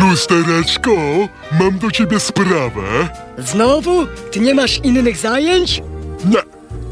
[0.00, 0.90] Lustereczko,
[1.60, 3.08] mam do ciebie sprawę.
[3.38, 4.06] Znowu?
[4.30, 5.82] Ty nie masz innych zajęć?
[6.24, 6.38] Nie,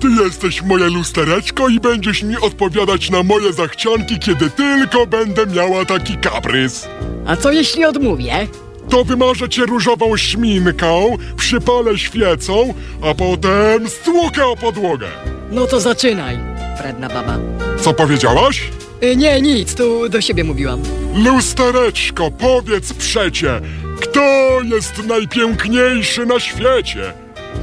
[0.01, 5.84] ty jesteś moje lustereczko i będziesz mi odpowiadać na moje zachcianki, kiedy tylko będę miała
[5.84, 6.88] taki kaprys.
[7.27, 8.48] A co jeśli odmówię?
[8.89, 15.07] To wymarzę cię różową szminką, przypalę świecą, a potem stłukę o podłogę.
[15.50, 16.38] No to zaczynaj,
[16.80, 17.38] wredna baba.
[17.80, 18.62] Co powiedziałaś?
[19.03, 20.83] Y, nie, nic, tu do siebie mówiłam.
[21.15, 23.61] Lustereczko, powiedz przecie,
[24.01, 24.21] kto
[24.64, 27.13] jest najpiękniejszy na świecie?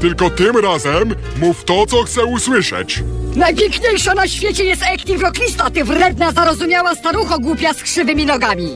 [0.02, 3.04] Tylko tym razem mów to, co chcę usłyszeć.
[3.36, 8.76] Najpiękniejsza na świecie jest Ektiwroklista, ty wredna, zarozumiała starucho głupia z krzywymi nogami.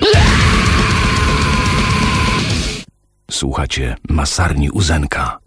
[3.32, 5.38] Słuchacie Masarni Uzenka.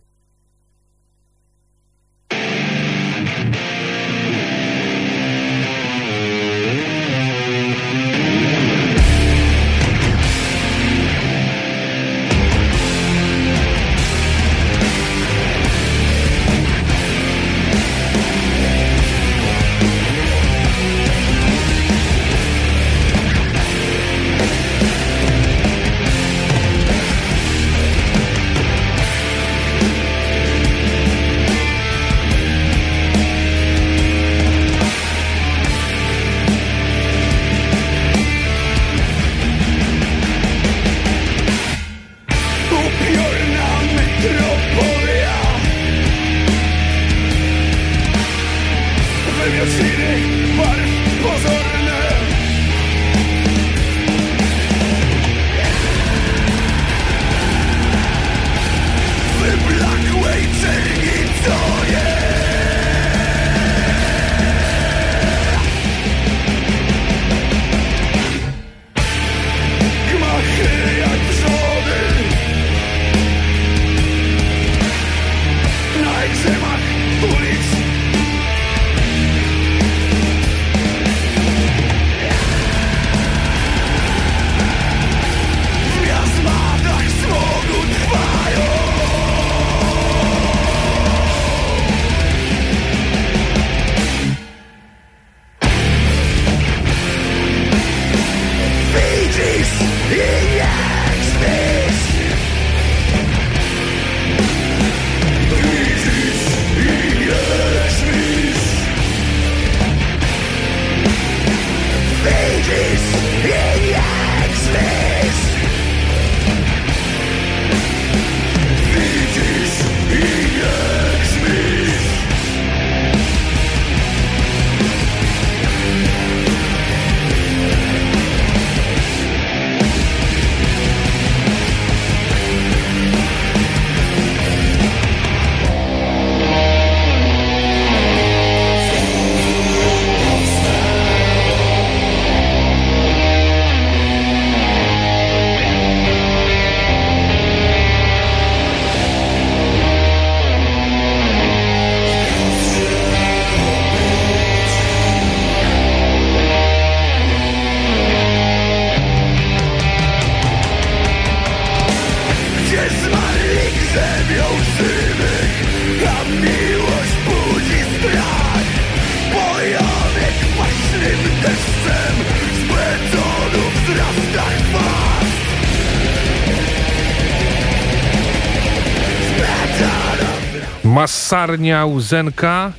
[180.90, 182.72] Masarnia Łzenka.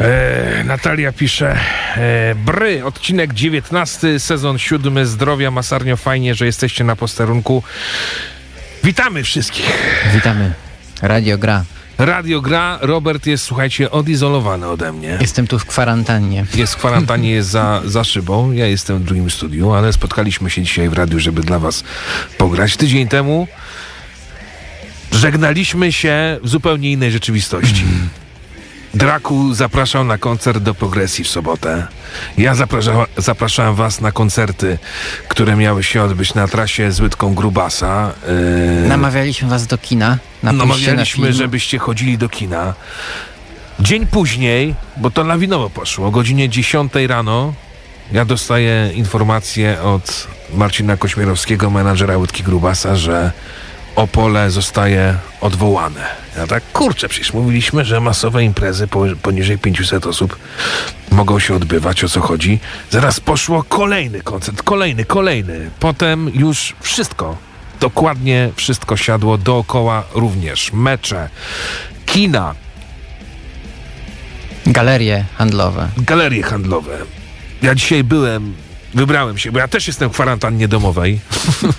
[0.00, 1.56] E, Natalia pisze
[1.96, 7.62] e, Bry, odcinek 19, sezon 7 Zdrowia Masarnio, fajnie, że jesteście na posterunku.
[8.84, 9.72] Witamy wszystkich.
[10.14, 10.52] Witamy.
[11.02, 11.64] Radio gra.
[11.98, 15.18] Radio gra, Robert jest, słuchajcie, odizolowany ode mnie.
[15.20, 16.46] Jestem tu w kwarantannie.
[16.54, 18.52] Jest w kwarantannie, jest za, za szybą.
[18.52, 21.84] Ja jestem w drugim studiu, ale spotkaliśmy się dzisiaj w radiu, żeby dla was
[22.38, 22.76] pograć.
[22.76, 23.48] Tydzień temu
[25.12, 27.84] żegnaliśmy się w zupełnie innej rzeczywistości.
[28.94, 31.86] Draku zapraszał na koncert do progresji w sobotę.
[32.38, 34.78] Ja zaprasza, zapraszałem was na koncerty,
[35.28, 38.12] które miały się odbyć na trasie z Łydką Grubasa.
[38.82, 40.18] Yy, Namawialiśmy was do kina.
[40.42, 42.74] Na Namawialiśmy, na żebyście chodzili do kina.
[43.80, 47.54] Dzień później, bo to lawinowo poszło, o godzinie 10 rano
[48.12, 53.32] ja dostaję informację od Marcina Kośmierowskiego, menadżera Łydki Grubasa, że
[53.98, 56.00] Opole zostaje odwołane.
[56.36, 60.38] Ja tak, kurczę, przecież mówiliśmy, że masowe imprezy po, poniżej 500 osób
[61.10, 62.58] mogą się odbywać, o co chodzi.
[62.90, 65.70] Zaraz poszło kolejny koncert, kolejny, kolejny.
[65.80, 67.36] Potem już wszystko,
[67.80, 70.72] dokładnie wszystko siadło dookoła również.
[70.72, 71.28] Mecze,
[72.06, 72.54] kina,
[74.66, 75.88] Galerie handlowe.
[75.96, 76.98] galerie handlowe.
[77.62, 78.54] Ja dzisiaj byłem,
[78.94, 81.20] wybrałem się, bo ja też jestem w kwarantannie domowej.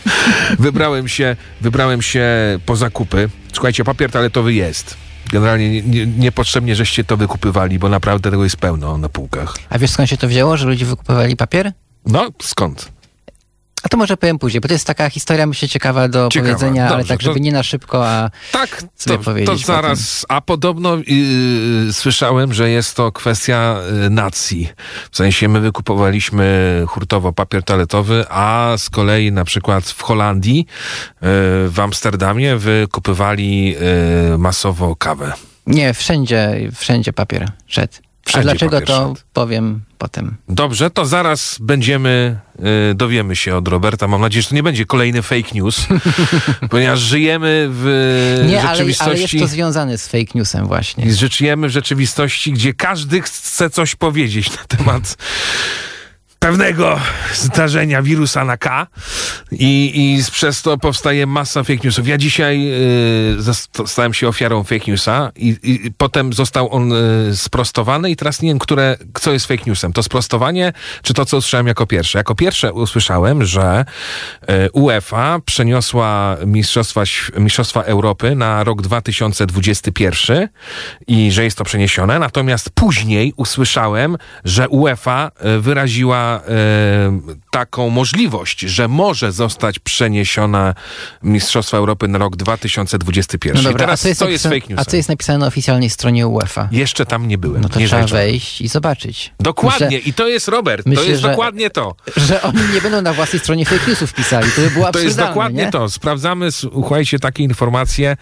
[0.60, 2.26] wybrałem się, wybrałem się
[2.66, 3.30] po zakupy.
[3.54, 4.98] Słuchajcie, papier toaletowy jest.
[5.32, 9.56] Generalnie nie- nie- niepotrzebnie, żeście to wykupywali, bo naprawdę tego jest pełno na półkach.
[9.70, 11.72] A wiesz skąd się to wzięło, że ludzie wykupywali papier?
[12.06, 12.92] No, skąd?
[13.84, 16.54] A to może powiem później, bo to jest taka historia, myślę, ciekawa do Ciekawa.
[16.54, 19.52] powiedzenia, ale Dobrze, tak, żeby to- nie na szybko, a Tak, sobie to, powiedzieć to
[19.52, 19.66] potem.
[19.84, 20.26] zaraz.
[20.30, 24.70] A podobno yy, słyszałem, że jest to kwestia yy, nacji.
[25.12, 31.28] W sensie my wykupowaliśmy hurtowo papier toaletowy, a z kolei na przykład w Holandii, yy,
[31.70, 33.66] w Amsterdamie wykupywali
[34.32, 35.34] yy, masowo kawę.
[35.68, 37.94] nie, wszędzie, wszędzie papier szedł.
[38.26, 39.16] Wszędzie a dlaczego to szedł.
[39.34, 40.36] powiem potem.
[40.50, 44.08] Dobrze, to zaraz będziemy, yy, dowiemy się od Roberta.
[44.08, 45.88] Mam nadzieję, że to nie będzie kolejny fake news,
[46.72, 49.12] ponieważ żyjemy w Nie, ale, rzeczywistości...
[49.12, 51.06] ale jest to związane z fake newsem właśnie.
[51.14, 55.18] Żyjemy w rzeczywistości, gdzie każdy chce coś powiedzieć na temat
[56.40, 57.00] pewnego
[57.34, 58.88] zdarzenia wirusa na K
[59.52, 62.08] i, i przez to powstaje masa fake newsów.
[62.08, 62.72] Ja dzisiaj
[63.82, 68.42] y, stałem się ofiarą fake newsa i, i potem został on y, sprostowany i teraz
[68.42, 69.94] nie wiem, które, co jest fake newsem.
[69.94, 72.18] To sprostowanie, czy to, co usłyszałem jako pierwsze?
[72.18, 73.86] Jako pierwsze usłyszałem, że
[74.50, 77.04] y, UEFA przeniosła Mistrzostwa,
[77.38, 80.50] Mistrzostwa Europy na rok 2021
[81.08, 82.20] i że jest to przeniesione.
[82.20, 85.60] Natomiast później usłyszałem, że UEFA e,
[86.30, 87.20] e,
[87.52, 90.74] taką możliwość, że może zostać przeniesiona
[91.24, 93.56] Mistrzostwa Europy na rok 2021.
[93.56, 94.88] No I dobra, teraz a co jest, to jest napisane, fake news.
[94.88, 96.70] a co jest napisane na oficjalnej stronie UEFA?
[96.72, 97.62] Jeszcze tam nie byłem.
[97.62, 99.34] No to nie trzeba wejść i zobaczyć.
[99.40, 99.86] Dokładnie.
[99.88, 100.84] Myślę, I to jest Robert.
[100.84, 101.96] to myślę, jest że- dokładnie to.
[102.18, 104.52] że oni nie będą na własnej stronie fake newsów pisali.
[104.56, 105.72] To by było To jest dokładnie nie?
[105.72, 105.90] to.
[105.90, 108.18] Sprawdzamy, słuchajcie, takie informacje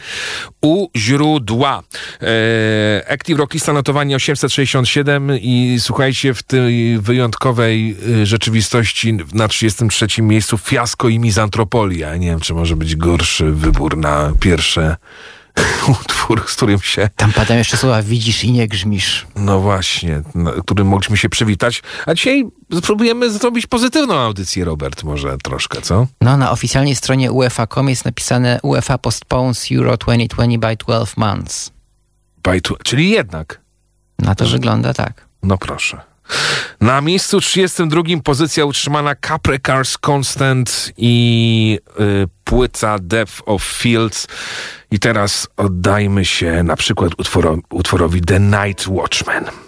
[0.61, 1.83] u źródła.
[2.21, 11.09] E, Active Rockista notowanie 867 i słuchajcie, w tej wyjątkowej rzeczywistości na 33 miejscu fiasko
[11.09, 12.15] i mizantropolia.
[12.15, 14.95] Nie wiem, czy może być gorszy wybór na pierwsze
[16.01, 19.27] utwór, z którym się Tam padają jeszcze słowa widzisz i nie grzmisz.
[19.35, 21.83] no właśnie, na którym mogliśmy się przywitać.
[22.05, 26.07] A dzisiaj spróbujemy zrobić pozytywną audycję, Robert, może troszkę, co?
[26.21, 31.71] No, na oficjalnej stronie UEFA.com jest napisane UEFA postpones Euro 2020 by 12 months.
[32.43, 33.61] By Czyli jednak.
[34.19, 35.27] Na to wygląda tak.
[35.43, 35.97] No proszę.
[36.81, 44.27] Na miejscu 32 pozycja utrzymana Capri Cars Constant i y, płyta Depth of Fields.
[44.91, 49.66] I teraz oddajmy się na przykład utworo, utworowi The Night Watchman.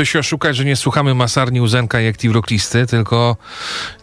[0.00, 3.36] Można by się oszukać, że nie słuchamy masarni Uzenka i Active Rocklisty, tylko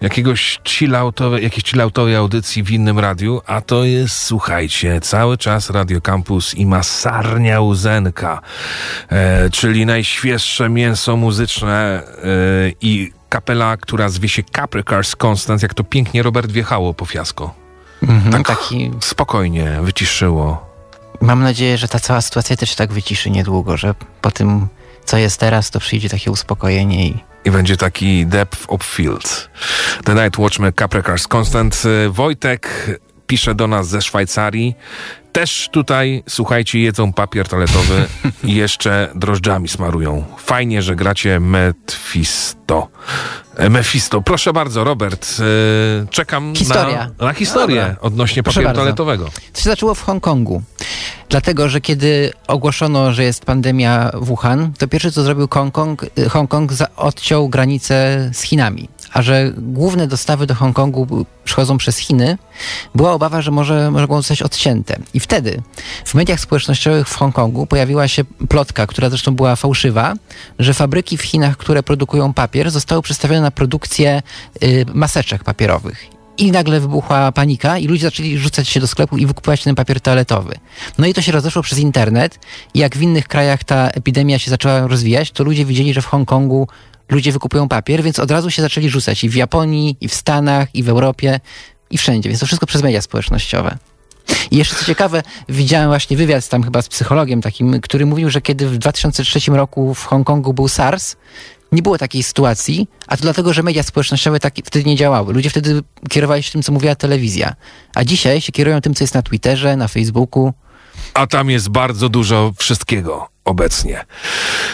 [0.02, 6.02] jakiegoś chilloutowe, jakiejś chilloutowej audycji w innym radiu, a to jest, słuchajcie, cały czas Radio
[6.02, 8.42] Campus i masarnia Uzenka,
[9.10, 12.22] e, czyli najświeższe mięso muzyczne e,
[12.82, 17.54] i kapela, która zwie się Capricorns Constant, jak to pięknie Robert wjechało po fiasko.
[18.04, 18.48] Mhm, Tak.
[18.60, 20.68] taki, Spokojnie, wyciszyło.
[21.22, 24.68] mam nadzieję, że ta cała sytuacja też tak wyciszy niedługo, że po tym,
[25.08, 29.50] co jest teraz, to przyjdzie takie uspokojenie i I będzie taki depth of field.
[30.04, 31.84] The Night Watchman Capricorns Constant.
[31.86, 32.68] Y, Wojtek
[33.28, 34.76] pisze do nas ze Szwajcarii.
[35.38, 38.06] Też tutaj, słuchajcie, jedzą papier toaletowy
[38.44, 40.24] i jeszcze drożdżami smarują.
[40.38, 42.88] Fajnie, że gracie Mephisto.
[43.58, 44.22] E, Mephisto.
[44.22, 45.28] Proszę bardzo, Robert.
[46.04, 47.12] y, Czekam Historia.
[47.20, 47.96] na, na historię Dobra.
[48.02, 48.82] odnośnie Proszę papieru bardzo.
[48.82, 49.26] toaletowego.
[49.54, 50.62] To się zaczęło w Hongkongu.
[51.30, 57.50] Dlatego, że kiedy ogłoszono, że jest pandemia Wuhan, to pierwsze co zrobił Hongkong, Hongkong odciął
[57.50, 58.90] granicę z Chinami.
[59.18, 62.38] A że główne dostawy do Hongkongu przychodzą przez Chiny,
[62.96, 65.00] była obawa, że może mogą zostać odcięte.
[65.14, 65.62] I wtedy
[66.06, 70.14] w mediach społecznościowych w Hongkongu pojawiła się plotka, która zresztą była fałszywa,
[70.60, 74.22] że fabryki w Chinach, które produkują papier, zostały przestawione na produkcję
[74.64, 76.06] y, maseczek papierowych.
[76.38, 80.02] I nagle wybuchła panika i ludzie zaczęli rzucać się do sklepu i wykupować ten papier
[80.02, 80.56] toaletowy.
[80.98, 82.40] No i to się rozeszło przez internet
[82.74, 86.06] i jak w innych krajach ta epidemia się zaczęła rozwijać, to ludzie widzieli, że w
[86.06, 86.68] Hongkongu
[87.10, 90.76] ludzie wykupują papier, więc od razu się zaczęli rzucać i w Japonii, i w Stanach,
[90.76, 91.40] i w Europie,
[91.90, 92.30] i wszędzie.
[92.30, 93.78] Więc to wszystko przez media społecznościowe.
[94.52, 98.42] I jeszcze co ciekawe, widziałem właśnie wywiad tam chyba z psychologiem takim, który mówił, że
[98.42, 101.16] kiedy w 2003 roku w Hongkongu był SARS,
[101.72, 105.34] nie było takiej sytuacji, a to dlatego, że media społecznościowe tak wtedy nie działały.
[105.34, 107.56] Ludzie wtedy kierowali się tym, co mówiła telewizja.
[107.96, 110.54] A dzisiaj się kierują tym, co jest na Twitterze, na Facebooku.
[111.14, 114.06] A tam jest bardzo dużo wszystkiego obecnie.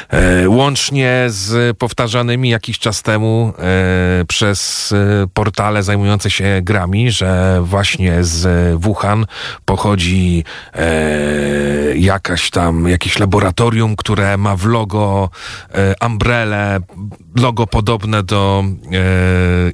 [0.10, 7.60] E, łącznie z powtarzanymi jakiś czas temu e, przez e, portale zajmujące się grami, że
[7.63, 8.48] właśnie z
[8.82, 9.25] Wuhan
[9.65, 15.30] pochodzi e, jakaś tam, jakieś laboratorium, które ma w logo
[15.74, 16.80] e, umbrelę,
[17.36, 18.63] logo podobne do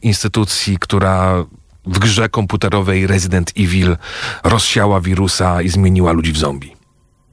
[0.01, 1.45] instytucji, która
[1.85, 3.97] w grze komputerowej Resident Evil
[4.43, 6.75] rozsiała wirusa i zmieniła ludzi w zombie.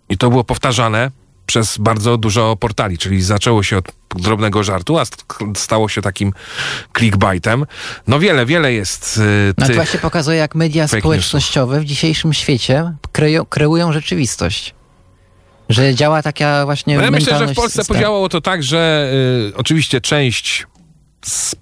[0.08, 1.10] I to było powtarzane
[1.46, 3.84] przez bardzo dużo portali, czyli zaczęło się od
[4.16, 5.24] drobnego żartu, a st-
[5.56, 6.32] stało się takim
[6.98, 7.66] clickbaitem.
[8.06, 12.92] No wiele, wiele jest y, No to właśnie pokazuje, jak media społecznościowe w dzisiejszym świecie
[13.12, 14.74] kreują, kreują rzeczywistość.
[15.68, 19.10] Że działa taka właśnie No ja myślę, że w Polsce podziałało to tak, że
[19.52, 20.66] y, oczywiście część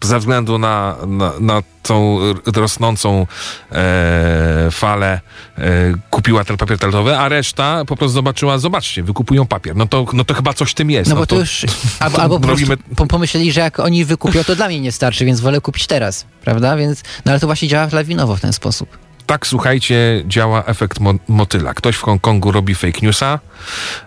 [0.02, 2.18] ze względu na, na, na tą
[2.56, 3.26] rosnącą
[3.72, 5.20] e, falę
[5.58, 5.62] e,
[6.10, 9.76] kupiła ten papier toaletowy, a reszta po prostu zobaczyła, zobaczcie, wykupują papier.
[9.76, 11.10] No to, no to chyba coś w tym jest.
[11.10, 11.66] No bo to już,
[12.00, 15.24] albo, to albo robimy- po- pomyśleli, że jak oni wykupią, to dla mnie nie starczy,
[15.24, 16.76] więc wolę kupić teraz, prawda?
[16.76, 19.03] Więc, no ale to właśnie działa lawinowo w ten sposób.
[19.26, 21.74] Tak, słuchajcie, działa efekt mo- motyla.
[21.74, 23.38] Ktoś w Hongkongu robi fake newsa,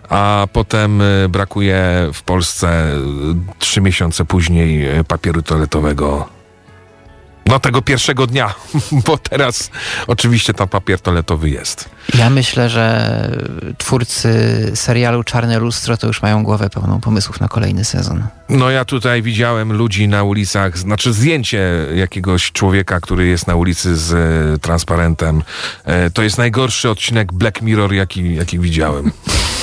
[0.08, 2.98] a potem y, brakuje w Polsce y,
[3.58, 6.37] trzy miesiące później y, papieru toaletowego.
[7.48, 8.54] No tego pierwszego dnia,
[9.06, 9.70] bo teraz
[10.06, 11.88] oczywiście tam papier toaletowy jest.
[12.14, 13.28] Ja myślę, że
[13.78, 14.30] twórcy
[14.74, 18.26] serialu Czarne Lustro to już mają głowę pełną pomysłów na kolejny sezon.
[18.48, 23.96] No ja tutaj widziałem ludzi na ulicach, znaczy zdjęcie jakiegoś człowieka, który jest na ulicy
[23.96, 25.42] z e, transparentem.
[25.84, 29.12] E, to jest najgorszy odcinek Black Mirror, jaki, jaki widziałem.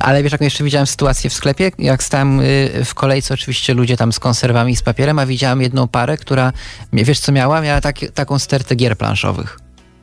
[0.00, 1.70] Ale wiesz, jaką jeszcze widziałem sytuację w sklepie?
[1.78, 5.88] Jak stałem y, w kolejce, oczywiście ludzie tam z konserwami, z papierem, a widziałem jedną
[5.88, 6.52] parę, która,
[6.92, 7.60] wiesz co miała?
[7.60, 9.58] Miała tak, taką stertę gier planszowych.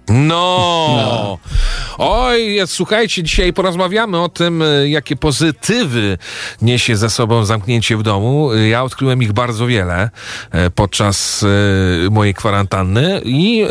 [0.09, 1.37] No.
[1.97, 6.17] Oj, jest- słuchajcie, dzisiaj porozmawiamy o tym, y, jakie pozytywy
[6.61, 8.51] niesie ze sobą zamknięcie w domu.
[8.53, 10.09] Y, Ja odkryłem ich bardzo wiele
[10.51, 13.65] e, podczas e, mojej kwarantanny i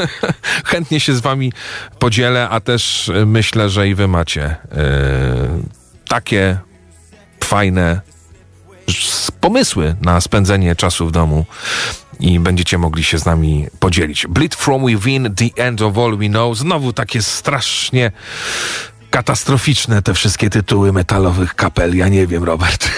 [0.64, 1.52] chętnie się z wami
[1.98, 4.56] podzielę, a też myślę, że i wy macie
[6.08, 6.58] takie
[7.44, 8.00] fajne
[9.40, 11.44] pomysły na spędzenie czasu w domu
[12.20, 14.26] i będziecie mogli się z nami podzielić.
[14.26, 16.58] Bleed from within, the end of all we know.
[16.58, 18.12] Znowu takie strasznie
[19.10, 21.96] katastroficzne te wszystkie tytuły metalowych kapel.
[21.96, 22.88] Ja nie wiem, Robert.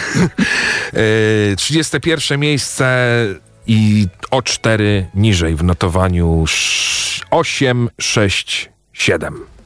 [0.92, 3.08] Yy, 31 miejsce
[3.66, 6.44] i o 4 niżej w notowaniu
[7.30, 9.57] 8, 6, 7.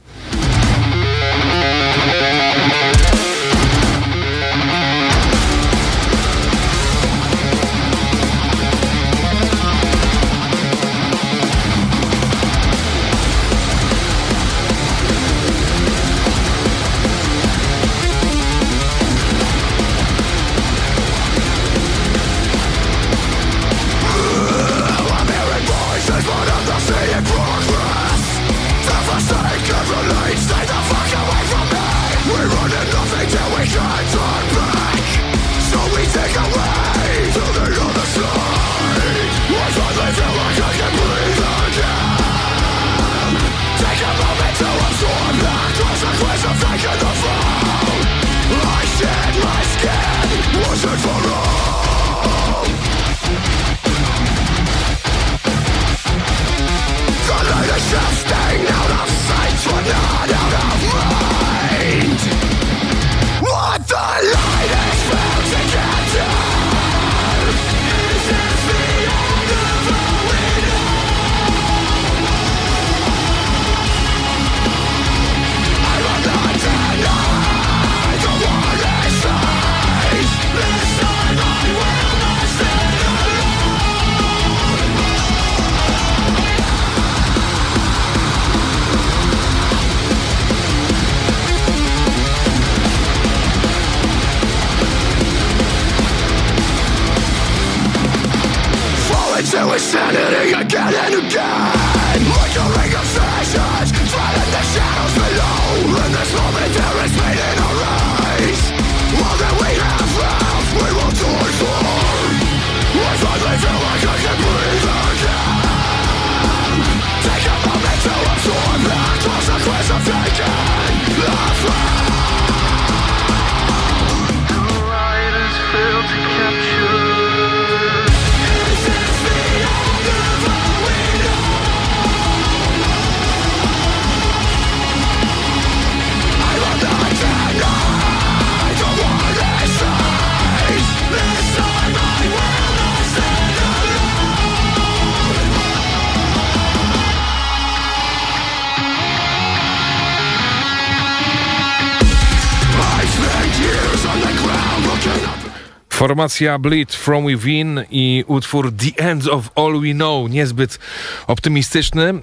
[156.03, 160.79] Formacja Bleed From Within i utwór The End of All We Know, niezbyt
[161.27, 162.15] optymistyczny.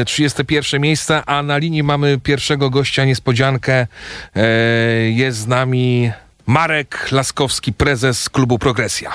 [0.00, 3.86] E, 31 miejsce, a na linii mamy pierwszego gościa, niespodziankę.
[4.36, 4.46] E,
[5.10, 6.10] jest z nami
[6.46, 9.12] Marek Laskowski, prezes klubu Progresja.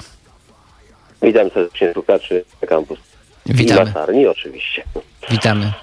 [1.21, 2.99] Witam serdecznie słuchaczy na kampus.
[3.45, 4.83] I Witamy, latarni oczywiście.
[5.31, 5.73] witamy.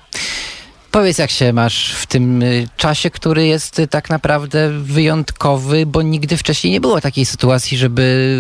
[0.92, 6.03] Powiedz, jak się masz w tym y, czasie, który jest y, tak naprawdę wyjątkowy, bo
[6.03, 8.37] nigdy wcześniej nie było takiej sytuacji, żeby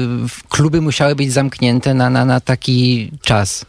[0.48, 3.66] kluby musiały być zamknięte na, na, na taki czas.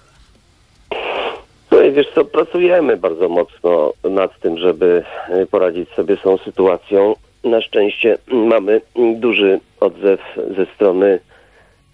[1.71, 5.03] No i wiesz co, pracujemy bardzo mocno nad tym, żeby
[5.41, 7.15] y, poradzić sobie z tą sytuacją.
[7.43, 8.81] Na szczęście mamy
[9.15, 10.19] duży odzew
[10.57, 11.19] ze strony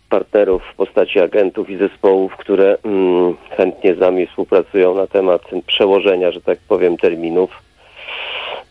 [0.10, 6.32] partnerów w postaci agentów i zespołów, które mm, chętnie z nami współpracują na temat przełożenia,
[6.32, 7.50] że tak powiem, terminów.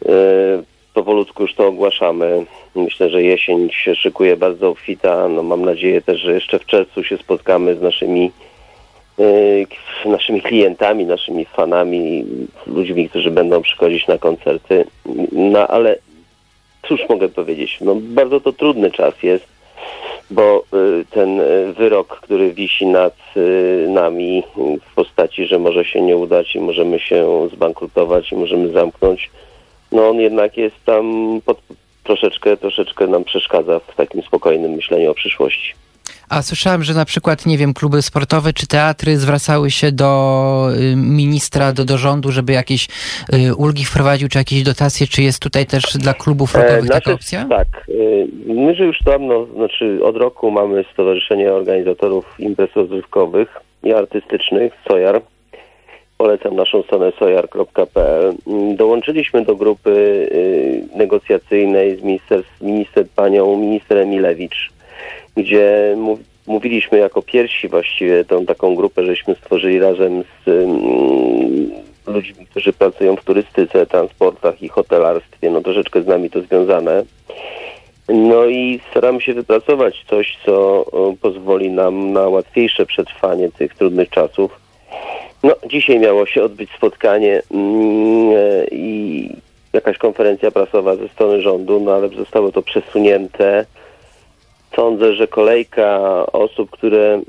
[0.09, 0.13] E,
[0.95, 2.47] Powolutku już to ogłaszamy.
[2.75, 5.29] Myślę, że jesień się szykuje bardzo obfita.
[5.29, 8.31] No, mam nadzieję też, że jeszcze w czerwcu się spotkamy z naszymi
[9.19, 9.23] e,
[9.67, 12.25] k- naszymi klientami, naszymi fanami,
[12.67, 14.85] ludźmi, którzy będą przychodzić na koncerty.
[15.33, 15.97] No ale
[16.89, 17.79] cóż mogę powiedzieć?
[17.81, 19.47] No, bardzo to trudny czas jest,
[20.31, 24.43] bo y, ten y, wyrok, który wisi nad y, nami
[24.91, 29.31] w postaci, że może się nie udać i możemy się zbankrutować i możemy zamknąć,
[29.93, 31.59] no on jednak jest tam pod,
[32.05, 35.75] troszeczkę, troszeczkę nam przeszkadza w takim spokojnym myśleniu o przyszłości.
[36.29, 40.97] A słyszałem, że na przykład, nie wiem, kluby sportowe czy teatry zwracały się do y,
[40.97, 42.89] ministra, do, do rządu, żeby jakieś
[43.35, 46.93] y, ulgi wprowadził, czy jakieś dotacje, czy jest tutaj też dla klubów rockowych E, taka
[46.93, 47.47] znaczy, opcja?
[47.49, 47.69] Tak.
[47.89, 53.49] y, My, że już dawno, znaczy od roku mamy Stowarzyszenie Organizatorów Imprez Rozrywkowych
[53.83, 55.23] i Artystycznych, SOJAR.
[56.19, 58.35] Polecam naszą stronę sojar.pl.
[58.77, 60.29] Dołączyliśmy do grupy
[60.97, 64.71] negocjacyjnej z minister, minister, panią minister Emilewicz,
[65.37, 71.71] gdzie mów, mówiliśmy jako pierwsi właściwie tą taką grupę, żeśmy stworzyli razem z mm,
[72.07, 77.05] ludźmi, którzy pracują w turystyce, transportach i hotelarstwie, no troszeczkę z nami to związane.
[78.09, 80.87] No i staramy się wypracować coś, co
[81.21, 84.61] pozwoli nam na łatwiejsze przetrwanie tych trudnych czasów.
[85.43, 89.29] No, dzisiaj miało się odbyć spotkanie mm, e, i
[89.73, 93.67] jakaś konferencja prasowa ze strony rządu, no ale zostało to przesunięte.
[94.77, 96.01] Sądzę, że kolejka
[96.33, 97.21] osób, które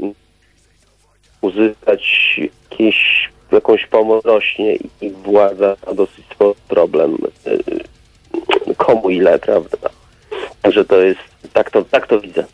[1.41, 2.39] uzyskać
[2.71, 7.17] jakieś, jakąś pomoc rośnie i władza ma dosyć spory problem.
[7.47, 9.89] Y, Komu ile, prawda?
[10.61, 11.19] Także to jest,
[11.53, 12.45] tak to, tak to widzę.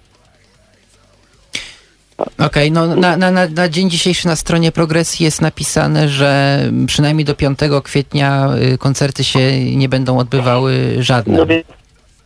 [2.38, 7.26] Okej, no na, na, na, na dzień dzisiejszy na stronie Progresji jest napisane, że przynajmniej
[7.26, 11.38] do 5 kwietnia y, koncerty się nie będą odbywały żadne.
[11.38, 11.66] No więc,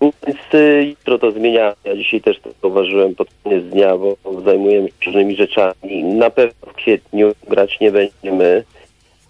[0.01, 1.75] więc y, jutro to zmienia.
[1.83, 6.03] Ja dzisiaj też to zauważyłem pod koniec dnia, bo zajmujemy się różnymi rzeczami.
[6.03, 8.63] Na pewno w kwietniu grać nie będziemy,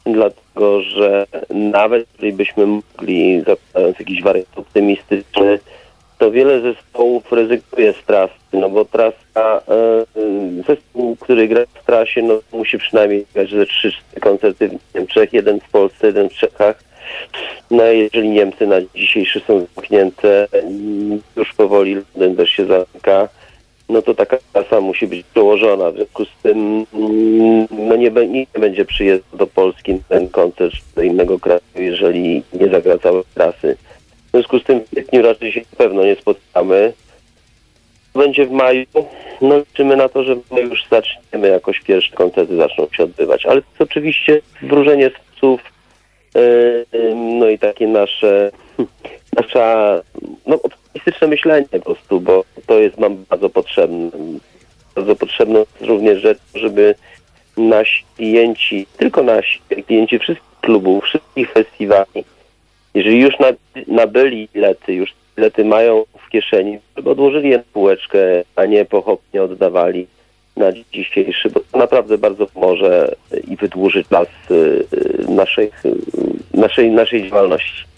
[0.05, 5.59] dlatego że nawet jeżeli byśmy mogli, zakładając jakiś wariant optymistyczny,
[6.17, 10.05] to wiele zespołów rezygnuje z trasy, no bo trasa, e,
[10.67, 15.33] zespół, który gra w trasie, no musi przynajmniej grać ze trzy cztery koncerty w Niemczech,
[15.33, 16.86] jeden w Polsce, jeden w Czechach.
[17.71, 23.29] No jeżeli Niemcy na dzisiejszy są zamknięte, mm, już powoli Londyn też się zamyka,
[23.89, 25.91] no to taka trasa musi być przełożona.
[25.91, 30.75] W związku z tym mm, no nie, nie będzie przyjeżdżał do Polski na ten koncert
[30.95, 33.77] do innego kraju, jeżeli nie zagra całej trasy.
[34.27, 36.93] W związku z tym w kwietniu raczej się na pewno nie spotkamy.
[38.15, 38.85] Będzie w maju.
[39.41, 43.45] No liczymy na to, że maju już zaczniemy jakoś pierwsze koncerty zaczną się odbywać.
[43.45, 45.11] Ale to jest oczywiście wróżenie
[45.43, 45.57] yy,
[47.15, 48.51] no i takie nasze,
[49.37, 50.01] nasza,
[50.45, 54.09] no optymistyczne myślenie po prostu, bo to jest nam bardzo potrzebne.
[54.95, 56.95] Bardzo potrzebne również rzecz, żeby
[57.57, 62.23] nasi klienci, tylko nasi klienci wszystkich klubów, wszystkich festiwali,
[62.93, 63.47] jeżeli już na,
[63.87, 68.19] nabyli bilety, już bilety mają w kieszeni, żeby odłożyli je na półeczkę,
[68.55, 70.07] a nie pochopnie oddawali
[70.57, 73.15] na dzisiejszy, bo to naprawdę bardzo pomoże
[73.47, 74.85] i wydłuży czas y,
[75.29, 75.71] naszej,
[76.53, 77.96] naszej, naszej działalności.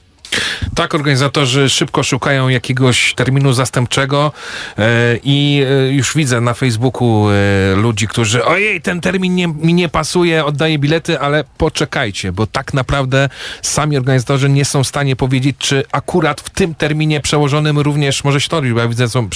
[0.75, 4.31] Tak, organizatorzy szybko szukają jakiegoś terminu zastępczego
[4.77, 9.73] e, i e, już widzę na Facebooku e, ludzi, którzy ojej, ten termin nie, mi
[9.73, 13.29] nie pasuje, oddaję bilety, ale poczekajcie, bo tak naprawdę
[13.61, 18.41] sami organizatorzy nie są w stanie powiedzieć, czy akurat w tym terminie przełożonym również może
[18.41, 19.29] się to odbyć, bo ja widzę, są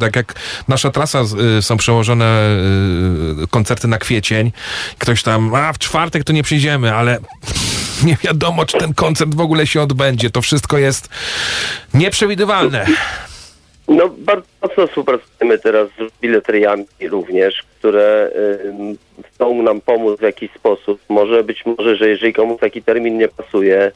[0.00, 0.34] tak jak
[0.68, 1.20] nasza trasa,
[1.58, 2.58] y, są przełożone
[3.42, 4.52] y, koncerty na kwiecień.
[4.98, 7.18] Ktoś tam, a w czwartek to nie przyjdziemy, ale
[8.04, 10.30] nie wiadomo, czy ten koncert w ogóle się odbędzie.
[10.34, 11.08] To wszystko jest
[11.94, 12.86] nieprzewidywalne.
[13.88, 18.30] No bardzo mocno współpracujemy teraz z bileteriami również, które
[18.64, 21.00] ym, chcą nam pomóc w jakiś sposób.
[21.08, 23.92] Może być może, że jeżeli komuś taki termin nie pasuje,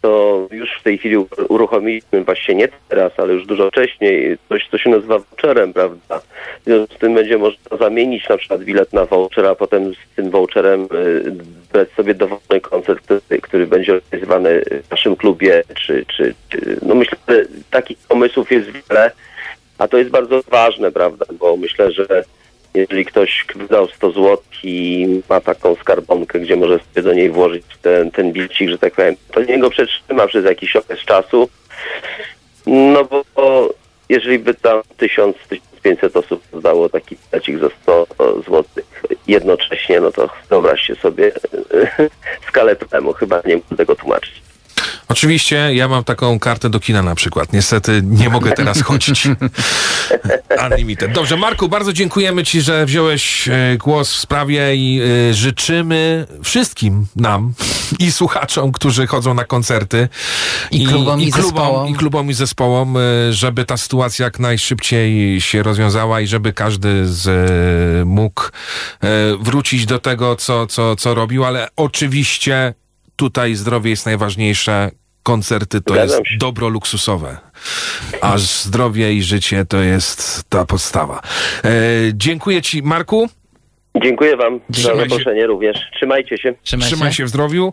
[0.00, 4.68] to już w tej chwili ur- uruchomiliśmy właśnie nie teraz, ale już dużo wcześniej coś,
[4.70, 6.20] co się nazywa voucherem, prawda?
[6.60, 10.16] W związku z tym będzie można zamienić na przykład bilet na voucher, a potem z
[10.16, 11.32] tym voucherem y,
[11.72, 16.94] brać sobie dowolny koncert, który, który będzie organizowany w naszym klubie, czy, czy, czy no
[16.94, 19.10] myślę, że takich pomysłów jest wiele,
[19.78, 22.24] a to jest bardzo ważne, prawda, bo myślę, że
[22.76, 27.64] jeżeli ktoś wydał 100 zł i ma taką skarbonkę, gdzie może sobie do niej włożyć
[27.82, 31.48] ten, ten bilecik, że tak powiem, to niech go przetrzyma przez jakiś okres czasu.
[32.66, 33.74] No bo, bo
[34.08, 35.36] jeżeli by tam 1000,
[35.82, 38.64] 500 osób zdało taki bilecik za 100 zł
[39.26, 41.32] jednocześnie, no to wyobraźcie sobie
[42.48, 43.12] skalę problemu.
[43.12, 44.42] Chyba nie muszę tego tłumaczyć.
[45.08, 47.52] Oczywiście ja mam taką kartę do kina na przykład.
[47.52, 49.28] Niestety nie mogę teraz chodzić.
[50.64, 51.12] Unlimited.
[51.12, 57.06] Dobrze, Marku, bardzo dziękujemy Ci, że wziąłeś e, głos w sprawie i e, życzymy wszystkim
[57.16, 57.52] nam
[57.98, 60.08] i słuchaczom, którzy chodzą na koncerty
[60.70, 61.88] I klubom, i klubom, zespołom.
[61.88, 63.00] i klubom i zespołom, e,
[63.32, 67.26] żeby ta sytuacja jak najszybciej się rozwiązała i żeby każdy z
[68.06, 68.42] mógł
[69.40, 72.74] wrócić do tego, co, co, co robił, ale oczywiście
[73.16, 74.90] tutaj zdrowie jest najważniejsze.
[75.22, 76.36] Koncerty to Zgadzam jest się.
[76.38, 77.36] dobro luksusowe,
[78.20, 81.20] a zdrowie i życie to jest ta podstawa.
[81.64, 81.70] E,
[82.14, 83.28] dziękuję Ci, Marku.
[84.02, 85.08] Dziękuję Wam za Trzymaj się.
[85.10, 85.76] zaproszenie również.
[85.96, 86.54] Trzymajcie się.
[86.62, 87.72] Trzymaj, Trzymaj się w zdrowiu.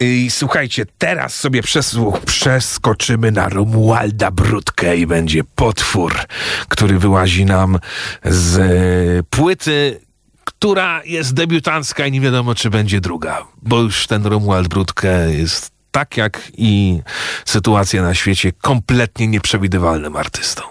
[0.00, 6.14] I słuchajcie, teraz sobie przesłuch, przeskoczymy na Romualda Brudkę i będzie potwór,
[6.68, 7.78] który wyłazi nam
[8.24, 10.00] z e, płyty,
[10.60, 15.70] która jest debiutancka i nie wiadomo, czy będzie druga, bo już ten Romuald Brudkę jest
[15.90, 17.00] tak jak i
[17.44, 20.62] sytuacja na świecie kompletnie nieprzewidywalnym artystą.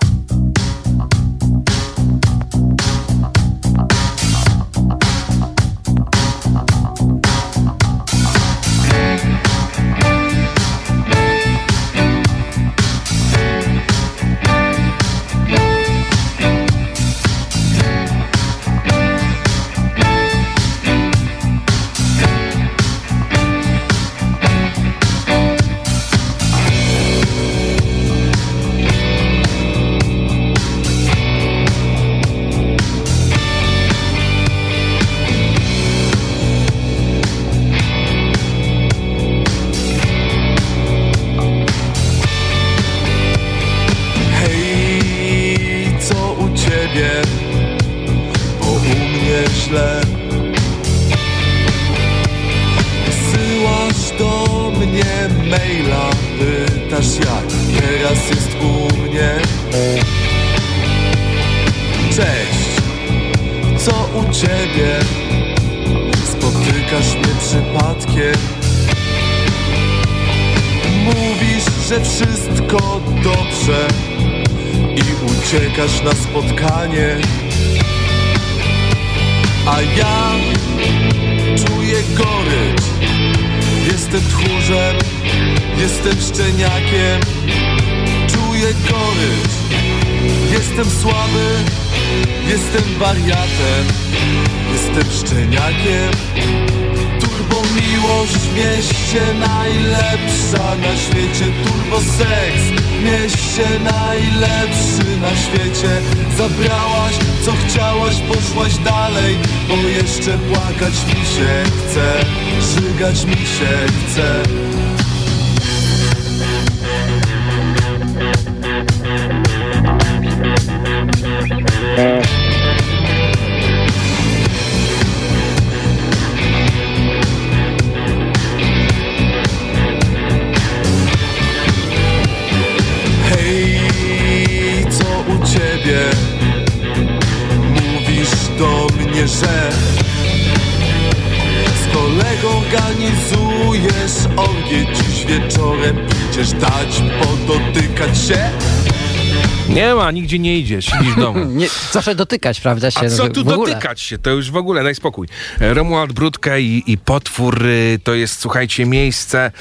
[151.91, 152.91] Proszę dotykać, prawda?
[152.91, 154.17] Się A co tu dotykać się?
[154.17, 155.27] To już w ogóle, daj spokój.
[155.61, 159.51] E, Romuald Brudka i, i Potwór y, to jest, słuchajcie, miejsce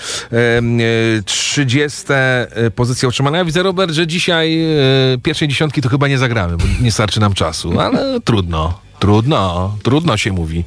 [1.18, 2.02] y, 30
[2.66, 3.38] y, pozycja utrzymana.
[3.38, 4.58] Ja widzę, Robert, że dzisiaj
[5.14, 8.87] y, pierwszej dziesiątki to chyba nie zagramy, bo nie starczy nam czasu, ale trudno.
[8.98, 10.64] Trudno, trudno się mówi.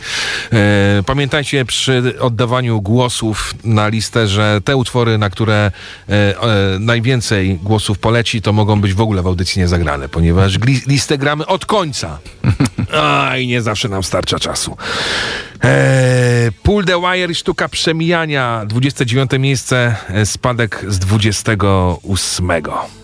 [0.54, 5.72] E, pamiętajcie przy oddawaniu głosów na listę, że te utwory, na które
[6.10, 6.36] e, e,
[6.80, 11.46] najwięcej głosów poleci, to mogą być w ogóle w audycji niezagrane, ponieważ gli- listę gramy
[11.46, 12.20] od końca.
[13.02, 14.78] A i nie zawsze nam starcza czasu.
[15.64, 18.64] E, Pull the Wire i sztuka przemijania.
[18.68, 23.01] 29 miejsce, e, spadek z 28.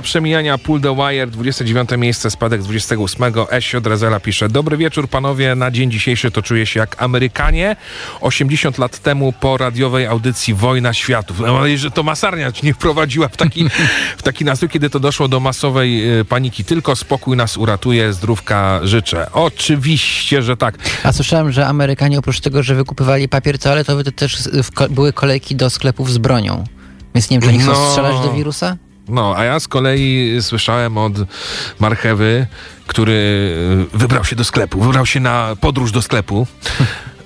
[0.00, 3.32] Sztuka przemijania Pull the Wire, 29 miejsce, spadek z 28.
[3.50, 7.76] Esio Drezela pisze, dobry wieczór panowie, na dzień dzisiejszy to czuję się jak Amerykanie.
[8.20, 11.40] 80 lat temu po radiowej audycji Wojna Światów.
[11.40, 13.68] Mam nadzieję, że to masarnia nie wprowadziła w taki,
[14.18, 16.64] w taki nastrój, kiedy to doszło do masowej e, paniki.
[16.64, 19.26] Tylko spokój nas uratuje, zdrówka życzę.
[19.32, 20.78] Oczywiście, że tak.
[21.04, 24.38] A słyszałem, że Amerykanie oprócz tego, że wykupywali papier toaletowy, to też
[24.90, 26.64] były kolejki do sklepów z bronią.
[27.14, 27.88] Więc nie wiem, czy oni chcą No.
[27.88, 28.76] strzelać do wirusa?
[29.10, 31.12] No, a ja z kolei słyszałem od
[31.80, 32.46] Marchewy,
[32.86, 33.52] który
[33.94, 36.46] e, wybrał się do sklepu, wybrał się na podróż do sklepu,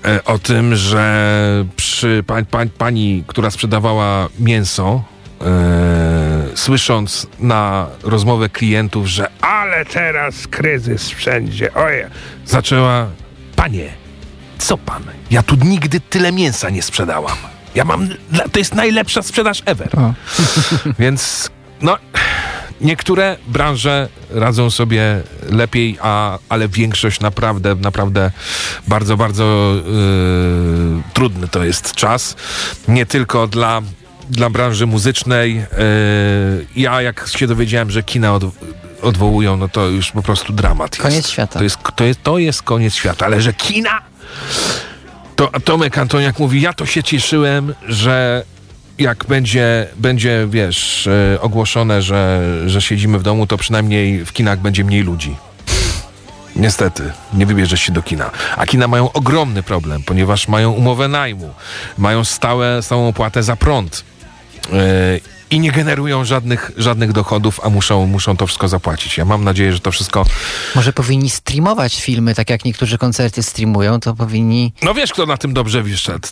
[0.04, 5.02] e, o tym, że przy pa, pa, pani, która sprzedawała mięso,
[5.40, 12.10] e, słysząc na rozmowę klientów, że ale teraz kryzys wszędzie, oje,
[12.46, 13.06] zaczęła,
[13.56, 13.88] panie,
[14.58, 15.02] co pan?
[15.30, 17.36] Ja tu nigdy tyle mięsa nie sprzedałam.
[17.74, 18.08] Ja mam,
[18.52, 19.90] to jest najlepsza sprzedaż ever.
[20.98, 21.50] Więc
[21.84, 21.98] no,
[22.80, 28.30] niektóre branże radzą sobie lepiej, a, ale większość naprawdę, naprawdę
[28.88, 32.36] bardzo, bardzo yy, trudny to jest czas.
[32.88, 33.82] Nie tylko dla,
[34.30, 35.54] dla branży muzycznej.
[35.54, 35.66] Yy,
[36.76, 38.44] ja jak się dowiedziałem, że kina od,
[39.02, 41.30] odwołują, no to już po prostu dramat Koniec jest.
[41.30, 41.58] świata.
[41.58, 44.02] To jest, to, jest, to jest koniec świata, ale że kina
[45.36, 48.44] to Tomek Antoniak mówi, ja to się cieszyłem, że
[48.98, 54.60] jak będzie, będzie wiesz, e, ogłoszone, że, że siedzimy w domu, to przynajmniej w kinach
[54.60, 55.36] będzie mniej ludzi.
[56.56, 58.30] Niestety, nie wybierzesz się do kina.
[58.56, 61.54] A kina mają ogromny problem, ponieważ mają umowę najmu,
[61.98, 64.04] mają stałe, stałą opłatę za prąd
[64.72, 64.74] e,
[65.50, 69.18] i nie generują żadnych, żadnych dochodów, a muszą, muszą to wszystko zapłacić.
[69.18, 70.26] Ja mam nadzieję, że to wszystko...
[70.74, 74.72] Może powinni streamować filmy, tak jak niektórzy koncerty streamują, to powinni...
[74.82, 76.28] No wiesz, kto na tym dobrze wyszedł?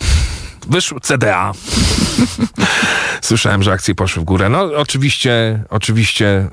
[0.68, 1.52] Wyszło CDA.
[3.22, 4.48] Słyszałem, że akcje poszły w górę.
[4.48, 6.48] No oczywiście, oczywiście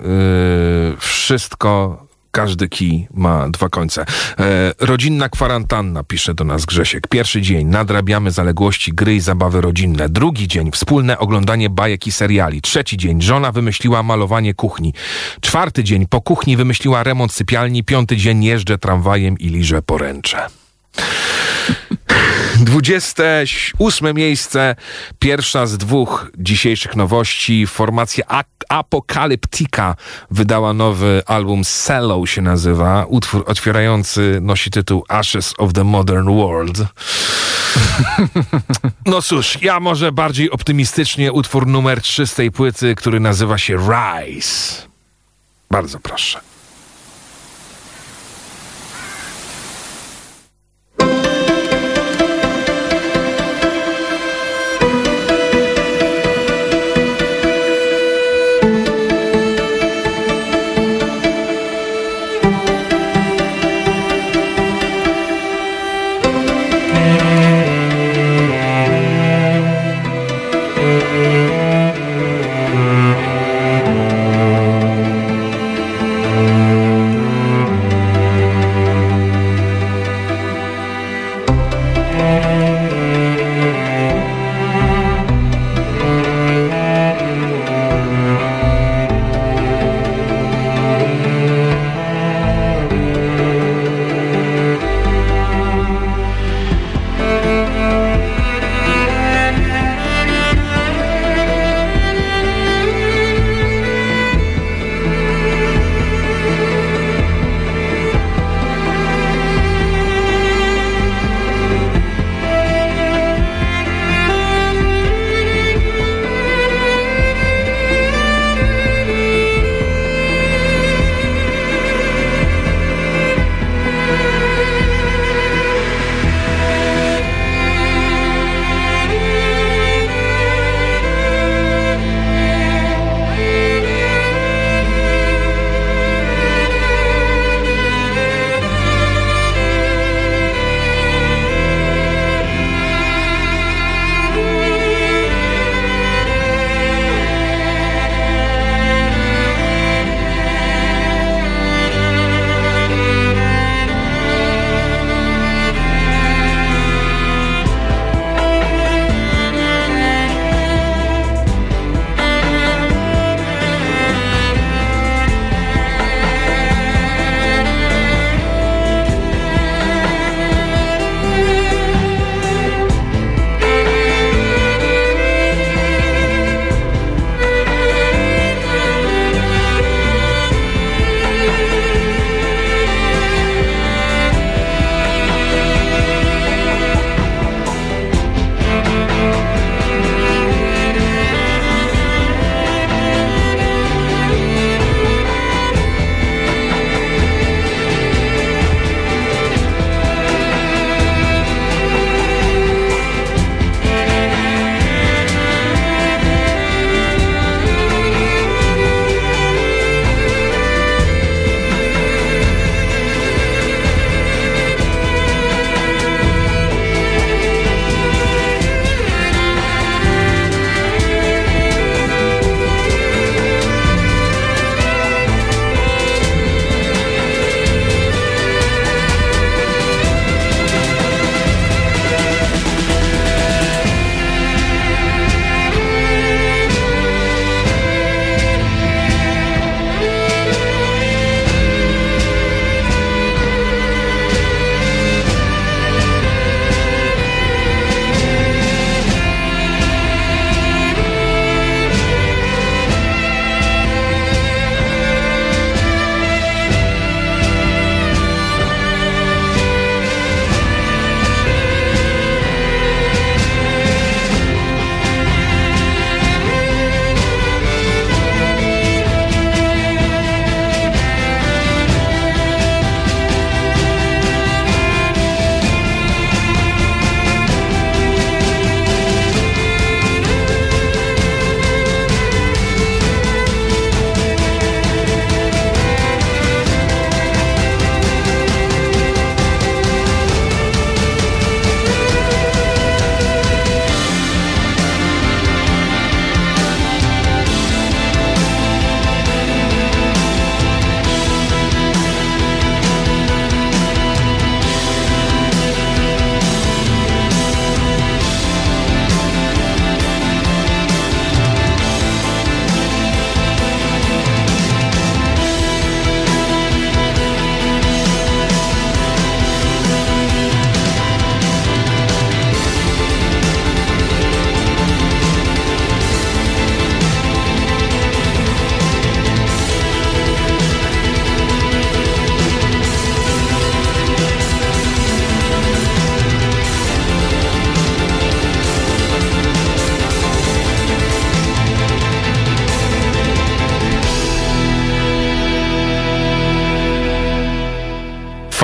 [0.91, 4.06] yy, wszystko, każdy kij ma dwa końce.
[4.39, 7.08] E, rodzinna kwarantanna, pisze do nas Grzesiek.
[7.08, 10.10] Pierwszy dzień, nadrabiamy zaległości, gry i zabawy rodzinne.
[10.10, 12.62] Drugi dzień, wspólne oglądanie bajek i seriali.
[12.62, 14.93] Trzeci dzień, żona wymyśliła malowanie kuchni.
[15.41, 17.84] Czwarty dzień, po kuchni wymyśliła remont sypialni.
[17.84, 20.59] Piąty dzień, jeżdżę tramwajem i liżę poręcze.
[22.60, 24.75] 28 miejsce,
[25.19, 27.67] pierwsza z dwóch dzisiejszych nowości.
[27.67, 29.95] Formacja A- Apocalyptica
[30.32, 33.06] wydała nowy album Cello się nazywa.
[33.06, 36.78] Utwór otwierający nosi tytuł Ashes of the Modern World.
[39.06, 43.78] No cóż, ja może bardziej optymistycznie utwór numer 3 z tej płyty, który nazywa się
[43.78, 44.82] Rise.
[45.71, 46.40] Bardzo proszę.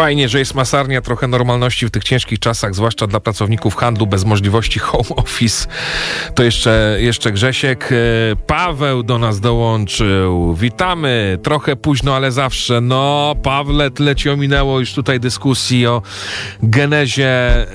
[0.05, 4.25] Fajnie, że jest masarnia, trochę normalności w tych ciężkich czasach, zwłaszcza dla pracowników handlu bez
[4.25, 5.67] możliwości home office.
[6.35, 7.89] To jeszcze, jeszcze Grzesiek.
[7.91, 7.95] E,
[8.47, 10.55] Paweł do nas dołączył.
[10.55, 11.37] Witamy.
[11.43, 12.81] Trochę późno, ale zawsze.
[12.81, 16.01] No, Pawle, tyle ci ominęło już tutaj dyskusji o
[16.63, 17.67] genezie e,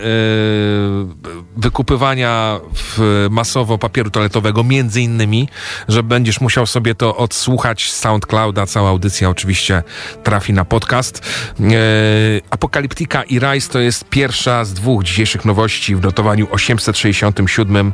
[1.57, 5.49] wykupywania w, masowo papieru toaletowego, między innymi,
[5.89, 8.67] że będziesz musiał sobie to odsłuchać z SoundClouda.
[8.67, 9.83] Cała audycja oczywiście
[10.23, 11.23] trafi na podcast.
[11.61, 12.20] E,
[12.51, 17.93] Apokaliptika i Rise to jest pierwsza z dwóch dzisiejszych nowości w notowaniu 867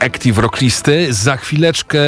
[0.00, 1.14] Active Rocklisty.
[1.14, 2.00] Za chwileczkę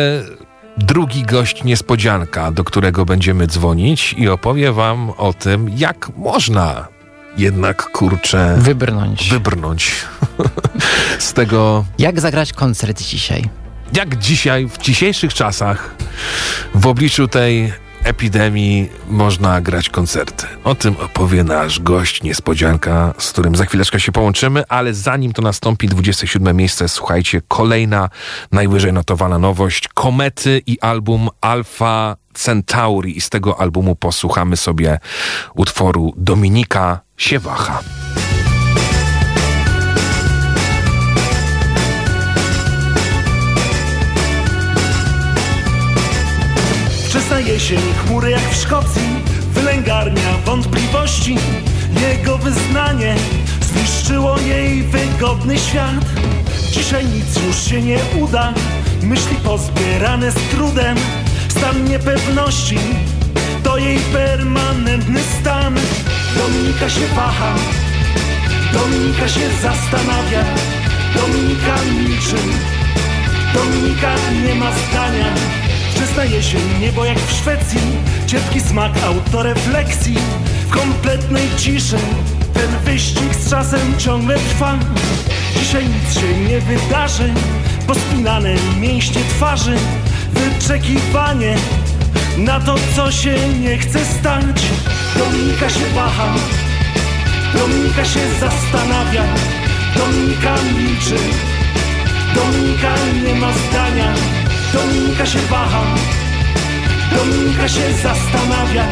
[0.76, 6.89] drugi gość niespodzianka, do którego będziemy dzwonić i opowie wam o tym, jak można
[7.37, 8.57] jednak, kurczę...
[8.59, 9.30] Wybrnąć.
[9.30, 9.93] Wybrnąć
[11.18, 11.85] z tego...
[11.99, 13.49] Jak zagrać koncert dzisiaj?
[13.93, 15.95] Jak dzisiaj, w dzisiejszych czasach,
[16.74, 17.72] w obliczu tej
[18.05, 20.47] epidemii można grać koncerty.
[20.65, 25.43] O tym opowie nasz gość, niespodzianka, z którym za chwileczkę się połączymy, ale zanim to
[25.43, 28.09] nastąpi 27 miejsce, słuchajcie, kolejna
[28.53, 34.99] najwyżej notowana nowość, Komety i album Alpha Centauri i z tego albumu posłuchamy sobie
[35.55, 37.81] utworu Dominika Siewacha.
[47.55, 49.03] Jesień, chmury jak w Szkocji
[49.53, 51.37] Wylęgarnia wątpliwości.
[52.09, 53.15] Jego wyznanie
[53.61, 56.05] zniszczyło jej wygodny świat.
[56.71, 58.55] Dzisiaj nic już się nie uda
[59.03, 60.97] Myśli pozbierane z trudem.
[61.49, 62.79] Stan niepewności
[63.63, 65.75] To jej permanentny stan.
[66.37, 67.55] Dominika się waha
[68.73, 70.45] Dominika się zastanawia.
[71.15, 72.37] Dominika milczy
[73.55, 74.15] Dominika
[74.47, 75.35] nie ma zdania
[75.95, 77.81] Wczesna jesień, niebo jak w Szwecji.
[78.27, 80.15] Cierpki smak autorefleksji
[80.69, 81.97] W kompletnej ciszy
[82.55, 84.79] Ten wyścig z czasem ciągle trwa.
[85.59, 87.35] Dzisiaj nic się nie wydarzy.
[87.87, 89.77] Pospinane mięśnie twarzy.
[90.33, 91.57] Wyczekiwanie
[92.39, 94.63] Na to, co się nie chce stać.
[95.19, 96.35] Dominika się waha.
[97.59, 99.25] Dominika się zastanawia.
[99.97, 101.17] Dominika milczy.
[102.35, 104.15] Dominika nie ma zdania
[104.75, 105.85] Dominika się waha
[107.16, 108.87] Dominika się zastanawia.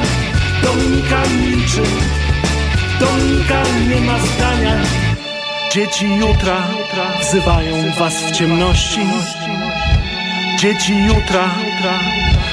[0.63, 1.83] Dominika milczy.
[3.01, 4.77] Dominika nie ma zdania.
[5.73, 6.69] Dzieci jutra
[7.21, 9.01] wzywają was w ciemności.
[10.59, 11.51] Dzieci jutra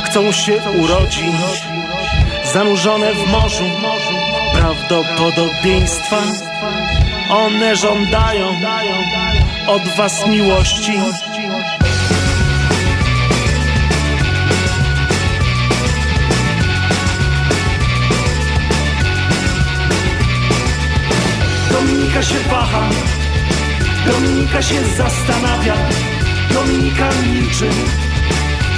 [0.03, 1.63] chcą się urodzić.
[2.53, 3.65] Zanurzone w morzu
[4.53, 6.17] prawdopodobieństwa.
[7.29, 8.47] One żądają
[9.67, 10.93] od was miłości
[22.09, 22.89] Dominika się waha
[24.05, 25.75] Dominika się zastanawia
[26.53, 27.69] Dominika milczy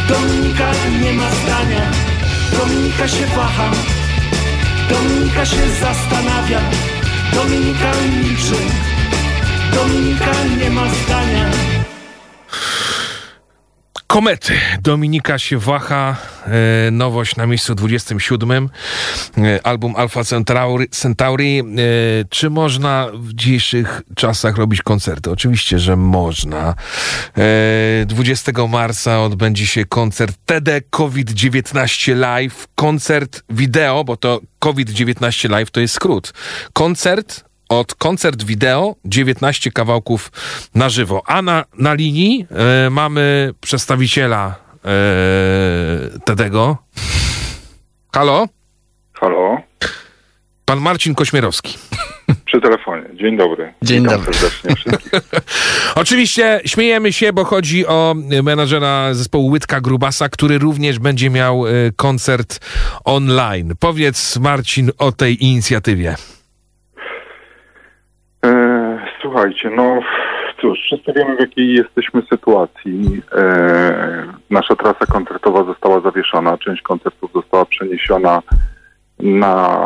[0.10, 0.72] Dominika
[1.02, 1.92] nie ma zdania
[2.60, 3.72] Dominika się waha
[4.90, 6.62] Dominika się zastanawia
[7.34, 8.56] Dominika milczy
[9.74, 11.81] Dominika nie ma zdania
[14.12, 14.54] Komety.
[14.82, 16.16] Dominika się waha.
[16.88, 18.70] E, nowość na miejscu 27.
[19.38, 20.90] E, album Alpha Centauri.
[20.90, 21.60] Centauri.
[21.60, 21.64] E,
[22.30, 25.32] czy można w dzisiejszych czasach robić koncerty?
[25.32, 26.76] Oczywiście, że można.
[27.38, 32.68] E, 20 marca odbędzie się koncert TD COVID-19 Live.
[32.76, 36.34] Koncert wideo, bo to COVID-19 Live to jest skrót.
[36.74, 40.32] Koncert od koncert wideo 19 kawałków
[40.76, 41.24] na żywo.
[41.26, 42.48] A na, na linii
[42.86, 44.56] e, mamy przedstawiciela
[44.86, 44.90] e,
[46.26, 46.78] Tedego.
[48.14, 48.48] Halo?
[49.14, 49.62] Halo?
[50.66, 51.78] Pan Marcin Kośmierowski.
[52.46, 53.04] Przy telefonie.
[53.14, 53.74] Dzień dobry.
[53.82, 54.34] Dzień Witam dobry.
[54.34, 55.12] serdecznie wszystkich.
[55.96, 61.72] Oczywiście śmiejemy się, bo chodzi o menadżera zespołu Łydka Grubasa, który również będzie miał e,
[61.96, 62.60] koncert
[63.04, 63.74] online.
[63.80, 66.16] Powiedz Marcin o tej inicjatywie.
[69.32, 70.00] Słuchajcie, no
[70.62, 73.22] cóż, wszyscy wiemy w jakiej jesteśmy sytuacji.
[73.36, 78.42] E, nasza trasa koncertowa została zawieszona, część koncertów została przeniesiona
[79.20, 79.80] na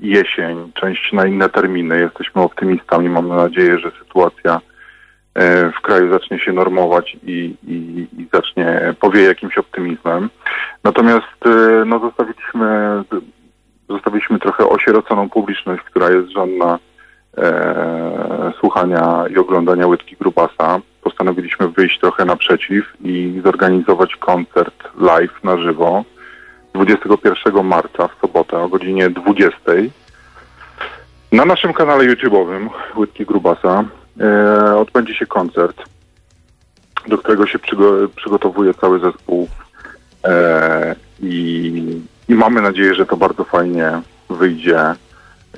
[0.00, 2.00] jesień, część na inne terminy.
[2.00, 4.60] Jesteśmy optymistami, mamy nadzieję, że sytuacja
[5.34, 10.30] e, w kraju zacznie się normować i, i, i zacznie powieje jakimś optymizmem.
[10.84, 13.02] Natomiast e, no, zostawiliśmy,
[13.88, 16.78] zostawiliśmy trochę osieroconą publiczność, która jest żadna
[17.42, 20.80] e, słuchania i oglądania Łydki Grubasa.
[21.02, 26.04] Postanowiliśmy wyjść trochę naprzeciw i zorganizować koncert live na żywo
[26.74, 29.58] 21 marca w sobotę o godzinie 20.
[31.32, 33.84] Na naszym kanale YouTube'owym Łydki Grubasa
[34.20, 35.82] e, odbędzie się koncert,
[37.08, 39.48] do którego się przygo- przygotowuje cały zespół
[40.24, 44.94] e, i, i mamy nadzieję, że to bardzo fajnie wyjdzie.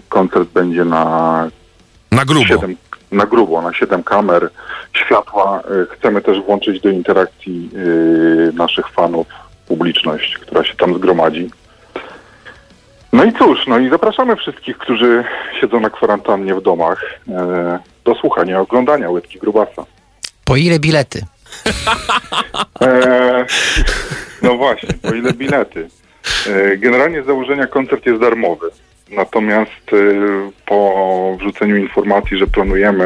[0.08, 1.48] Koncert będzie na
[2.12, 2.46] Na grubo.
[2.46, 2.76] Siedem,
[3.12, 4.50] na grubo, na 7 kamer,
[4.92, 5.60] światła.
[5.60, 9.26] E, Chcemy też włączyć do interakcji e, naszych fanów
[9.68, 11.50] publiczność, która się tam zgromadzi.
[13.12, 15.24] No i cóż, no i zapraszamy wszystkich, którzy
[15.60, 19.84] siedzą na kwarantannie w domach e, do słuchania, oglądania Łydki Grubasa.
[20.44, 21.22] Po ile bilety?
[24.42, 25.88] No właśnie, po ile bilety?
[26.78, 28.70] Generalnie z założenia koncert jest darmowy.
[29.10, 29.96] Natomiast e,
[30.66, 33.04] po wrzuceniu informacji, że planujemy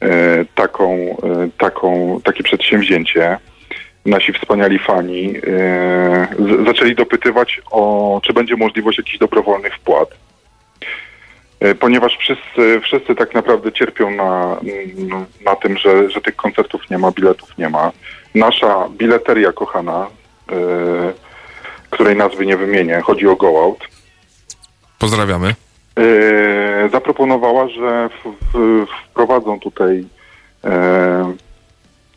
[0.00, 3.38] e, taką, e, taką, takie przedsięwzięcie,
[4.06, 5.34] nasi wspaniali fani
[6.66, 10.08] zaczęli dopytywać o, czy będzie możliwość jakichś dobrowolnych wpłat.
[11.80, 14.60] Ponieważ wszyscy, wszyscy tak naprawdę cierpią na,
[15.44, 17.92] na tym, że, że tych koncertów nie ma, biletów nie ma.
[18.34, 20.06] Nasza bileteria kochana,
[21.90, 23.88] której nazwy nie wymienię, chodzi o Go Out,
[25.02, 25.54] Pozdrawiamy.
[25.96, 30.04] e, zaproponowała, że w, w, wprowadzą tutaj
[30.64, 31.34] e,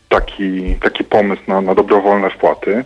[0.08, 2.84] taki, taki pomysł na, na dobrowolne wpłaty.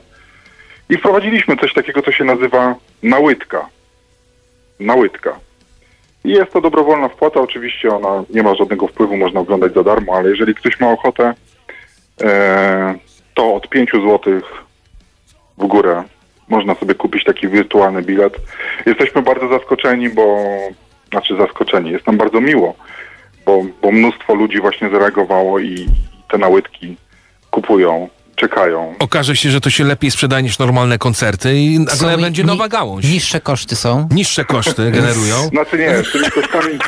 [0.89, 3.69] I wprowadziliśmy coś takiego, co się nazywa nałytka.
[4.81, 5.39] Nałytka.
[6.25, 10.15] I jest to dobrowolna wpłata, oczywiście ona nie ma żadnego wpływu, można oglądać za darmo,
[10.15, 11.35] ale jeżeli ktoś ma ochotę,
[12.23, 12.95] e,
[13.35, 14.41] to od 5 zł
[15.59, 16.05] w górę
[16.51, 18.37] można sobie kupić taki wirtualny bilet.
[18.87, 20.47] Jesteśmy bardzo zaskoczeni, bo
[21.11, 22.75] znaczy zaskoczeni, jest nam bardzo miło,
[23.47, 25.87] bo, bo mnóstwo ludzi właśnie zareagowało i,
[26.31, 26.97] te nałytki
[27.51, 28.95] kupują, czekają.
[28.99, 33.05] Okaże się, że to się lepiej sprzedaje niż normalne koncerty i nagle będzie nowa gałąź.
[33.05, 34.09] Niższe koszty są.
[34.11, 35.37] Niższe koszty generują.
[35.53, 36.79] Znaczy nie, z tymi kosztami,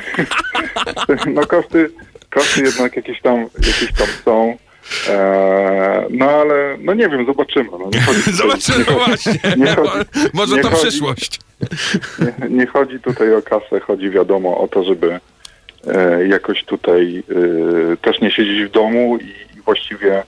[1.36, 1.90] no koszty,
[2.30, 4.56] koszty jednak jakieś tam, jakieś tam są.
[5.10, 7.68] Eee, no ale, no nie wiem, zobaczymy.
[7.70, 9.32] No, chodzi Zobaczymy nie właśnie.
[9.56, 11.40] Nie chodzi, Może nie to chodzi- przyszłość.
[12.18, 15.20] Nie, nie chodzi tutaj o kasę, chodzi wiadomo o to, żeby
[15.86, 17.22] e, jakoś tutaj
[17.92, 20.22] e, też nie siedzieć w domu i, i właściwie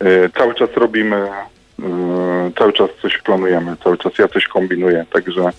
[0.00, 5.50] e, cały czas robimy, e, cały czas coś planujemy, cały czas ja coś kombinuję, także,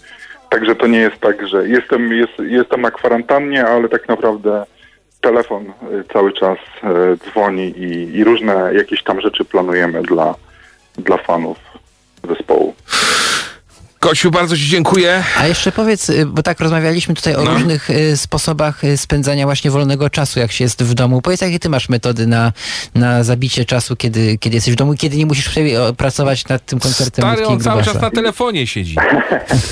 [0.49, 4.65] także to nie jest tak, że jestem, jest, jestem na kwarantannie, ale tak naprawdę
[5.23, 10.35] telefon e, cały czas e, dzwoni i, i różne jakieś tam rzeczy planujemy dla,
[10.97, 11.57] dla fanów
[12.29, 12.73] zespołu.
[14.03, 15.23] Kosiu, bardzo Ci dziękuję.
[15.37, 17.51] A jeszcze powiedz, y, bo tak rozmawialiśmy tutaj o No.
[17.53, 21.21] różnych y, sposobach y, spędzania właśnie wolnego czasu, jak się jest w domu.
[21.21, 22.51] Powiedz, jakie ty masz metody na,
[22.95, 25.49] na zabicie czasu, kiedy, kiedy jesteś w domu i kiedy nie musisz
[25.97, 28.95] pracować nad tym koncertem Stary, on cały czas na telefonie siedzi.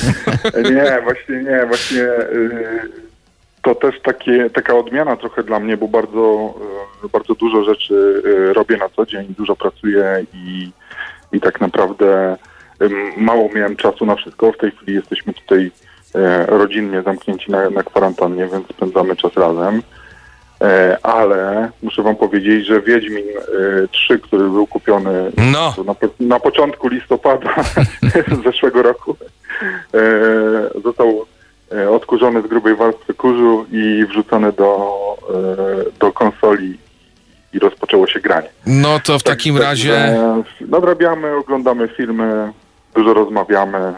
[0.76, 3.11] Nie, właśnie nie, właśnie yy,
[3.62, 6.54] to też takie, taka odmiana trochę dla mnie, bo bardzo,
[7.04, 10.72] yy, bardzo dużo rzeczy yy, robię na co dzień, dużo pracuję i,
[11.32, 12.38] i tak naprawdę
[13.18, 14.52] mało miałem czasu na wszystko.
[14.52, 15.72] W tej chwili jesteśmy tutaj
[16.16, 19.82] yy, rodzinnie zamknięci na, na kwarantannie, więc spędzamy czas razem.
[20.62, 23.26] E, Ale muszę wam powiedzieć, że Wiedźmin
[23.84, 25.74] e, 3, który był kupiony No.
[25.86, 27.56] na, na początku listopada
[28.46, 29.16] zeszłego roku,
[29.94, 30.00] e,
[30.84, 31.26] został
[31.74, 34.98] e, odkurzony z grubej warstwy kurzu i wrzucony do,
[35.30, 36.78] e, do konsoli
[37.54, 38.50] i rozpoczęło się granie.
[38.66, 40.18] No to w takim Także razie,
[40.62, 42.52] Nadrabiamy, oglądamy filmy,
[42.96, 43.94] dużo rozmawiamy.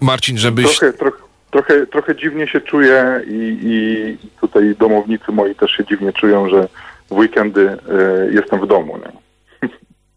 [0.00, 0.78] Marcin, żebyś...
[0.78, 1.18] Trochę, trochę,
[1.50, 6.68] trochę, trochę dziwnie się czuję i, i tutaj domownicy moi też się dziwnie czują, że
[7.10, 7.78] w weekendy e,
[8.32, 8.98] jestem w domu.
[8.98, 9.23] Nie?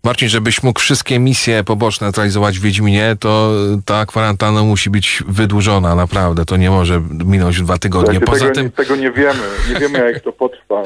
[0.08, 3.52] Marcin, żebyś mógł wszystkie misje poboczne realizować w Wiedźminie, to
[3.86, 6.46] ta kwarantanna musi być wydłużona, naprawdę.
[6.46, 8.20] To nie może minąć dwa tygodnie.
[8.20, 9.44] Słuchajcie, Poza tego, tym, tego nie wiemy.
[9.70, 10.76] Nie wiemy, jak to potrwa.
[10.82, 10.84] No,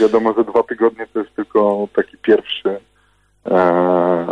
[0.00, 2.78] wiadomo, że dwa tygodnie to jest tylko taki pierwszy
[3.50, 4.26] e,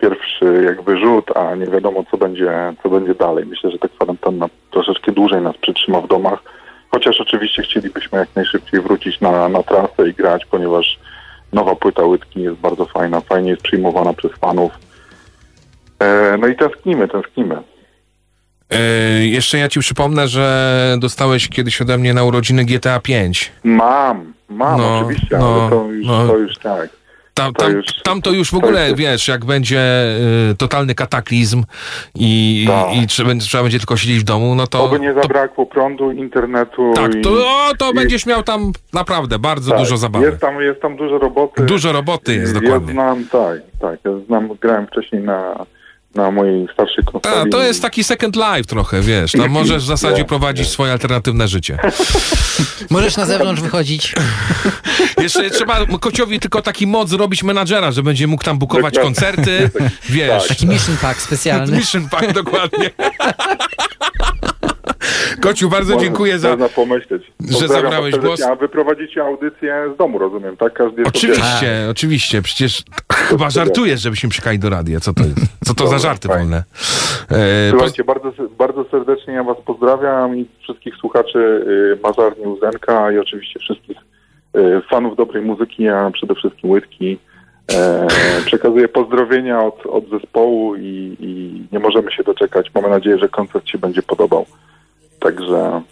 [0.00, 3.46] pierwszy jakby rzut, a nie wiadomo, co będzie, co będzie dalej.
[3.46, 6.42] Myślę, że ta kwarantanna troszeczkę dłużej nas przytrzyma w domach.
[6.90, 10.98] Chociaż oczywiście chcielibyśmy jak najszybciej wrócić na, na trasę i grać, ponieważ
[11.52, 14.72] nowa płyta Łydki jest bardzo fajna, fajnie jest przyjmowana przez fanów.
[16.02, 17.56] E, no i tęsknimy, tęsknimy.
[18.70, 18.80] e,
[19.26, 23.52] jeszcze ja ci przypomnę, że dostałeś kiedyś ode mnie na urodziny GTA 5.
[23.64, 26.26] Mam, mam No, oczywiście, no, ale to już, no.
[26.26, 26.90] to już tak.
[27.40, 29.80] Tam, To tam, już- tam to już w to ogóle, wiesz, jak będzie
[30.50, 31.64] y, totalny kataklizm
[32.14, 32.96] i, Tak.
[32.96, 34.84] i trzeba, trzeba będzie tylko siedzieć w domu, no to...
[34.84, 36.92] Oby nie zabrakło prądu, internetu.
[36.94, 40.26] Tak, i, to, o, to i- będziesz miał tam naprawdę bardzo tak, dużo zabawy.
[40.26, 41.62] Jest tam, jest tam dużo roboty.
[41.62, 42.92] Dużo roboty jest, ja dokładnie.
[42.92, 43.98] znam, tak, tak.
[44.04, 45.66] Ja znam, grałem wcześniej na,
[46.14, 47.50] na mojej starszej A, konsoli.
[47.50, 49.32] to jest taki second life trochę, wiesz.
[49.32, 51.78] Tam możesz w zasadzie Nie, prowadzić swoje alternatywne życie.
[52.90, 54.14] Możesz na zewnątrz wychodzić.
[55.22, 59.70] Jeszcze trzeba kociowi tylko taki moc zrobić menadżera, że będzie mógł tam bukować koncerty,
[60.08, 60.48] wiesz.
[60.48, 61.76] Taki mission pack specjalny.
[61.76, 62.90] Mission Pack, dokładnie.
[65.40, 66.48] Kociu, bardzo Można- dziękuję za...
[66.50, 67.32] Można pomyśleć.
[67.60, 68.42] że zabrałeś głos.
[68.42, 70.72] A wy prowadzicie audycję z domu, rozumiem, tak?
[70.72, 72.42] Każdy Oczywiście, oczywiście.
[72.42, 72.82] Przecież
[73.12, 75.00] chyba żartujesz, żebyśmy przyjechali do radia.
[75.00, 75.36] Co to jest?
[75.64, 76.42] Co to za Dobra, żarty fajnie.
[76.42, 76.64] wolne?
[77.30, 81.38] E, Słuchajcie, bardzo, bardzo serdecznie ja was pozdrawiam i wszystkich słuchaczy
[81.98, 83.96] y, Mazarni Uzenka i oczywiście wszystkich
[84.56, 87.18] y, fanów dobrej muzyki, a przede wszystkim Łydki.
[87.72, 88.06] E,
[88.46, 92.70] przekazuję pozdrowienia od, od zespołu i, i nie możemy się doczekać.
[92.74, 94.46] Mamy nadzieję, że koncert się będzie podobał.
[95.20, 95.82] Także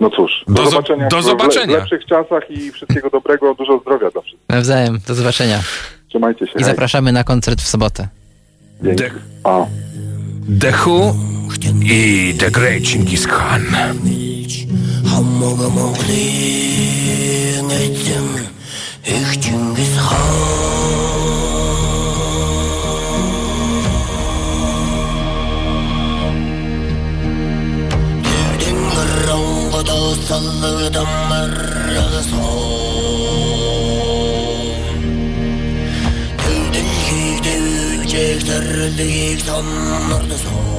[0.00, 1.66] no cóż, do, Do zo- zobaczenia, do w, le- zobaczenia.
[1.76, 4.48] w lepszych czasach i wszystkiego dobrego, dużo zdrowia dla wszystkich.
[4.48, 4.98] Nawzajem.
[5.08, 5.60] Do zobaczenia.
[6.08, 6.52] Trzymajcie się.
[6.52, 6.64] I hej.
[6.64, 8.08] zapraszamy na koncert w sobotę.
[8.82, 9.02] Dzięki.
[9.44, 9.66] A.
[10.86, 11.14] Who
[11.82, 13.62] i The Great Genghis Khan.
[14.04, 14.68] Ich
[19.42, 19.74] Chingiz Devdin
[30.22, 31.50] sallı damlar
[31.96, 33.38] alı son.
[36.44, 40.77] Dövdün ki dövecekler diyek sanlardı son.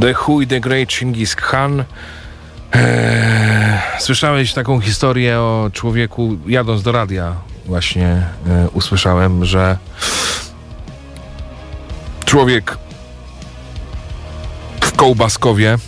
[0.00, 1.84] The Who i The Great Genghis Khan.
[2.72, 7.34] Eee, słyszałeś taką historię o człowieku, jadąc do radia
[7.68, 8.06] właśnie
[8.46, 9.78] e, usłyszałem, że
[12.24, 12.78] człowiek
[14.80, 15.78] w Kołbaskowie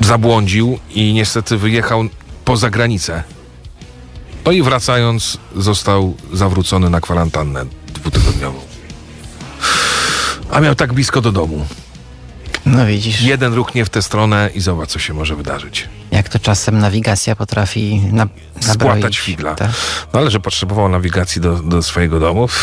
[0.00, 2.04] zabłądził i niestety wyjechał
[2.44, 3.22] poza granicę.
[4.44, 8.58] No i wracając został zawrócony na kwarantannę dwutygodniową.
[10.50, 11.66] A miał tak blisko do domu.
[12.66, 15.88] No widzisz, Jeden ruch nie w tę stronę i zobacz, co się może wydarzyć.
[16.10, 18.26] jak to czasem nawigacja potrafi na,
[18.60, 19.18] Spłatać nabroić.
[19.18, 19.54] figla.
[19.54, 19.70] Tak.
[20.12, 22.48] No ale że potrzebował nawigacji do, do swojego domu.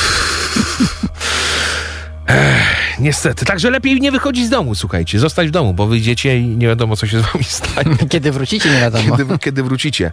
[2.27, 3.45] Ech, niestety.
[3.45, 5.19] Także lepiej nie wychodzić z domu, słuchajcie.
[5.19, 7.97] Zostać w domu, bo wyjdziecie i nie wiadomo, co się z wami stanie.
[8.09, 9.17] Kiedy wrócicie, nie wiadomo.
[9.17, 10.11] Kiedy, kiedy wrócicie.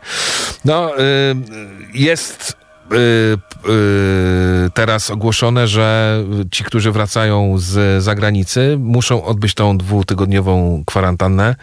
[0.64, 1.00] No, y,
[1.94, 2.67] jest y, y,
[4.74, 6.18] teraz ogłoszone, że
[6.50, 11.56] ci, którzy wracają z zagranicy, muszą odbyć tą dwutygodniową kwarantannę.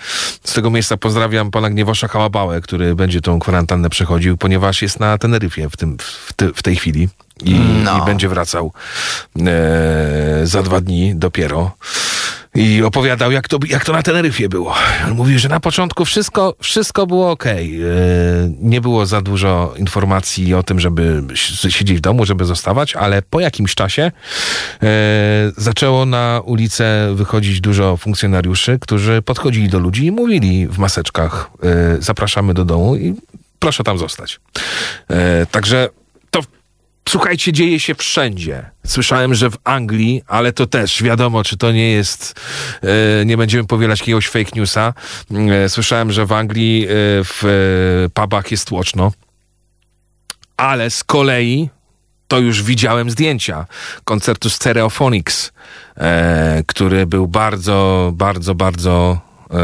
[0.44, 5.18] Z tego miejsca pozdrawiam pana Gniewosza Hałabałę, który będzie tą kwarantannę przechodził, ponieważ jest na
[5.18, 7.10] Teneryfie w, tym, w, ty, w tej chwili.
[7.44, 7.98] I, No.
[7.98, 8.74] i będzie wracał
[9.40, 11.72] e, za dwa dni dopiero.
[12.56, 14.76] I opowiadał, jak to, jak to na Teneryfie było.
[15.08, 17.44] On mówił, że na początku wszystko, wszystko było ok.
[18.62, 23.22] Nie było za dużo informacji o tym, żeby si- siedzieć w domu, żeby zostawać, ale
[23.22, 24.12] po jakimś czasie
[24.84, 24.88] e,
[25.58, 31.68] zaczęło na ulicę wychodzić dużo funkcjonariuszy, którzy podchodzili do ludzi i mówili w maseczkach, e,
[32.02, 33.14] zapraszamy do domu i
[33.60, 34.40] proszę tam zostać.
[35.10, 35.90] E, także
[37.10, 38.72] Słuchajcie, dzieje się wszędzie.
[38.86, 42.42] Słyszałem, że w Anglii, ale to też wiadomo, czy to nie jest,
[43.22, 44.94] e, nie będziemy powielać jakiegoś fake newsa.
[45.52, 46.90] E, słyszałem, że w Anglii e,
[47.24, 49.12] w pubach jest tłoczno.
[50.58, 51.70] Ale z kolei
[52.28, 53.66] to już widziałem zdjęcia
[54.04, 55.52] koncertu Stereophonics,
[56.68, 59.58] który był bardzo, bardzo, bardzo e,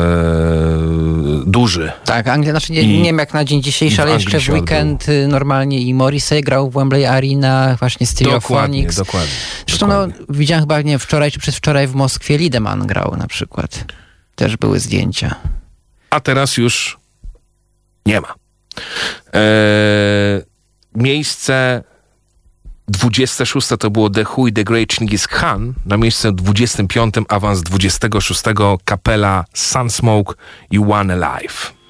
[1.46, 1.92] duży.
[2.06, 5.28] Tak, Anglia, znaczy nie, nie wiem jak na dzień dzisiejszy, ale jeszcze w weekend y,
[5.28, 8.96] normalnie i Morrissey grał w Wembley Arena, właśnie Dokładnie, Stereophonics.
[8.96, 9.32] dokładnie.
[9.68, 13.86] Zresztą no, widziałem chyba, nie wczoraj czy przedwczoraj w Moskwie Lideman grał na przykład.
[14.36, 15.36] Też były zdjęcia.
[16.10, 17.00] a teraz już
[18.06, 18.34] nie ma.
[19.34, 19.42] Eee,
[20.96, 21.84] miejsce
[22.88, 25.74] 26 to było The Hui, The Great Chingis Khan.
[25.86, 28.00] Na miejsce 25 awans 26
[28.86, 30.34] kapela Sunsmoke
[30.72, 31.81] i One Alive.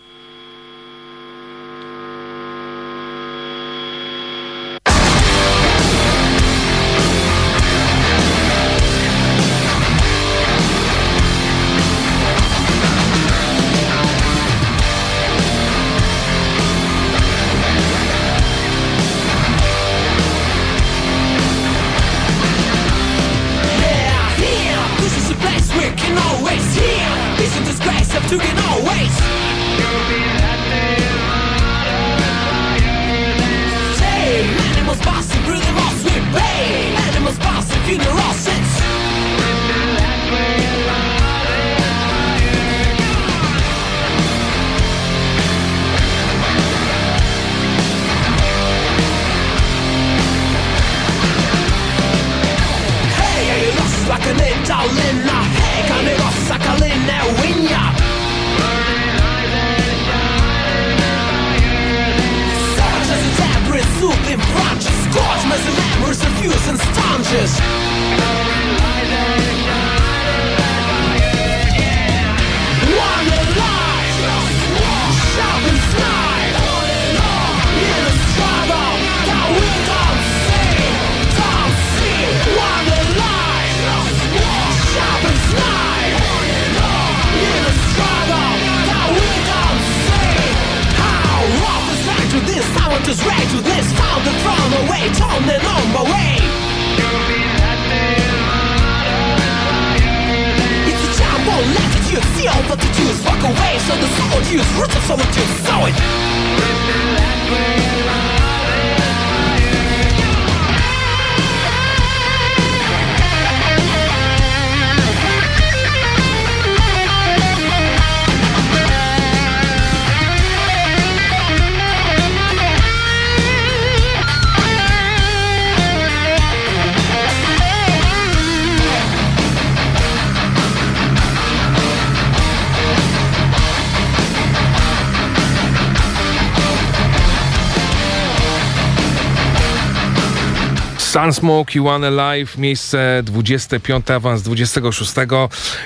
[141.32, 145.14] Sunsmoke i One Alive, miejsce 25, awans 26.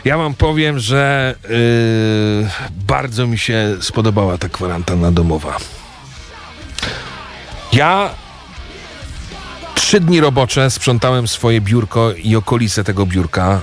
[0.05, 2.49] Ja wam powiem, że yy,
[2.87, 5.57] bardzo mi się spodobała ta kwarantanna domowa.
[7.73, 8.09] Ja
[9.75, 13.61] trzy dni robocze sprzątałem swoje biurko i okolice tego biurka.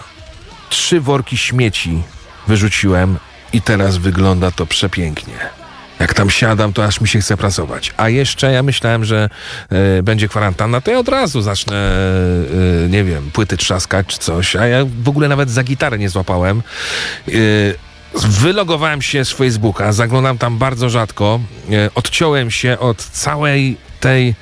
[0.69, 2.03] Trzy worki śmieci
[2.49, 3.19] wyrzuciłem
[3.53, 5.62] i teraz wygląda to przepięknie.
[6.03, 7.95] Jak tam siadam, to aż mi się chce pracować.
[7.97, 9.29] A jeszcze ja myślałem, że
[9.71, 11.77] e, będzie kwarantanna, to ja od razu zacznę,
[12.85, 14.57] e, nie wiem, płyty trzaskać czy coś.
[14.57, 16.63] A ja w ogóle nawet za gitarę nie złapałem.
[17.29, 17.33] E,
[18.15, 21.41] Wylogowałem się z Facebooka, zaglądam tam bardzo rzadko.
[21.95, 24.35] Odciąłem się od całej tej.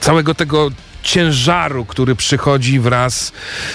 [0.00, 0.70] Całego tego
[1.02, 3.32] ciężaru, który przychodzi wraz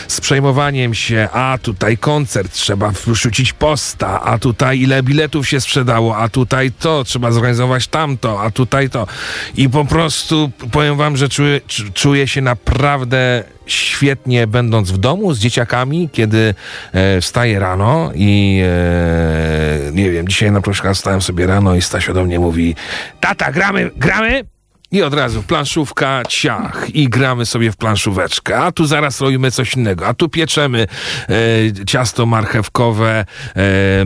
[0.08, 6.18] z przejmowaniem się, a tutaj koncert, trzeba wrzucić posta, a tutaj ile biletów się sprzedało,
[6.18, 9.08] a tutaj to, trzeba zorganizować tamto, a tutaj to.
[9.56, 15.34] I po prostu powiem wam, że czuję, czu- czuję się naprawdę świetnie będąc w domu
[15.34, 16.54] z dzieciakami, kiedy
[16.94, 22.14] e, wstaję rano i e, nie wiem, dzisiaj na przykład wstałem sobie rano i Stasio
[22.14, 22.76] do mnie mówi
[23.20, 24.57] tata, gramy, gramy?
[24.92, 28.58] I od razu planszówka, ciach i gramy sobie w planszóweczkę.
[28.58, 30.08] A tu zaraz robimy coś innego.
[30.08, 30.88] A tu pieczemy
[31.30, 33.26] e, ciasto marchewkowe e,
[33.56, 34.06] e,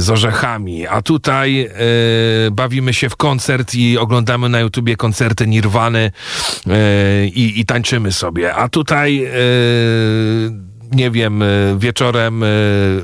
[0.00, 0.86] z orzechami.
[0.86, 1.70] A tutaj e,
[2.50, 6.10] bawimy się w koncert i oglądamy na YouTubie koncerty Nirwany
[6.66, 8.54] e, i, i tańczymy sobie.
[8.54, 9.30] A tutaj e,
[10.92, 11.46] nie wiem, e,
[11.78, 12.46] wieczorem e,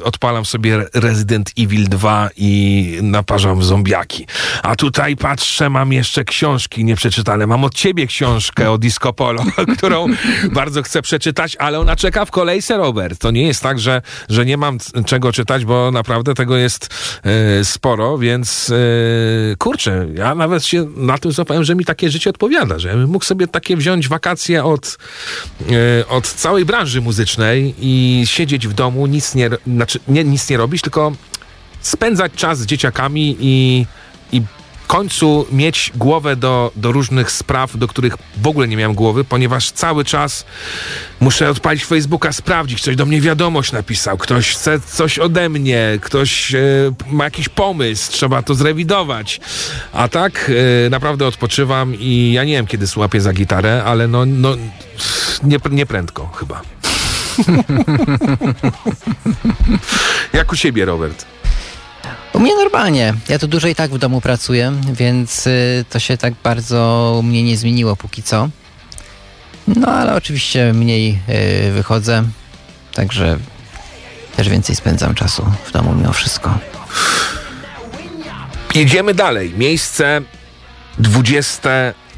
[0.05, 4.27] odpalam sobie Resident Evil 2 i naparzam zombiaki.
[4.63, 7.47] A tutaj patrzę, mam jeszcze książki nieprzeczytane.
[7.47, 9.45] Mam od ciebie książkę o Disco Polo,
[9.77, 10.07] którą
[10.53, 13.19] bardzo chcę przeczytać, ale ona czeka w kolejce, Robert.
[13.19, 16.89] To nie jest tak, że, że nie mam czego czytać, bo naprawdę tego jest
[17.25, 22.31] e, sporo, więc e, kurczę, ja nawet się na tym złapałem, że mi takie życie
[22.31, 24.99] odpowiada, że ja mógł sobie takie wziąć wakacje od,
[26.01, 30.57] e, od całej branży muzycznej i siedzieć w domu, nic nie, znaczy nie, nic nie
[30.57, 31.13] robić, tylko
[31.81, 33.87] spędzać czas z dzieciakami i,
[34.33, 34.43] i
[34.93, 39.71] końcu mieć głowę do, do różnych spraw, do których w ogóle nie miałem głowy, ponieważ
[39.71, 40.45] cały czas
[41.21, 46.55] muszę odpalić Facebooka, sprawdzić, ktoś do mnie wiadomość napisał, ktoś chce coś ode mnie, ktoś
[46.55, 46.59] e,
[47.11, 49.41] ma jakiś pomysł, trzeba to zrewidować.
[49.93, 50.51] A tak
[50.87, 54.57] e, naprawdę odpoczywam i ja nie wiem, kiedy złapię za gitarę, ale no, no
[55.43, 56.63] nie, nie prędko chyba.
[60.33, 61.27] Jak u siebie, Robert?
[62.33, 63.15] U mnie normalnie.
[63.29, 67.23] Ja tu dużo i tak w domu pracuję, więc y, to się tak bardzo u
[67.23, 68.49] mnie nie zmieniło póki co.
[69.67, 71.19] No ale oczywiście mniej
[71.69, 72.25] y, wychodzę,
[72.95, 73.39] także
[74.37, 76.59] też więcej spędzam czasu w domu mimo wszystko.
[78.75, 79.55] Jedziemy dalej.
[79.57, 80.21] Miejsce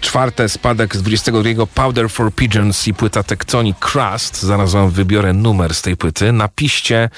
[0.05, 0.48] 24.
[0.48, 1.66] Spadek z 22.
[1.74, 4.42] Powder for Pigeons i płyta Tectonic Crust.
[4.42, 6.32] Zaraz wam wybiorę numer z tej płyty.
[6.32, 7.11] Napiszcie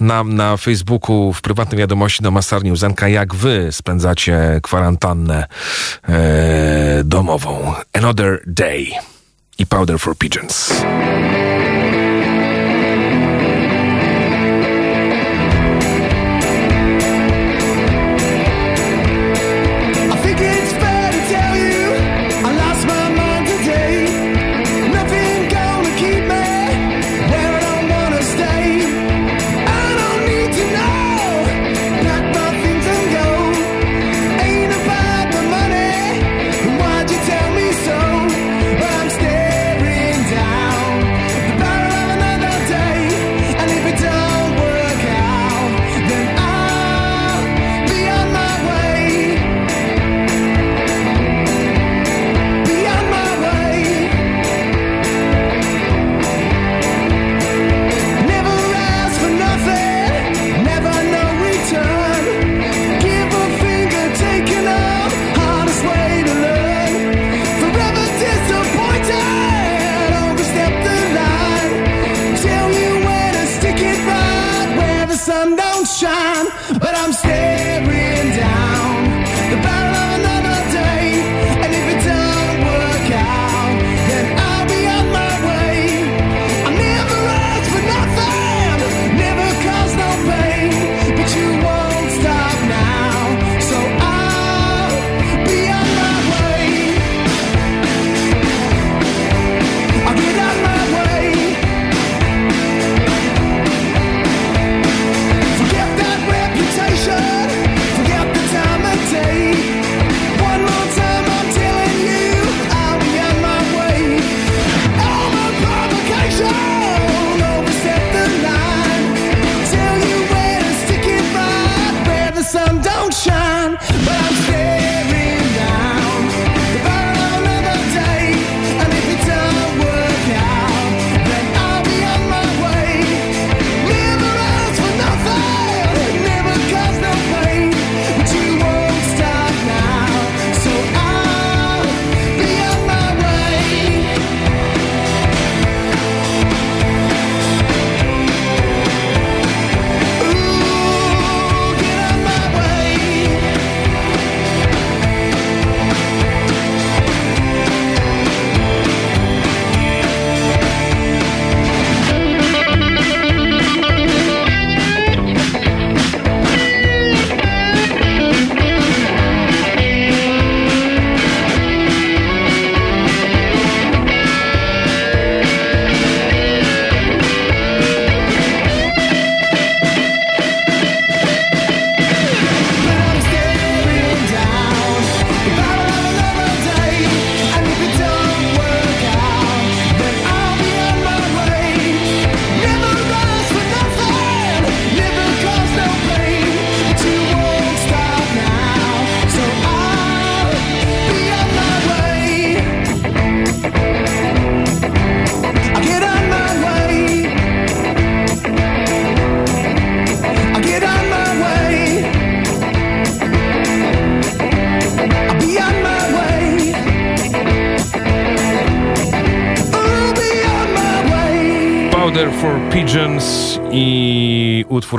[0.00, 5.46] nam na Facebooku w prywatnej wiadomości do Masarni Uzenka, jak wy spędzacie kwarantannę
[6.08, 7.74] e, domową.
[7.92, 8.90] Another Day
[9.58, 10.72] i Powder for Pigeons.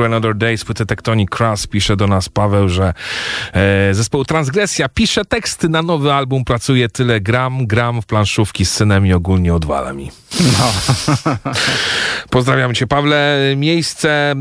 [0.05, 1.29] Another Day z płyty Tectonic.
[1.69, 2.93] Pisze do nas Paweł, że
[3.53, 8.71] e, zespoł Transgresja pisze teksty na nowy album, pracuje tyle gram, gram w planszówki z
[8.71, 10.11] synem i ogólnie odwala mi.
[10.39, 10.73] No.
[12.29, 13.39] Pozdrawiam cię, Pawle.
[13.57, 14.35] Miejsce e,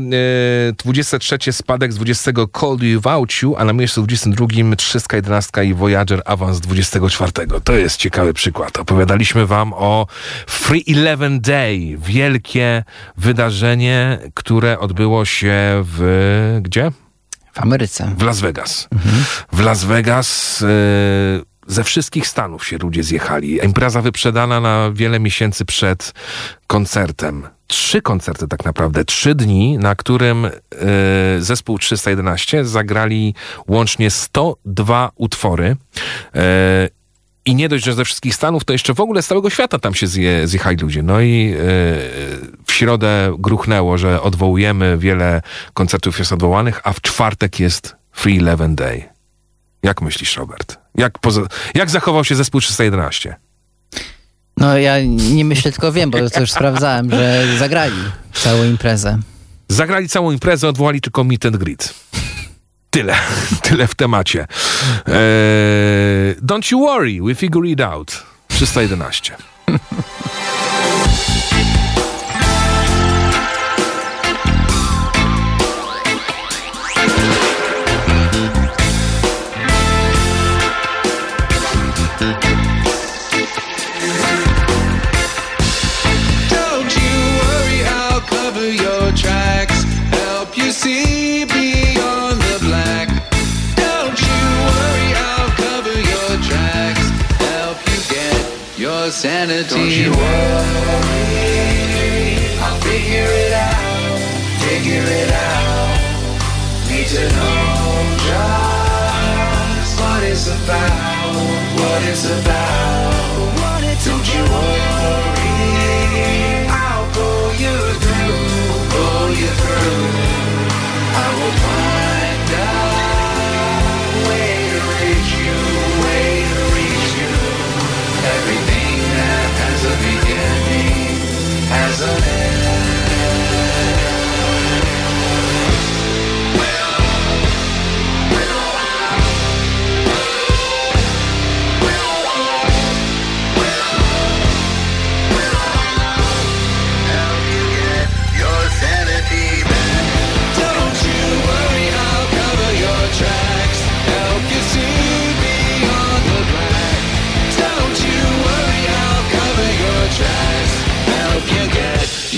[0.77, 6.21] 23 spadek z 20 Call You Without You, a na miejscu 22 311 i Voyager
[6.25, 7.31] awans z 24.
[7.63, 8.77] To jest ciekawy przykład.
[8.77, 10.07] Opowiadaliśmy wam o
[10.47, 11.97] Free Eleven Day.
[11.97, 12.83] Wielkie
[13.17, 16.59] wydarzenie, które odbyło się w...
[16.61, 16.91] gdzie?
[17.53, 18.11] W Ameryce.
[18.17, 18.87] W Las Vegas.
[19.51, 20.65] W Las Vegas e,
[21.67, 23.65] ze wszystkich stanów się ludzie zjechali.
[23.65, 26.13] Impreza wyprzedana na wiele miesięcy przed
[26.67, 27.47] koncertem.
[27.67, 30.51] Trzy koncerty tak naprawdę, trzy dni, na którym e,
[31.39, 33.35] zespół 311 zagrali
[33.67, 35.75] łącznie 102 utwory.
[36.35, 36.89] E,
[37.45, 39.93] i nie dość, że ze wszystkich Stanów, to jeszcze w ogóle z całego świata tam
[39.93, 41.03] się zje, zjechali ludzie.
[41.03, 41.57] No i e,
[42.65, 45.41] w środę gruchnęło, że odwołujemy wiele
[45.73, 49.03] koncertów jest odwołanych, a w czwartek jest Free Eleven Day.
[49.83, 50.77] Jak myślisz, Robert?
[50.95, 51.41] Jak, poza,
[51.75, 53.35] jak zachował się zespół 311?
[54.57, 54.95] No ja
[55.35, 57.95] nie myślę, tylko wiem, bo to już sprawdzałem, że zagrali
[58.33, 59.19] całą imprezę.
[59.67, 61.93] Zagrali całą imprezę, odwołali tylko meet and greet.
[62.95, 63.15] Tyle,
[63.61, 64.39] tyle w temacie.
[65.07, 68.25] Eee, don't you worry, we figure it out.
[68.47, 69.54] 311.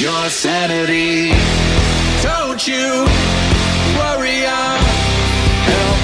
[0.07, 1.31] Your sanity.
[2.21, 3.05] Don't you
[3.99, 5.96] worry, I'll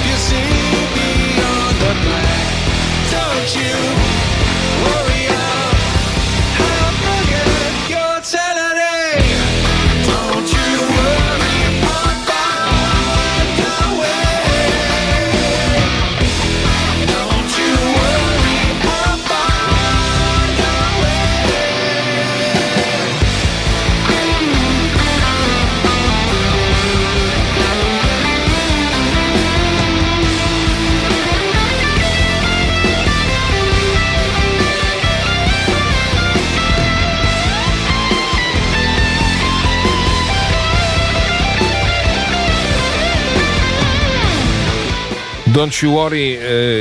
[45.64, 46.40] Don't You Worry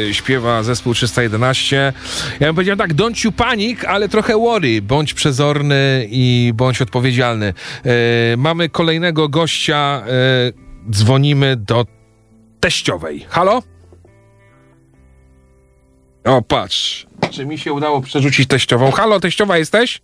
[0.08, 1.92] e, śpiewa zespół 311.
[2.40, 4.82] Ja bym powiedział tak, don't you panic, ale trochę worry.
[4.82, 7.46] Bądź przezorny i bądź odpowiedzialny.
[7.84, 10.02] E, mamy kolejnego gościa.
[10.06, 11.86] E, dzwonimy do
[12.60, 13.26] teściowej.
[13.28, 13.62] Halo?
[16.24, 17.06] O, patrz.
[17.30, 18.90] Czy mi się udało przerzucić teściową?
[18.90, 20.00] Halo, teściowa jesteś?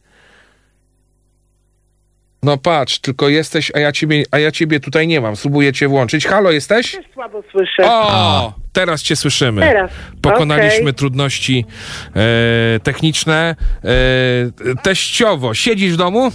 [2.43, 5.37] No patrz, tylko jesteś, a ja ciebie, a ja ciebie tutaj nie mam.
[5.37, 6.27] Spróbuję cię włączyć.
[6.27, 6.97] Halo, jesteś?
[7.15, 7.83] Słabo słyszę.
[7.85, 9.61] O, teraz cię słyszymy.
[9.63, 9.91] Teraz.
[10.23, 10.95] Pokonaliśmy Okej.
[10.95, 11.65] trudności
[12.17, 13.57] e, techniczne.
[13.85, 16.33] E, teściowo, siedzisz w domu?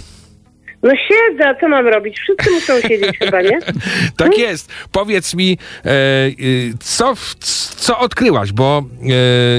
[0.82, 2.18] No siedzę, a co mam robić?
[2.20, 3.58] Wszyscy muszą siedzieć chyba, nie?
[4.16, 4.72] Tak jest.
[4.92, 5.90] Powiedz mi, e,
[6.40, 7.34] y, co, w-
[7.76, 8.52] co odkryłaś?
[8.52, 9.06] Bo e,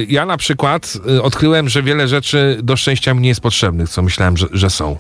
[0.08, 4.02] ja na przykład e, odkryłem, że wiele rzeczy do szczęścia mi nie jest potrzebnych, co
[4.02, 4.98] myślałem, że, że są.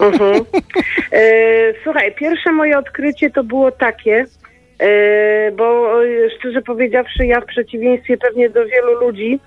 [0.00, 0.44] Mhm.
[1.12, 1.22] E,
[1.84, 4.26] słuchaj, pierwsze moje odkrycie to było takie, e,
[5.56, 9.40] bo e, szczerze powiedziawszy, ja w przeciwieństwie pewnie do wielu ludzi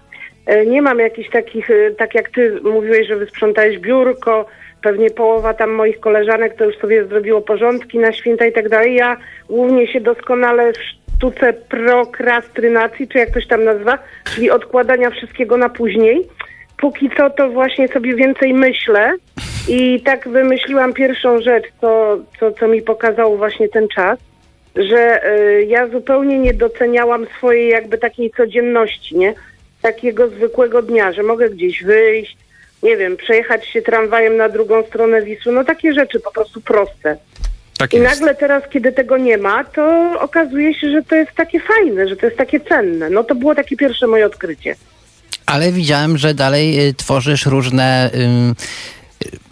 [0.45, 4.45] e, nie mam jakichś takich, e, tak jak ty mówiłeś, że wysprzątałeś biurko,
[4.81, 8.95] pewnie połowa tam moich koleżanek to już sobie zrobiło porządki na święta i tak dalej.
[8.95, 9.17] Ja
[9.49, 13.99] głównie się doskonale w sztuce prokrastynacji, czy jak ktoś tam nazywa,
[14.35, 16.27] czyli odkładania wszystkiego na później.
[16.77, 19.13] Póki co to właśnie sobie więcej myślę
[19.69, 24.19] i tak wymyśliłam pierwszą rzecz, co, co, co mi pokazał właśnie ten czas,
[24.75, 29.33] że y, ja zupełnie nie doceniałam swojej jakby takiej codzienności, nie?
[29.81, 32.37] Takiego zwykłego dnia, że mogę gdzieś wyjść,
[32.83, 37.17] nie wiem, przejechać się tramwajem na drugą stronę Wisły, no takie rzeczy po prostu proste.
[37.77, 38.09] Tak I jest.
[38.09, 42.15] nagle teraz, kiedy tego nie ma, to okazuje się, że to jest takie fajne, że
[42.15, 43.09] to jest takie cenne.
[43.09, 44.75] No to było takie pierwsze moje odkrycie.
[45.45, 48.55] Ale widziałem, że dalej y, tworzysz różne ym, y,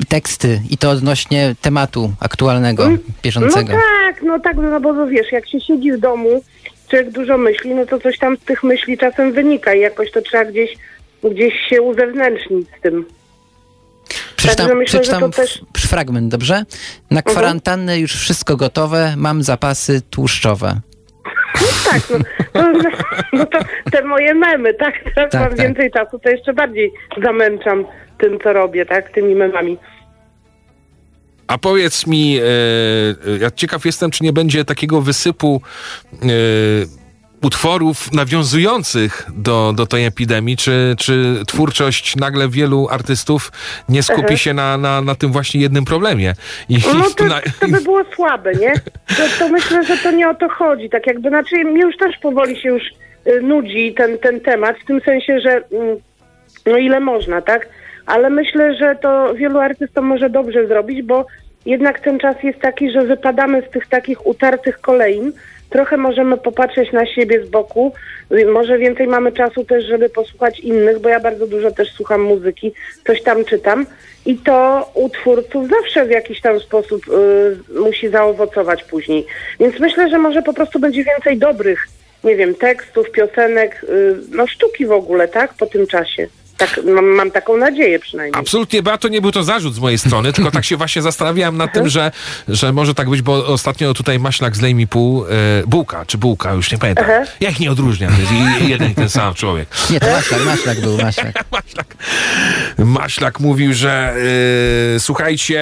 [0.08, 2.90] teksty i to odnośnie tematu aktualnego,
[3.24, 3.74] bieżącego.
[3.74, 6.44] No tak, no tak, no bo no wiesz, jak się siedzi w domu,
[6.90, 10.22] człowiek dużo myśli, no to coś tam z tych myśli czasem wynika i jakoś to
[10.22, 10.70] trzeba gdzieś,
[11.24, 13.06] gdzieś się uzewnętrznić z tym.
[14.36, 16.64] Przeczytam, myślę, przeczytam też- fragment, dobrze?
[17.12, 20.80] Na kwarantannę już wszystko gotowe, mam zapasy tłuszczowe.
[21.92, 22.20] Tak, no
[22.64, 22.80] to,
[23.34, 23.60] no to
[23.92, 24.94] te moje memy, tak?
[25.16, 25.60] Teraz Tak, mam tak.
[25.60, 26.92] więcej czasu, to jeszcze bardziej
[27.24, 27.86] zamęczam
[28.18, 29.10] tym, co robię, tak?
[29.12, 29.78] Tymi memami.
[31.48, 35.62] A powiedz mi, e, e, ja ciekaw jestem, czy nie będzie takiego wysypu
[36.14, 36.28] e,
[37.42, 43.52] utworów nawiązujących do, do tej epidemii, czy, czy twórczość nagle wielu artystów
[43.90, 44.38] nie skupi Aha.
[44.38, 46.34] się na, na, na tym właśnie jednym problemie.
[46.70, 48.74] I, No to, na, to by było słabe, nie?
[49.08, 50.90] To, to myślę, że to nie o to chodzi.
[50.90, 52.84] Tak jakby, znaczy mnie już też powoli się już
[53.28, 55.98] y, nudzi ten, ten temat, w tym sensie, że mm,
[56.66, 57.68] no ile można, tak?
[58.08, 61.26] Ale myślę, że to wielu artystom może dobrze zrobić, bo
[61.66, 65.32] jednak ten czas jest taki, że wypadamy z tych takich utartych kolejn.
[65.70, 67.94] Trochę możemy popatrzeć na siebie z boku.
[68.54, 72.72] Może więcej mamy czasu też, żeby posłuchać innych, bo ja bardzo dużo też słucham muzyki,
[73.08, 73.86] coś tam czytam.
[74.26, 79.26] I to u twórców zawsze w jakiś tam sposób y, musi zaowocować później.
[79.60, 81.88] Więc myślę, że może po prostu będzie więcej dobrych,
[82.24, 85.54] nie wiem, tekstów, piosenek, y, no sztuki w ogóle, tak?
[85.54, 86.28] Po tym czasie.
[86.58, 88.42] Tak, mam, mam taką nadzieję przynajmniej.
[88.42, 91.74] Absolutnie, Beato, nie był to zarzut z mojej strony, tylko tak się właśnie zastanawiałem nad
[91.74, 92.12] tym, że,
[92.48, 95.28] że może tak być, bo ostatnio tutaj Maślak z Lejmi Pół, e,
[95.68, 97.06] Bułka, czy Bułka, już nie pamiętam.
[97.08, 97.32] Aha.
[97.40, 98.32] Ja ich nie odróżniam, to jest
[98.62, 99.70] jeden i ten sam człowiek.
[99.90, 100.98] Nie, to Maślak, Maślak był,
[101.52, 101.96] Maślak.
[102.78, 104.16] Maślak mówił, że
[104.96, 105.60] e, słuchajcie,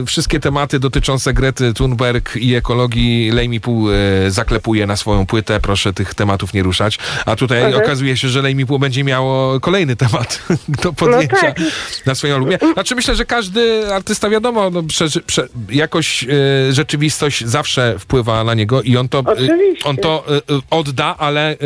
[0.00, 3.94] e, wszystkie tematy dotyczące Grety Thunberg i ekologii Lejmi Pół e,
[4.30, 6.98] zaklepuje na swoją płytę, proszę tych tematów nie ruszać.
[7.26, 7.76] A tutaj Aha.
[7.76, 10.17] okazuje się, że Lejmi Pół będzie miało kolejny temat
[10.82, 11.56] do podjęcia tak.
[12.06, 12.58] na swoją albumie.
[12.72, 16.28] Znaczy myślę, że każdy artysta wiadomo, no, prze, prze, jakoś e,
[16.72, 19.88] rzeczywistość zawsze wpływa na niego i on to, Oczywiście.
[19.88, 20.40] on to e,
[20.70, 21.56] odda, ale,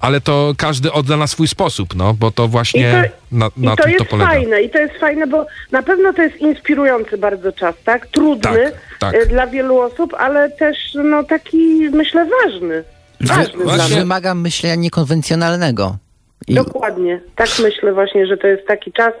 [0.00, 3.82] ale to każdy odda na swój sposób, no, bo to właśnie na, na I to
[3.82, 4.30] tym jest to polega.
[4.30, 8.06] fajne, i to jest fajne, bo na pewno to jest inspirujący bardzo czas, tak?
[8.06, 9.14] Trudny tak.
[9.14, 12.84] e, dla wielu osób, ale też no taki myślę ważny.
[13.20, 13.96] Ważny dla mnie.
[13.96, 15.96] Wymaga myślenia niekonwencjonalnego.
[16.48, 17.20] I Dokładnie.
[17.36, 19.12] Tak myślę właśnie, że to jest taki czas,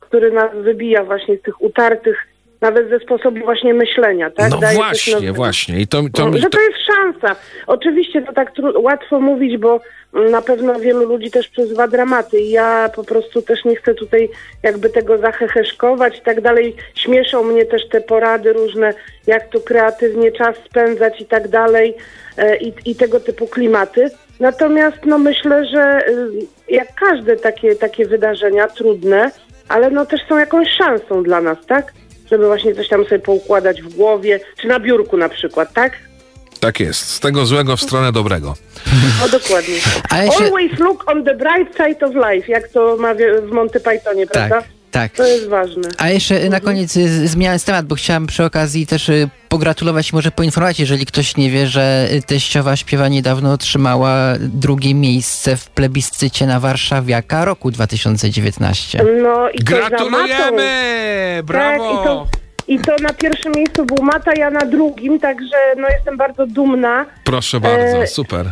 [0.00, 2.16] który nas wybija właśnie z tych utartych,
[2.60, 4.50] nawet ze sposobu właśnie myślenia, tak?
[4.50, 5.34] No Daje właśnie, nowego.
[5.34, 5.80] właśnie.
[5.80, 7.36] I to, to, No, mi- że to, to jest szansa.
[7.66, 9.80] Oczywiście to tak tru- łatwo mówić, bo
[10.14, 14.28] na pewno wielu ludzi też przeżywa dramaty i ja po prostu też nie chcę tutaj
[14.62, 16.76] jakby tego zaheheszkować i tak dalej.
[16.94, 18.94] Śmieszą mnie też te porady różne,
[19.26, 21.96] jak tu kreatywnie czas spędzać i tak dalej
[22.36, 24.10] e, i, i tego typu klimaty.
[24.40, 26.28] Natomiast no myślę, że y,
[26.68, 29.30] jak każde takie, takie wydarzenia trudne,
[29.68, 31.92] ale no też są jakąś szansą dla nas, tak?
[32.30, 35.92] Żeby właśnie coś tam sobie poukładać w głowie, czy na biurku na przykład, tak?
[36.60, 37.10] Tak jest.
[37.10, 38.54] Z tego złego w stronę dobrego.
[39.20, 39.74] No dokładnie.
[40.10, 43.80] Ale się- Always look on the bright side of life, jak to mawia w Monty
[43.80, 44.62] Pythonie, prawda?
[44.90, 45.12] tak.
[45.12, 45.88] To jest ważne.
[45.98, 50.14] A jeszcze na koniec y, zmieniając temat, bo chciałam przy okazji też y, pogratulować i
[50.14, 56.46] może poinformować, jeżeli ktoś nie wie, że teściowa śpiewa niedawno otrzymała drugie miejsce w plebiscycie
[56.46, 59.04] na Warszawiaka roku 2019.
[59.22, 61.42] No i to Gratulujemy!
[61.44, 61.84] Brawo!
[61.94, 62.26] Tak, i, to,
[62.68, 67.06] I to na pierwszym miejscu był Mata, ja na drugim, także no jestem bardzo dumna.
[67.24, 68.46] Proszę bardzo, E, super.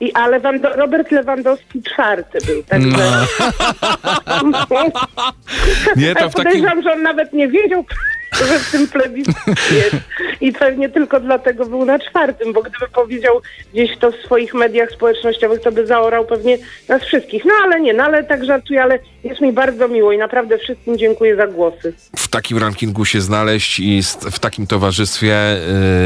[0.00, 2.88] I, a Lewando- Robert Lewandowski czwarty był, także...
[2.90, 3.26] No.
[5.96, 6.44] Nie, to w takim...
[6.44, 7.84] Podejrzewam, że on nawet nie wiedział,
[8.38, 9.96] że w tym plebiscycie jest.
[10.40, 13.40] I pewnie tylko dlatego był na czwartym, bo gdyby powiedział
[13.72, 16.58] gdzieś to w swoich mediach społecznościowych, to by zaorał pewnie
[16.88, 17.44] nas wszystkich.
[17.44, 20.98] No ale nie, no ale tak żartuję, ale jest mi bardzo miło i naprawdę wszystkim
[20.98, 21.94] dziękuję za głosy.
[22.16, 24.02] w takim rankingu się znaleźć i
[24.32, 25.36] w takim towarzystwie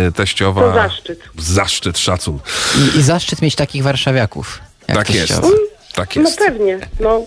[0.04, 0.60] yy, teściowa...
[0.60, 1.20] To zaszczyt.
[1.38, 2.38] Zaszczyt, szacun.
[2.78, 4.60] I, I zaszczyt mieć takich warszawiaków.
[4.88, 5.42] Jak Tak jest.
[5.94, 6.38] Tak No jest.
[6.38, 7.20] pewnie, no.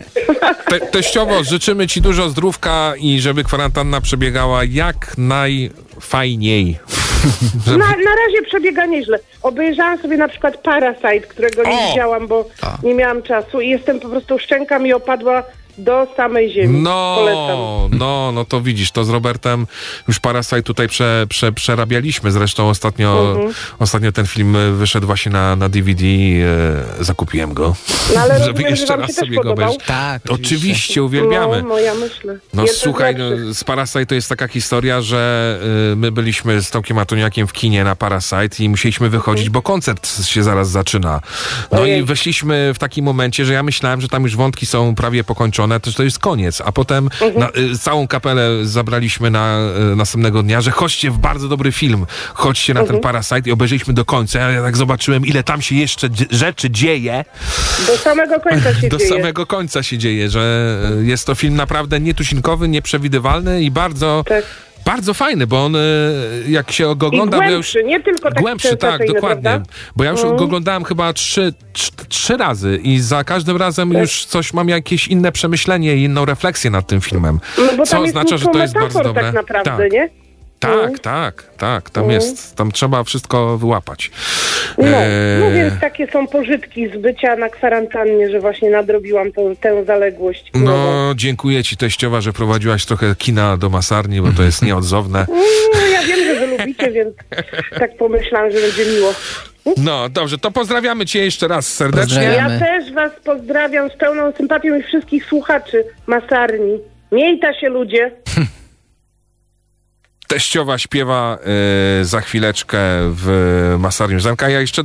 [0.70, 6.78] Te, teściowo, życzymy ci dużo zdrówka i żeby kwarantanna przebiegała jak najfajniej.
[7.66, 7.86] Na, na
[8.26, 9.18] razie przebiega nieźle.
[9.42, 11.88] Obejrzałam sobie na przykład Parasite, którego nie O!
[11.88, 12.48] widziałam, bo
[12.82, 15.42] nie miałam czasu i jestem po prostu, szczęka mi opadła
[15.78, 16.84] do samej ziemi.
[16.84, 17.56] Polecam.
[17.58, 19.66] No, no, no to widzisz, to z Robertem
[20.08, 22.32] już Parasite tutaj prze, prze, przerabialiśmy.
[22.32, 23.54] Zresztą ostatnio, Mhm.
[23.78, 26.04] ostatnio ten film wyszedł właśnie na, na DVD.
[27.00, 27.76] E, zakupiłem go,
[28.14, 29.80] No, ale żeby rozumiem, że jeszcze raz sobie go obejrzeć.
[29.86, 31.62] Tak, oczywiście, uwielbiamy.
[31.62, 32.38] No, moja myślę.
[32.54, 35.60] No Jeden słuchaj, no, z Parasite to jest taka historia, że
[35.92, 40.24] y, my byliśmy z Tomkiem Atoniakiem w kinie na Parasite i musieliśmy wychodzić, bo koncert
[40.26, 41.20] się zaraz zaczyna.
[41.72, 45.24] No i weszliśmy w takim momencie, że ja myślałem, że tam już wątki są prawie
[45.24, 46.60] pokończone, to, że to jest koniec.
[46.64, 49.58] A potem na, y, całą kapelę zabraliśmy na
[49.92, 53.94] y, następnego dnia, że chodźcie w bardzo dobry film, chodźcie na ten Parasite i obejrzeliśmy
[53.94, 54.38] do końca.
[54.38, 57.24] Ja tak zobaczyłem, ile tam się jeszcze rzeczy dzieje.
[57.86, 59.10] Do samego końca się Do dzieje.
[59.10, 64.24] samego końca się dzieje, że e, jest to film naprawdę nietuzinkowy, nieprzewidywalny i bardzo,
[64.86, 65.78] bardzo fajny, bo on e,
[66.48, 67.02] jak się go Tak.
[67.02, 67.36] I ogląda...
[67.36, 69.42] bo ja już- głębszy, nie tylko tak Głębszy, tak, dokładnie.
[69.42, 69.62] prawda?
[69.96, 70.38] Bo ja już Mhm.
[70.38, 74.00] go oglądałem chyba trzy, trzy, trzy razy i za każdym razem Tak.
[74.00, 77.40] już coś mam jakieś inne przemyślenie i inną refleksję nad tym filmem.
[77.58, 79.22] No bo co oznacza, że to jest bardzo metafor dobre.
[79.22, 79.92] tak naprawdę, tak.
[79.92, 80.25] nie?
[80.60, 80.98] Tak, Mhm.
[80.98, 82.20] tak, tak, tam Mhm.
[82.20, 84.10] jest, tam trzeba wszystko wyłapać.
[84.78, 85.08] No, E,
[85.40, 90.50] no więc takie są pożytki z bycia na kwarantannie, że właśnie nadrobiłam tą, tę zaległość.
[90.54, 95.26] No, dziękuję ci teściowa, że prowadziłaś trochę kina do masarni, bo to jest nieodzowne.
[95.74, 97.14] No, ja wiem, że wy lubicie, więc
[97.78, 99.14] tak pomyślałam, że będzie miło.
[99.76, 102.22] No, dobrze, to pozdrawiamy cię jeszcze raz serdecznie.
[102.22, 106.78] Ja też was pozdrawiam z pełną sympatią i wszystkich słuchaczy masarni.
[107.12, 108.10] Miejta się ludzie.
[110.26, 111.38] Teściowa śpiewa
[112.00, 114.48] e, za chwileczkę w Masarium Zanka.
[114.48, 114.84] Ja jeszcze e,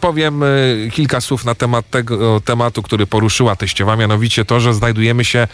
[0.00, 0.46] powiem e,
[0.92, 5.48] kilka słów na temat tego tematu, który poruszyła teściowa, mianowicie to, że znajdujemy się e,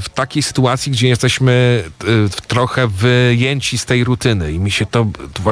[0.00, 2.04] w takiej sytuacji, gdzie jesteśmy e,
[2.46, 5.06] trochę wyjęci z tej rutyny i mi się to,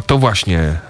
[0.07, 0.81] to właśnie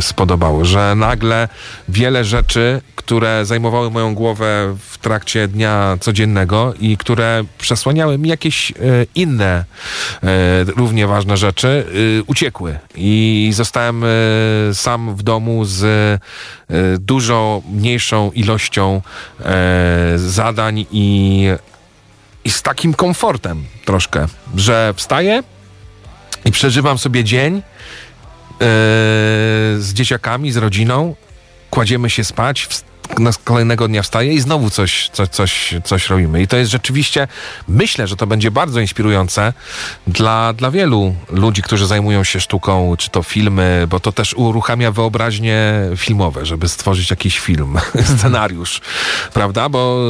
[0.00, 1.48] spodobało, że nagle
[1.88, 8.70] wiele rzeczy, które zajmowały moją głowę w trakcie dnia codziennego i które przesłaniały mi jakieś
[8.70, 8.74] e,
[9.14, 9.64] inne
[10.22, 11.86] e, równie ważne rzeczy,
[12.18, 12.78] e, uciekły.
[12.94, 14.08] I zostałem e,
[14.74, 16.18] sam w domu z e,
[16.98, 19.02] dużo mniejszą ilością
[19.40, 21.46] e, zadań i,
[22.44, 24.26] i z takim komfortem troszkę,
[24.56, 25.42] że wstaję
[26.44, 27.62] i przeżywam sobie dzień e,
[28.60, 31.14] z dzieciakami, z rodziną,
[31.70, 32.68] kładziemy się spać,
[33.44, 36.42] kolejnego dnia wstaję i znowu coś, coś, coś, coś robimy.
[36.42, 37.28] I to jest rzeczywiście,
[37.68, 39.52] myślę, że to będzie bardzo inspirujące
[40.06, 44.92] dla, dla wielu ludzi, którzy zajmują się sztuką, czy to filmy, bo to też uruchamia
[44.92, 47.78] wyobraźnie filmowe, żeby stworzyć jakiś film,
[48.16, 48.80] scenariusz,
[49.32, 49.68] prawda?
[49.68, 50.00] Bo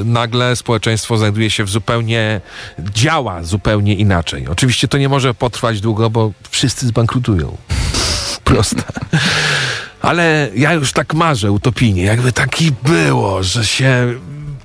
[0.00, 2.40] y, nagle społeczeństwo znajduje się w zupełnie,
[2.78, 4.46] działa zupełnie inaczej.
[4.48, 7.56] Oczywiście to nie może potrwać długo, bo wszyscy zbankrutują.
[8.44, 8.82] Proste.
[10.02, 14.14] Ale ja już tak marzę utopijnie, jakby taki było, że się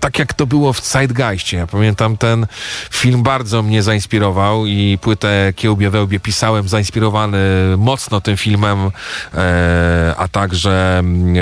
[0.03, 1.57] tak jak to było w Zeitgeistie.
[1.57, 2.47] Ja pamiętam ten
[2.91, 7.37] film bardzo mnie zainspirował i płytę Kiełbie Wełbie pisałem zainspirowany
[7.77, 8.91] mocno tym filmem,
[9.33, 11.41] e, a także mm, e,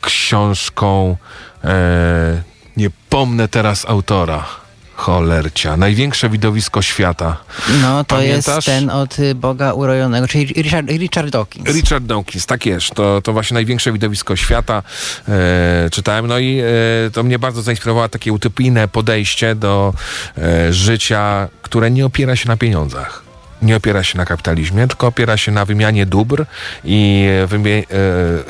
[0.00, 1.16] książką
[1.64, 2.42] e,
[2.76, 4.59] nie pomnę teraz autora.
[5.00, 5.76] Cholercia.
[5.76, 7.36] Największe widowisko świata.
[7.82, 8.56] No, to Pamiętasz?
[8.56, 11.68] jest ten od y, Boga urojonego, czyli Richard, Richard Dawkins.
[11.68, 12.94] Richard Dawkins, tak jest.
[12.94, 14.82] To, to właśnie największe widowisko świata.
[15.28, 19.94] E, czytałem, no i e, to mnie bardzo zainspirowało takie utopijne podejście do
[20.38, 23.29] e, życia, które nie opiera się na pieniądzach.
[23.62, 26.44] Nie opiera się na kapitalizmie, tylko opiera się na wymianie dóbr
[26.84, 27.84] i wymie-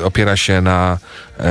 [0.00, 0.98] e, opiera się na
[1.40, 1.44] e,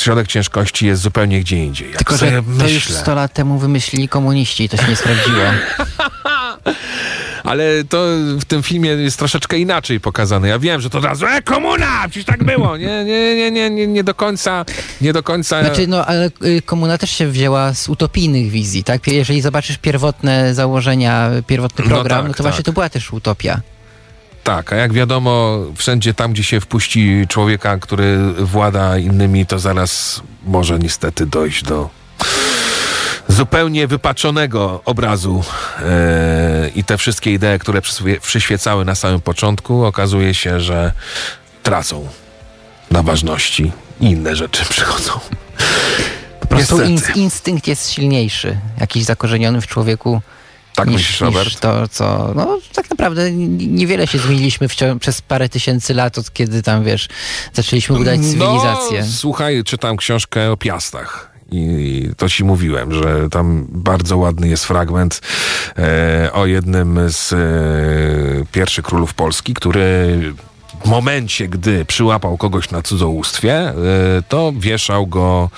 [0.00, 1.88] środek ciężkości jest zupełnie gdzie indziej.
[1.88, 2.46] Jak Tylko, że to już
[2.86, 5.38] myślę, 100 lat temu wymyślili komuniści i to się nie sprawdziło.
[7.44, 8.06] Ale to
[8.40, 10.48] w tym filmie jest troszeczkę inaczej pokazane.
[10.48, 12.08] Ja wiem, że to od razu, e, komuna!
[12.10, 12.76] Przecież tak było.
[12.76, 14.64] Nie, nie, nie, nie, nie, nie do końca,
[15.00, 15.60] nie do końca...
[15.60, 19.06] Znaczy, no, ale y, komuna też się wzięła z utopijnych wizji, tak?
[19.06, 22.66] Jeżeli zobaczysz pierwotne założenia, pierwotny No program, tak, no to właśnie tak.
[22.66, 23.60] to była też utopia.
[24.44, 30.22] Tak, a jak wiadomo, wszędzie tam, gdzie się wpuści człowieka, który włada innymi, to zaraz
[30.46, 31.90] może niestety dojść do
[33.36, 35.44] zupełnie wypaczonego obrazu
[35.82, 37.82] e, i te wszystkie idee, które
[38.22, 40.92] przyświecały na samym początku, okazuje się, że
[41.62, 42.08] tracą
[42.90, 45.12] na ważności i inne rzeczy przychodzą.
[46.40, 47.12] Po prostu Niestety.
[47.12, 50.20] ins- instynkt jest silniejszy, jakiś zakorzeniony w człowieku.
[50.74, 51.46] Tak niż, myślisz, Robert?
[51.48, 52.32] Niż to, co.
[52.34, 54.66] No, tak naprawdę niewiele się zmieniliśmy
[55.00, 57.08] przez parę tysięcy lat, od kiedy tam, wiesz,
[57.52, 59.00] zaczęliśmy budować cywilizację.
[59.00, 61.31] No, słuchaj, czytam książkę o piastach.
[61.52, 65.20] I to ci mówiłem, że tam bardzo ładny jest fragment
[65.78, 67.36] e, o jednym z e,
[68.52, 70.18] pierwszych królów Polski, który
[70.84, 73.74] w momencie, gdy przyłapał kogoś na cudzołóstwie, e,
[74.28, 75.50] to wieszał go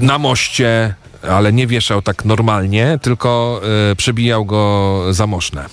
[0.00, 0.94] na moście,
[1.28, 3.60] ale nie wieszał tak normalnie, tylko
[3.92, 5.66] e, przebijał go za moszne.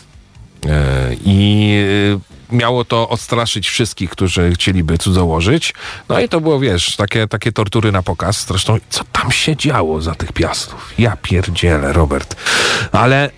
[0.65, 1.71] E, I
[2.15, 5.73] e, miało to odstraszyć wszystkich, którzy chcieliby cudzołożyć.
[6.09, 8.45] No i to było, wiesz, takie, takie tortury na pokaz.
[8.47, 10.93] Zresztą, co tam się działo za tych piastów?
[10.99, 12.35] Ja pierdzielę, Robert.
[12.91, 13.29] Ale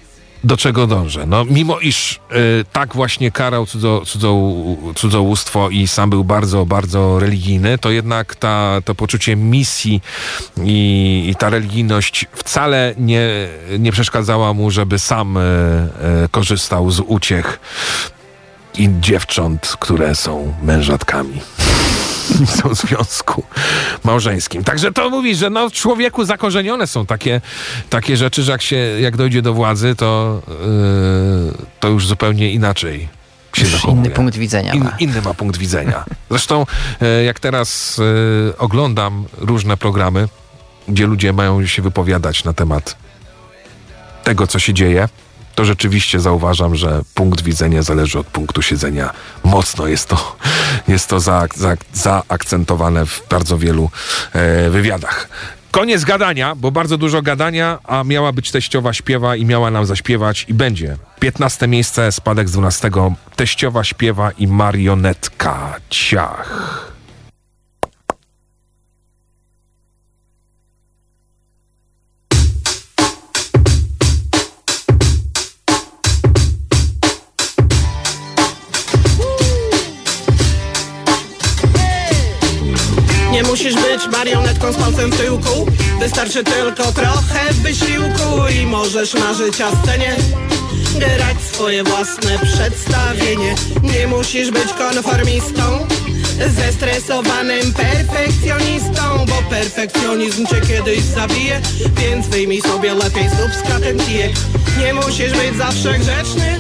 [0.44, 1.26] do czego dążę?
[1.26, 4.54] No, mimo iż y, tak właśnie karał cudzo, cudzo,
[4.96, 10.02] cudzołóstwo i sam był bardzo, bardzo religijny, to jednak ta, to poczucie misji
[10.64, 13.30] i, i ta religijność wcale nie,
[13.80, 15.42] nie przeszkadzała mu, żeby sam y,
[16.26, 17.60] y, korzystał z uciech
[18.78, 21.42] i dziewcząt, które są mężatkami.
[22.44, 23.44] I są w związku
[24.04, 24.64] małżeńskim.
[24.64, 27.42] Także to mówi, że no w człowieku zakorzenione są takie,
[27.90, 33.20] takie rzeczy, że jak, się, jak dojdzie do władzy, to, yy, to już zupełnie inaczej
[33.88, 34.96] inny punkt widzenia In, ma.
[35.00, 36.06] inny ma punkt widzenia.
[36.30, 36.66] Zresztą
[37.02, 40.28] e, jak teraz e, oglądam różne programy,
[40.88, 42.96] gdzie ludzie mają się wypowiadać na temat
[44.24, 45.10] tego, co się dzieje,
[45.60, 49.10] to rzeczywiście zauważam, że punkt widzenia zależy od punktu siedzenia.
[49.44, 50.36] Mocno jest to,
[50.88, 53.90] jest to za, za, zaakcentowane w bardzo wielu
[54.34, 55.30] e, wywiadach.
[55.72, 60.46] Koniec gadania, bo bardzo dużo gadania, a miała być teściowa śpiewa i miała nam zaśpiewać
[60.48, 60.98] i będzie.
[61.20, 62.92] 15 miejsce, spadek z 12.
[63.36, 65.80] Teściowa śpiewa i marionetka.
[65.90, 66.89] Ciach.
[84.20, 85.66] Marionetką z palcem w tyłku.
[86.00, 90.16] Wystarczy tylko trochę wysiłku I możesz marzyć o scenie
[90.96, 93.56] Grać swoje własne przedstawienie.
[93.84, 95.88] Nie musisz być konformistą
[96.56, 101.62] Zestresowanym perfekcjonistą Bo perfekcjonizm cię kiedyś zabije
[101.98, 104.32] Więc wyjmij sobie lepiej zrób skatem kijek.
[104.80, 106.60] Nie musisz być zawsze grzeczny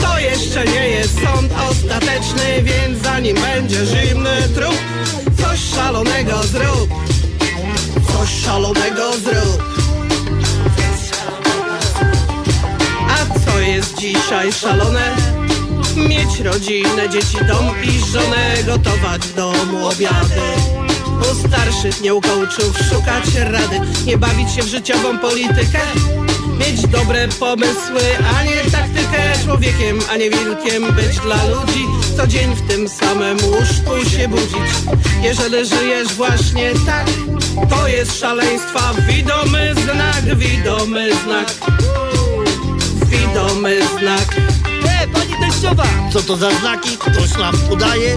[0.00, 4.74] to jeszcze nie jest sąd ostateczny, więc zanim będzie zimny trup,
[5.82, 6.90] szalonego zrób.
[8.12, 9.62] Coś szalonego zrób.
[13.08, 15.16] A co jest dzisiaj szalone?
[15.96, 20.42] Mieć rodzinę, dzieci, dom i żonę, gotować w domu obiady.
[21.30, 25.80] U starszych nieukołczów szukać rady, nie bawić się w życiową politykę.
[26.58, 28.00] Mieć dobre pomysły,
[28.36, 31.86] a nie taktykę Człowiekiem, a nie wilkiem być dla ludzi
[32.16, 34.72] Co dzień w tym samym łóżku się budzić
[35.22, 37.06] Jeżeli żyjesz właśnie tak
[37.70, 41.54] To jest szaleństwa Widomy znak, widomy znak
[43.10, 44.51] Widomy znak
[46.12, 46.98] Co to za znaki?
[46.98, 48.16] Ktoś nam podaje?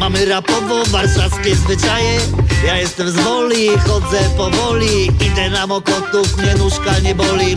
[0.00, 2.20] Mamy rapowo-warszawskie zwyczaje.
[2.66, 5.06] Ja jestem z woli, chodzę powoli.
[5.06, 7.56] Idę na mokotów, mnie nóżka nie boli.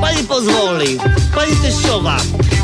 [0.00, 0.98] Pani pozwoli,
[1.34, 2.16] pani teściowa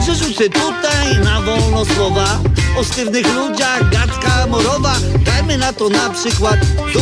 [0.06, 2.38] Że rzucę tutaj na wolno słowa.
[2.78, 4.94] O sztywnych ludziach, gadka morowa.
[5.24, 6.56] Dajmy na to na przykład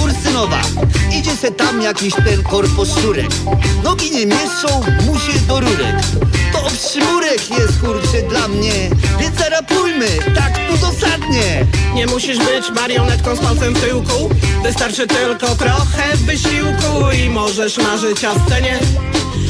[0.05, 0.61] Ursynowa
[1.19, 3.31] Idzie se tam jakiś ten korposzczurek.
[3.85, 5.97] Nogi nie mieszczą, musi do rurek
[6.67, 8.91] obszymurek jest kurczy dla mnie
[9.21, 11.67] Więc zarapujmy, tak tu dosadnie.
[11.95, 14.31] Nie musisz być marionetką z palcem w tyłku
[14.63, 18.79] Wystarczy tylko trochę wysiłku I możesz marzyć o scenie.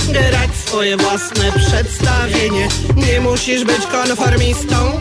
[0.08, 2.68] Grać swoje własne przedstawienie.
[2.96, 5.00] Nie musisz być konformistą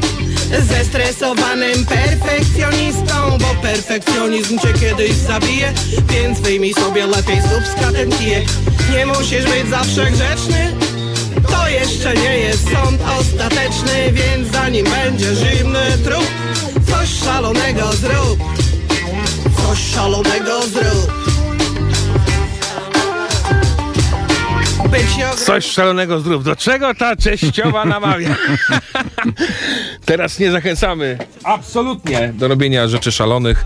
[0.69, 5.73] Zestresowanym perfekcjonistą Bo perfekcjonizm cię kiedyś zabije
[6.09, 8.43] Więc wyjmij sobie lepiej zrób skatem kijek.
[8.91, 10.94] Nie musisz być zawsze grzeczny
[11.65, 16.27] to jeszcze nie jest sąd ostateczny, więc zanim będzie zimny trup,
[16.91, 18.39] coś szalonego zrób.
[19.57, 21.25] Coś szalonego zrób.
[25.45, 26.43] Coś szalonego zrób.
[26.43, 28.35] Do czego ta cześciowa namawia?
[30.05, 33.65] Teraz nie zachęcamy absolutnie do robienia rzeczy szalonych.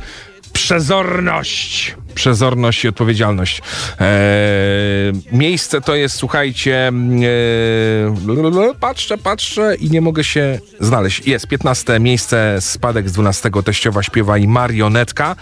[0.70, 1.96] Przezorność.
[2.16, 3.62] Przezorność i odpowiedzialność.
[4.00, 11.28] Eee, miejsce to jest, słuchajcie, eee, patrzę, patrzę i nie mogę się znaleźć.
[11.28, 15.36] Jest 15 miejsce, spadek z 12 teściowa śpiewa i marionetka.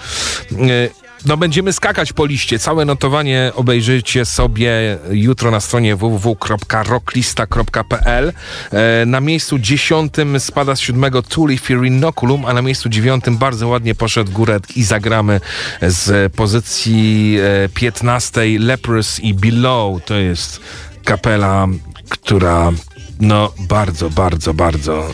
[0.51, 0.89] Eee,
[1.25, 2.59] No będziemy skakać po liście.
[2.59, 8.33] Całe notowanie obejrzycie sobie jutro na stronie www.rocklista.pl.
[8.71, 13.95] E, Na miejscu dziesiątym spada z siódmego Tulifi Rinoculum, a na miejscu dziewiątym bardzo ładnie
[13.95, 15.41] poszedł Góret i zagramy
[15.81, 20.05] z pozycji e, piętnastej Leprous i Below.
[20.05, 20.59] To jest
[21.03, 21.67] kapela,
[22.09, 22.71] która
[23.19, 25.07] no bardzo, bardzo, bardzo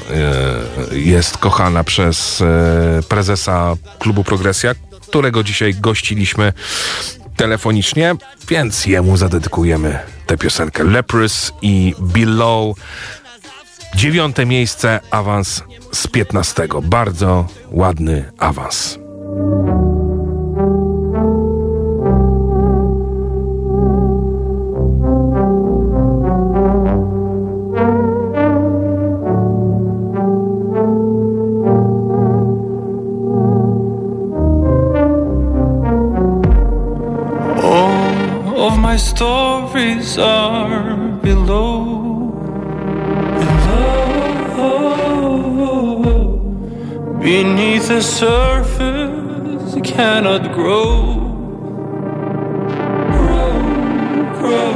[0.92, 2.46] e, jest kochana przez e,
[3.10, 4.76] prezesa klubu Progresja,
[5.14, 6.54] którego dzisiaj gościliśmy
[7.36, 8.16] telefonicznie,
[8.50, 12.78] więc jemu zadedykujemy tę piosenkę Leprous i Below.
[13.96, 16.82] Dziewiąte miejsce, awans z piętnastego.
[16.82, 19.00] Bardzo ładny awans.
[40.04, 42.32] Stories are below.
[43.46, 44.84] Below.
[47.22, 51.20] Beneath the surface, cannot grow.
[53.18, 53.62] Grow,
[54.40, 54.74] grow,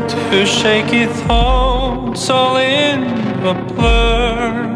[0.09, 4.67] to shaky thoughts all in a blur.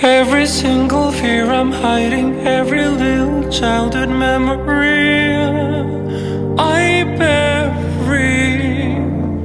[0.00, 5.36] Every single fear I'm hiding, every little childhood memory
[6.58, 8.40] I bury.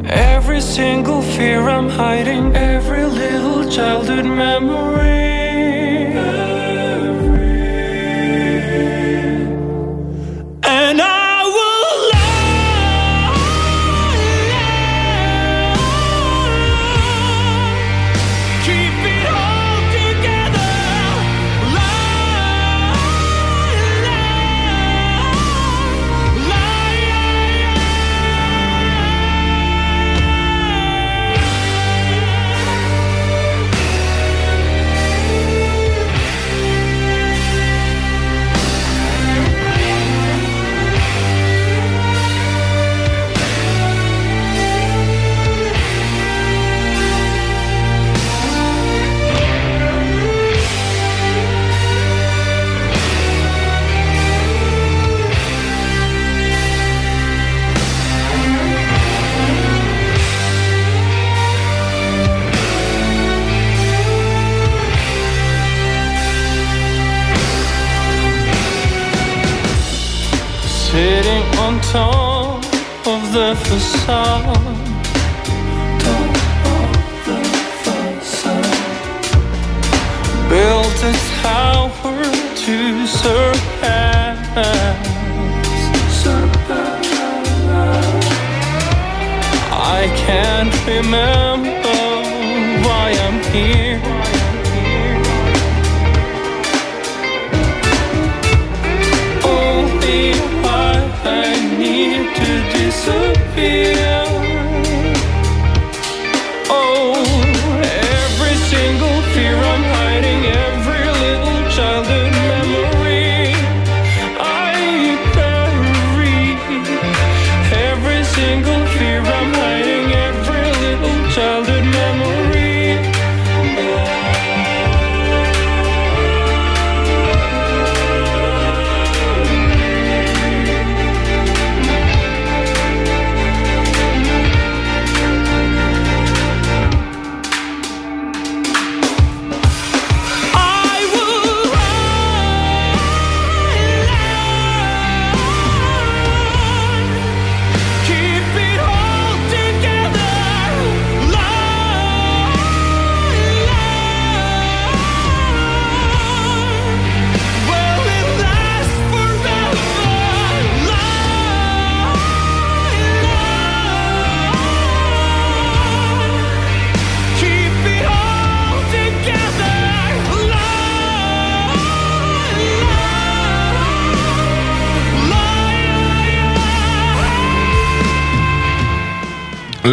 [0.08, 5.25] Every single fear I'm hiding, every little childhood memory.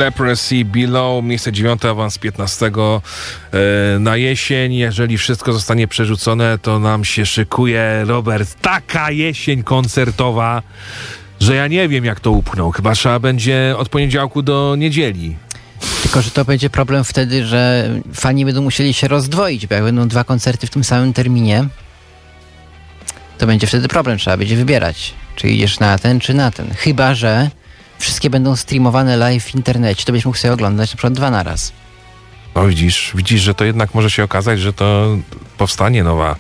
[0.03, 4.75] Leprosy Below, miejsce dziewiąte, awans 15 e, na jesień.
[4.75, 10.63] Jeżeli wszystko zostanie przerzucone, to nam się szykuje, Robert, taka jesień koncertowa,
[11.41, 12.71] że ja nie wiem, jak to upchnął.
[12.71, 15.37] Chyba trzeba będzie od poniedziałku do niedzieli.
[16.03, 20.09] Tylko, że to będzie problem wtedy, że fani będą musieli się rozdwoić, bo jak będą
[20.09, 21.65] dwa koncerty w tym samym terminie,
[23.39, 26.75] to będzie wtedy problem, trzeba będzie wybierać, czy idziesz na ten, czy na ten.
[26.75, 27.51] Chyba, że
[28.03, 31.43] wszystkie będą streamowane live w internecie, to byś mógł sobie oglądać na przykład dwa na
[31.43, 31.73] raz.
[32.55, 35.17] No widzisz, widzisz, że to jednak może się okazać, że to
[35.59, 36.37] powstanie nowa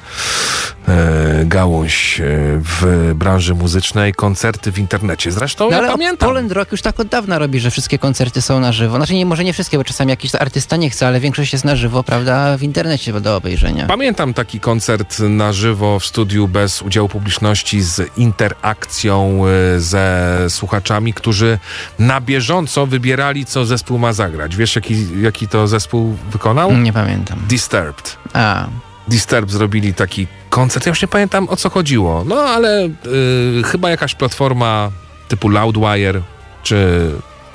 [1.44, 2.24] gałąź e,
[2.59, 5.32] w branży muzycznej, koncerty w internecie.
[5.32, 6.28] Zresztą No ja ale pamiętam.
[6.28, 8.97] Poland Rock już tak od dawna robi, że wszystkie koncerty są na żywo.
[8.97, 11.77] Znaczy nie, może nie wszystkie, bo czasami jakiś artysta nie chce, ale większość jest na
[11.77, 13.86] żywo, prawda, w internecie do obejrzenia.
[13.86, 21.14] Pamiętam taki koncert na żywo w studiu bez udziału publiczności z interakcją e, ze słuchaczami,
[21.14, 21.59] którzy
[21.98, 24.56] na bieżąco wybierali, co zespół ma zagrać.
[24.56, 26.77] Wiesz, jaki, jaki to zespół wykonał?
[26.77, 27.39] Nie pamiętam.
[27.48, 28.16] Disturbed.
[28.32, 28.66] A.
[29.09, 30.87] Disturbed zrobili taki koncert.
[30.87, 32.24] Ja już nie pamiętam o co chodziło.
[32.27, 34.91] No ale y, chyba jakaś platforma
[35.29, 36.23] typu Loudwire,
[36.62, 37.11] czy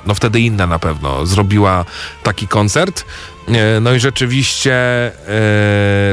[0.06, 1.84] no wtedy inna na pewno, zrobiła
[2.22, 3.04] taki koncert.
[3.54, 5.12] E, No i rzeczywiście e,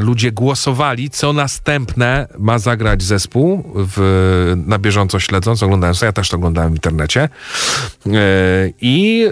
[0.02, 6.02] ludzie głosowali, co następne ma zagrać zespół w, na bieżąco śledząc, oglądając.
[6.02, 7.22] Ja też to oglądałem w internecie.
[7.22, 7.30] E,
[8.82, 9.26] I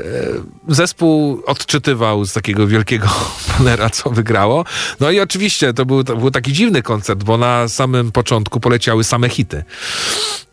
[0.70, 3.08] e, zespół odczytywał z takiego wielkiego
[3.58, 4.66] panera, co wygrało.
[5.00, 9.04] No i oczywiście to był, to był taki dziwny koncert, bo na samym początku poleciały
[9.04, 9.64] same hity.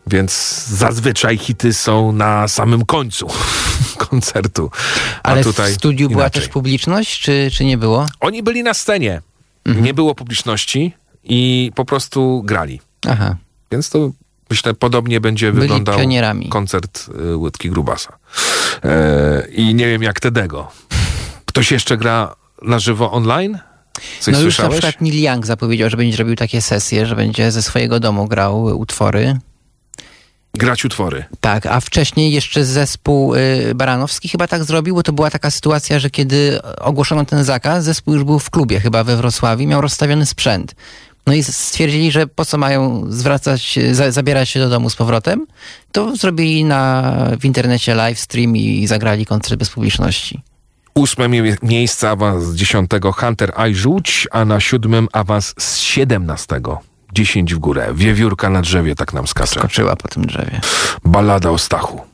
[0.07, 3.27] Więc zazwyczaj hity są na samym końcu
[4.09, 4.71] koncertu.
[5.23, 6.41] A Ale tutaj w studiu była inaczej.
[6.41, 8.05] też publiczność, czy, czy nie było?
[8.19, 9.21] Oni byli na scenie.
[9.65, 9.85] Mhm.
[9.85, 10.93] Nie było publiczności
[11.23, 12.81] i po prostu grali.
[13.09, 13.35] Aha.
[13.71, 14.11] Więc to
[14.49, 16.49] myślę podobnie będzie Byli wyglądał pionierami.
[16.49, 18.17] koncert y, Łydki Grubasa.
[18.83, 20.71] E, I nie wiem jak Tedego.
[21.45, 23.59] Ktoś jeszcze gra na żywo online?
[24.19, 24.79] Coś no już na słyszałeś?
[24.79, 28.63] przykład Neil Young zapowiedział, że będzie robił takie sesje, że będzie ze swojego domu grał
[28.63, 29.39] utwory.
[30.53, 31.25] Grać utwory.
[31.41, 35.99] Tak, a wcześniej jeszcze zespół y, Baranowski chyba tak zrobił, bo to była taka sytuacja,
[35.99, 40.25] że kiedy ogłoszono ten zakaz, zespół już był w klubie chyba we Wrocławiu, miał rozstawiony
[40.25, 40.75] sprzęt.
[41.27, 45.47] No i stwierdzili, że po co mają zwracać, za, zabierać się do domu z powrotem,
[45.91, 50.41] to zrobili na, w internecie live stream i zagrali koncert bez publiczności.
[50.93, 56.79] Ósme mie- miejsce awans z dziesiątego Hunter I Żółć, a na siódmym awans z siedemnastego.
[57.13, 57.89] Dziesięć w górę.
[57.93, 59.59] Wiewiórka na drzewie tak nam skacze.
[59.59, 60.61] Skoczyła po tym drzewie.
[61.05, 62.10] Ballada o Stachu.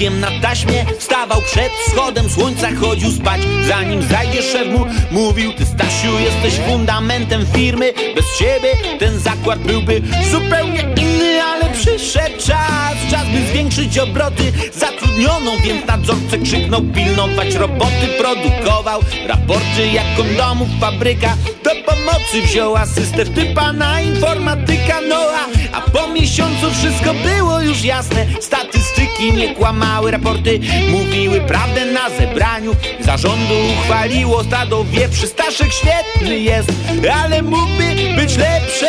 [0.00, 3.40] Na taśmie Wstawał przed wschodem słońca Chodził spać.
[3.68, 7.92] Zanim zajdzie szef mu Mówił ty Stasiu jesteś fundamentem firmy.
[8.16, 12.80] Bez ciebie ten zakład byłby zupełnie inny Ale przyszedł czas
[13.10, 14.52] Czas by zwiększyć obroty.
[14.74, 18.08] Zatrudniono więc nadzorcę krzyknął Pilnować roboty.
[18.18, 21.36] Produkował Raporty jak kondomów fabryka.
[21.64, 27.84] Do pomocy wziął asystent typa na informatyka No a, a po miesiącu wszystko było już
[27.84, 28.26] jasne.
[28.40, 30.60] Statystyki nie kłamały, raporty
[30.90, 32.76] mówiły prawdę na zebraniu.
[33.00, 36.72] Zarządu uchwaliło stado wieprzy Staszek świetny jest,
[37.12, 38.86] ale mógłby być lepszy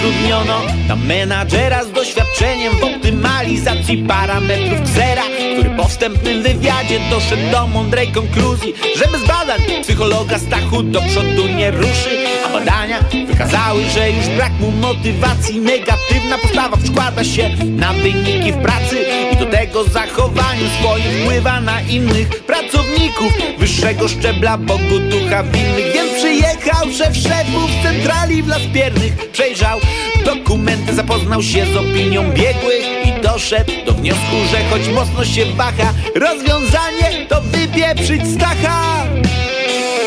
[0.00, 0.60] zatrudniono.
[0.88, 5.22] Tam menadżera z doświadczeniem w optymalizacji parametrów ksera,
[5.52, 11.48] który po wstępnym wywiadzie doszedł do mądrej konkluzji, że bez badań psychologa Stachu do przodu
[11.56, 17.92] nie ruszy, a badania wykazały, że już brak mu motywacji, negatywna postawa przekłada się na
[17.92, 18.96] wyniki w pracy
[19.32, 26.22] i do tego zachowaniem swoim wpływa na innych pracowników wyższego szczebla Bogu ducha winnych, więc
[26.70, 29.80] przyjechał szef szefów centrali w Las Piernych, przejrzał
[30.24, 35.92] dokumenty, zapoznał się z opinią biegłych i doszedł do wniosku, że choć mocno się waha,
[36.14, 39.04] rozwiązanie to wypieprzyć Stacha.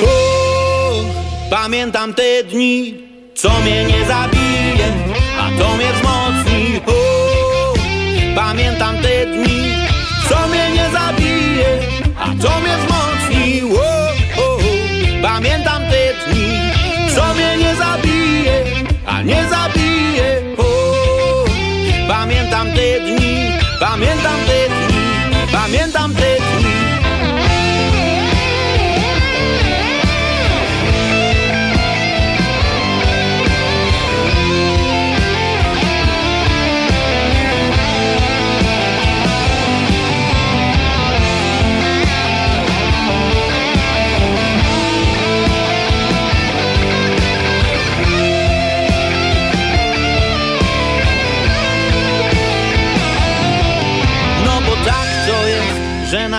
[0.03, 1.03] O,
[1.49, 2.93] pamiętam te dni,
[3.35, 4.93] co mnie nie zabije,
[5.39, 6.81] a to mnie wzmocni.
[6.87, 7.73] O,
[8.35, 9.73] pamiętam te dni,
[10.29, 11.79] co mnie nie zabije,
[12.19, 13.61] a to mnie wzmocni.
[13.79, 13.92] O.
[22.07, 26.52] pamiętam te dni, pamiętam te dni, pamiętam te dni.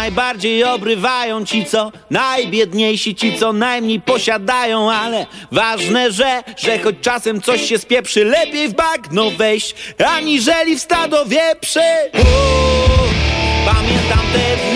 [0.04, 7.40] Najbardziej obrywają ci, co najbiedniejsi, ci, co najmniej posiadają, ale ważne, że, że choć czasem
[7.40, 9.74] coś się spieprzy, lepiej w bagno wejść,
[10.06, 11.80] aniżeli w stado wieprzy.
[12.14, 12.98] O,
[13.66, 14.73] pamiętam te dni,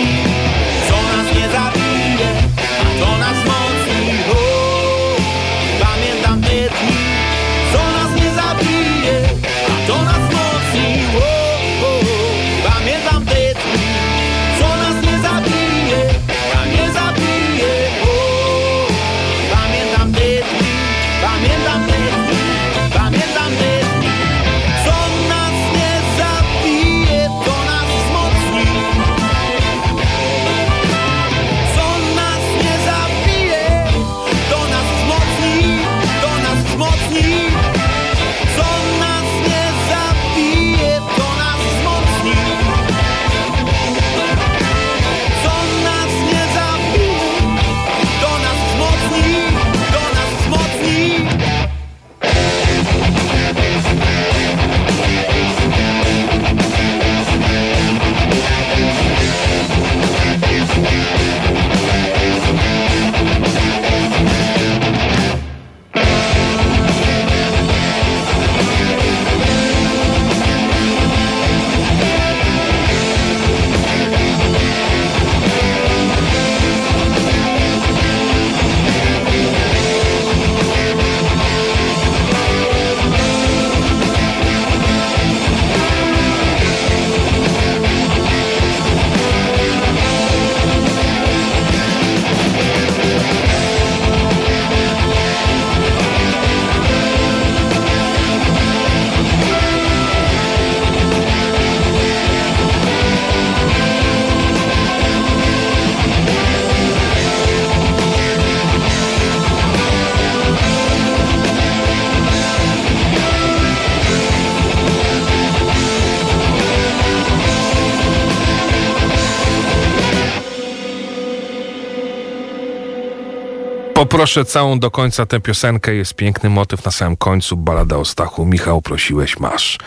[124.09, 125.95] Poproszę całą do końca tę piosenkę.
[125.95, 127.57] Jest piękny motyw na samym końcu.
[127.57, 128.45] Balada o Stachu.
[128.45, 129.77] Michał, prosiłeś, masz.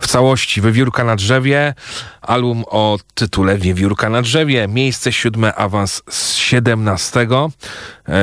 [0.00, 1.74] W całości Wiewiórka na drzewie.
[2.22, 4.68] Album o tytule Wiewiórka na drzewie.
[4.68, 7.50] Miejsce siódme, awans z siedemnastego.
[8.08, 8.14] Eee,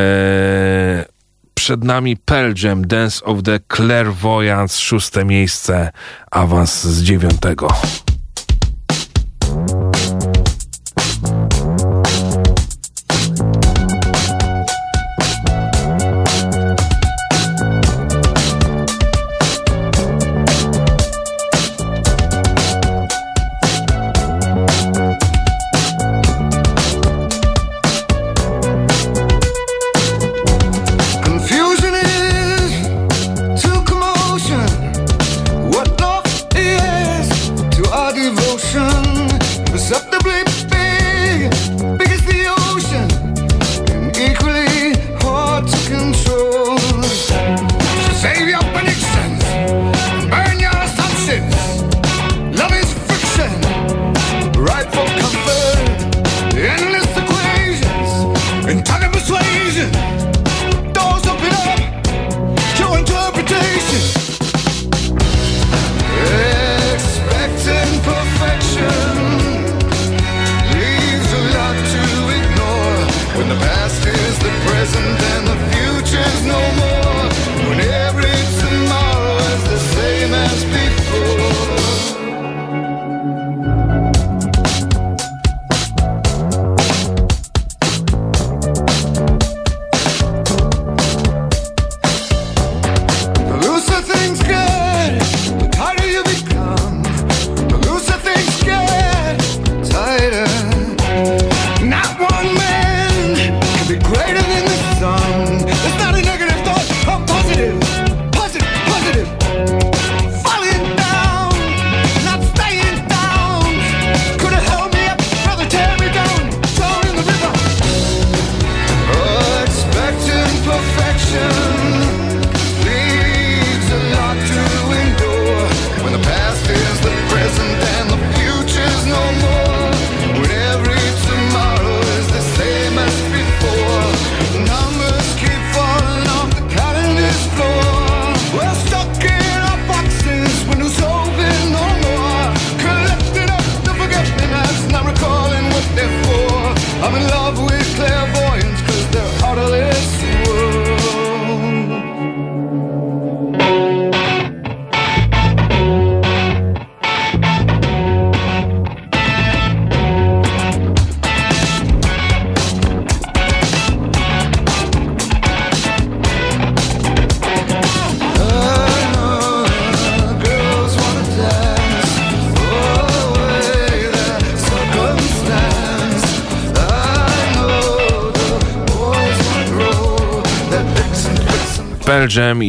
[1.54, 4.82] przed nami Pearl Jam, Dance of the Clairvoyance.
[4.82, 5.92] Szóste miejsce,
[6.32, 7.68] awans z dziewiątego.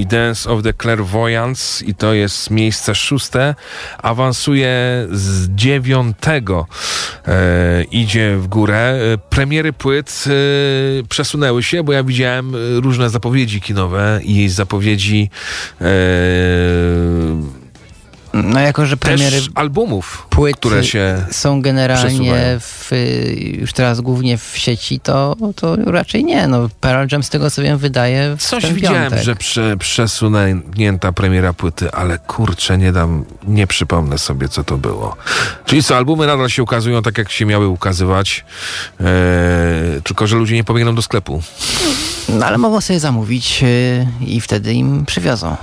[0.05, 3.55] Pearl Jam i Dance of the Clairvoyants i to jest miejsce szóste.
[3.99, 6.67] Awansuje z dziewiątego,
[7.27, 8.99] e, idzie w górę.
[9.15, 10.31] E, Premiery płyt e,
[11.09, 15.31] przesunęły się, bo ja widziałem e, różne zapowiedzi kinowe i zapowiedzi
[15.81, 15.85] e,
[18.35, 22.61] No jako, że premiery albumów, płyt które się są generalnie przesuwają.
[22.61, 22.74] w,
[23.61, 26.49] już teraz głównie w sieci, to, to raczej nie.
[26.49, 29.23] No, Pearl Jam z tego co wiem wydaje w Coś widziałem, piątek.
[29.25, 35.17] że prze, przesunięta premiera płyty, ale kurczę, nie dam, nie przypomnę sobie, co to było.
[35.65, 38.45] Czyli co, albumy nadal się ukazują tak, jak się miały ukazywać,
[39.01, 39.05] e,
[40.05, 41.43] tylko, że ludzie nie pobiegną do sklepu.
[42.29, 45.57] No ale mogą sobie zamówić yy, i wtedy im przywiozą.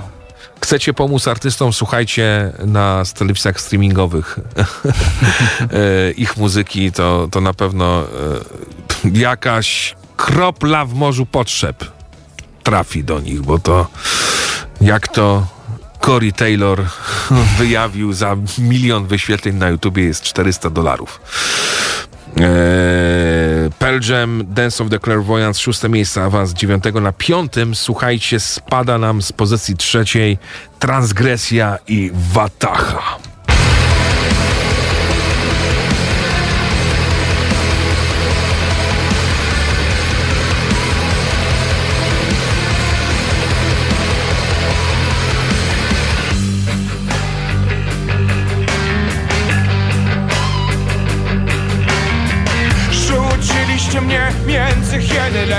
[0.72, 4.38] Chcecie pomóc artystom, słuchajcie na telewizjach streamingowych
[5.60, 8.06] e, ich muzyki, to, to na pewno e,
[9.12, 11.84] jakaś kropla w morzu potrzeb
[12.62, 13.86] trafi do nich, bo to
[14.80, 15.46] jak to
[16.00, 16.84] Corey Taylor
[17.58, 21.20] wyjawił za milion wyświetleń na YouTubie jest 400 dolarów.
[22.36, 22.44] Eee,
[23.70, 23.98] Pearl
[24.44, 27.74] Dance of the Clairvoyants, szóste miejsce, awans dziewiątego na piątym.
[27.74, 30.38] Słuchajcie, spada nam z pozycji trzeciej
[30.78, 33.31] Transgresja i Watacha.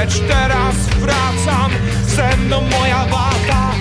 [0.04, 1.72] Lecz teraz wracam
[2.08, 3.72] ze mną moja wata.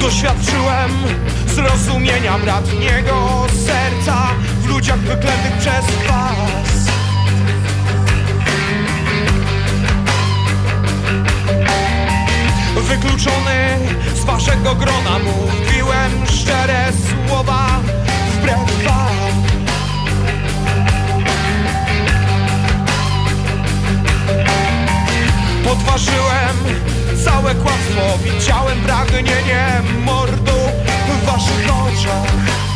[0.00, 0.90] Doświadczyłem
[1.46, 4.28] zrozumienia bratniego serca
[4.62, 6.90] w ludziach wyklętych przez was.
[12.76, 13.78] Wykluczony
[14.14, 16.92] z waszego grona mówiłem szczere
[17.28, 17.80] słowa
[18.32, 19.19] wbrew wam.
[25.64, 26.56] Podważyłem
[27.24, 30.58] całe kłamstwo, widziałem pragnienie mordu
[31.08, 32.69] w waszych oczach.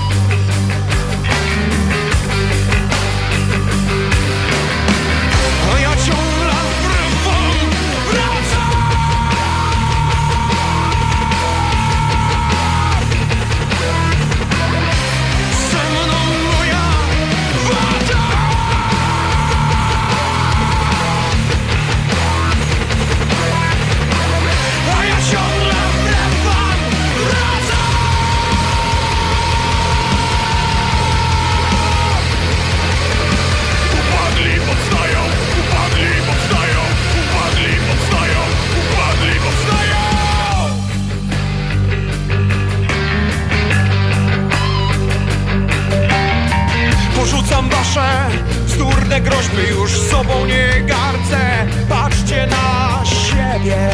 [47.45, 48.29] Porzucam wasze
[48.67, 51.67] bzdurne groźby Już sobą nie gardzę.
[51.89, 53.91] Patrzcie na siebie.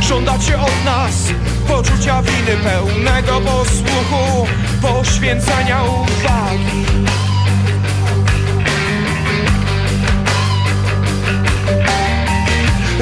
[0.00, 1.12] Żądacie od nas
[1.68, 4.46] poczucia winy Pełnego posłuchu
[4.82, 6.84] Poświęcenia uwagi.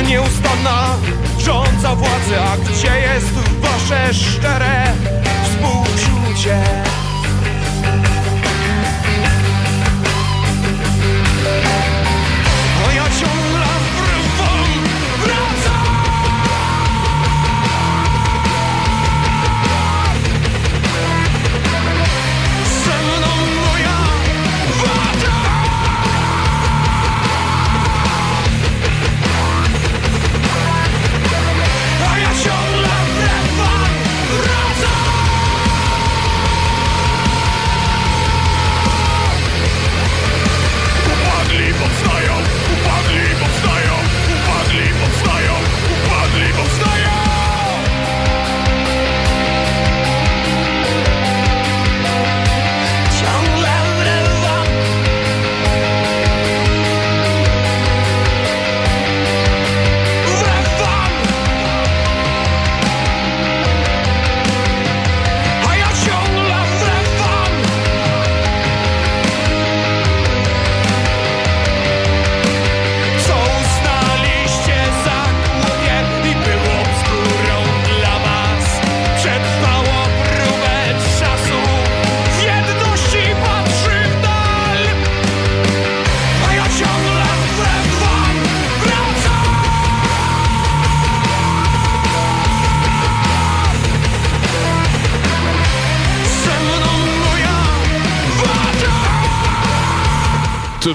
[0.09, 0.97] Nieustanna
[1.39, 4.85] rządza władzy A gdzie jest wasze szczere
[5.45, 6.63] współczucie?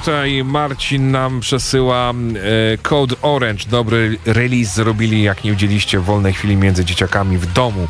[0.04, 3.66] Tutaj Marcin nam przesyła e, Code Orange.
[3.70, 7.88] Dobry release zrobili, jak nie widzieliście, w wolnej chwili między dzieciakami w domu.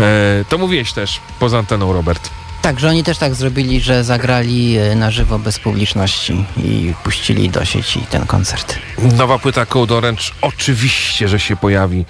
[0.00, 2.30] E, to mówiłeś też poza anteną, Robert.
[2.62, 7.50] Tak, że oni też tak zrobili, że zagrali e, na żywo bez publiczności i puścili
[7.50, 8.78] do sieci ten koncert.
[9.16, 12.04] Nowa płyta Code Orange oczywiście, że się pojawi e,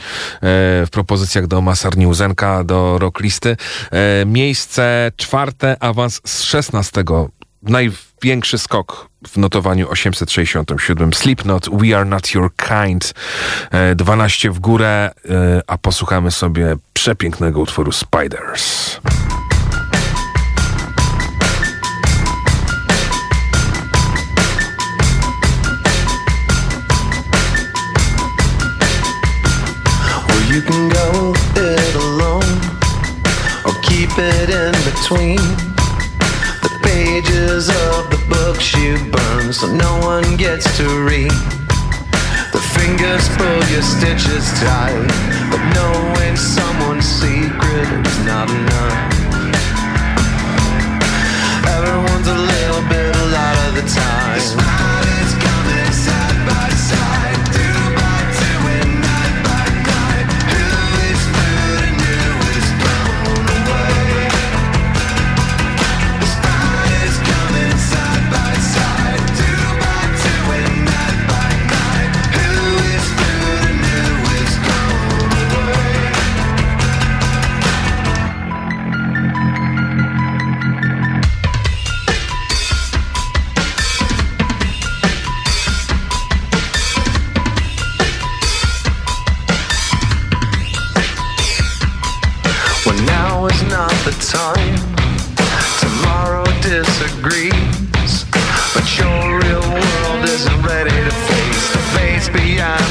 [0.86, 3.56] w propozycjach do Masarni Uzenka, do rocklisty.
[3.90, 7.04] E, miejsce czwarte, awans z 16.
[8.22, 11.14] Największy skok w notowaniu 867.
[11.14, 13.14] Slipknot, We Are Not Your Kind.
[13.70, 19.00] E, 12 w górę, e, a posłuchamy sobie przepięknego utworu Spiders.
[30.50, 32.60] You can go it alone
[33.64, 35.71] or keep it in between
[37.42, 41.30] pages of the books you burn so no one gets to read.
[42.52, 45.06] The fingers pull your stitches tight,
[45.50, 49.12] but knowing someone's secret is not enough.
[51.66, 54.11] Everyone's a little bit a lot of the time.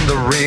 [0.07, 0.40] The real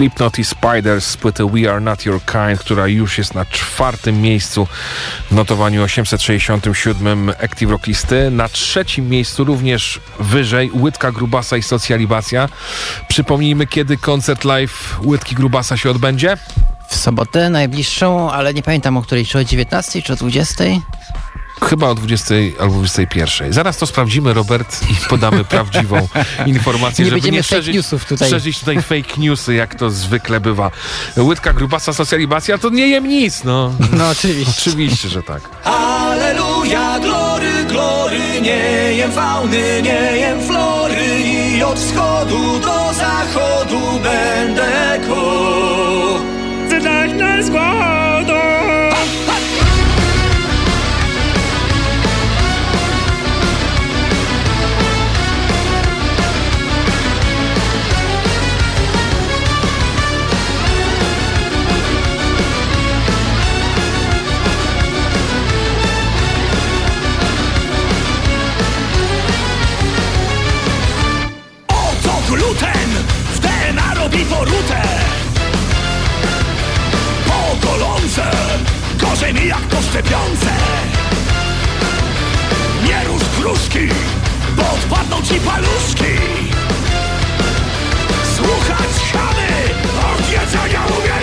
[0.00, 4.22] Slipknot i Spiders z płyty We Are Not Your Kind, która już jest na czwartym
[4.22, 4.66] miejscu
[5.30, 8.30] w notowaniu 867 Active Rock listy.
[8.30, 12.48] Na trzecim miejscu również wyżej Łydka Grubasa i Socjalibacja.
[13.08, 16.36] Przypomnijmy, kiedy koncert live Łydki Grubasa się odbędzie?
[16.88, 20.64] W sobotę najbliższą, ale nie pamiętam o której, czy o 19 czy o 20?
[21.68, 23.52] Chyba o 20 albo 21.
[23.52, 26.08] Zaraz to sprawdzimy, Robert, i podamy prawdziwą
[26.46, 28.30] informację, Nie żeby nie szerzyć, newsów tutaj.
[28.30, 30.70] szerzyć tutaj fake newsy, jak to zwykle bywa.
[31.16, 33.72] Łydka grubasa socjalizacja to nie jem nic, no.
[33.92, 34.52] No oczywiście.
[34.70, 35.42] Oczywiście, że tak.
[35.64, 41.20] Aleluja, glory, glory, nie jem fauny, nie jem flory
[41.56, 45.49] i od wschodu do zachodu będę ku.
[79.20, 80.50] Gorzej mi jak po szczepionce.
[82.84, 83.88] Nie rusz gruszki,
[84.56, 86.12] bo odpadną ci paluszki.
[88.36, 89.48] Słuchać chamy,
[90.12, 91.19] od jedzenia umieramy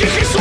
[0.00, 0.39] que Jesús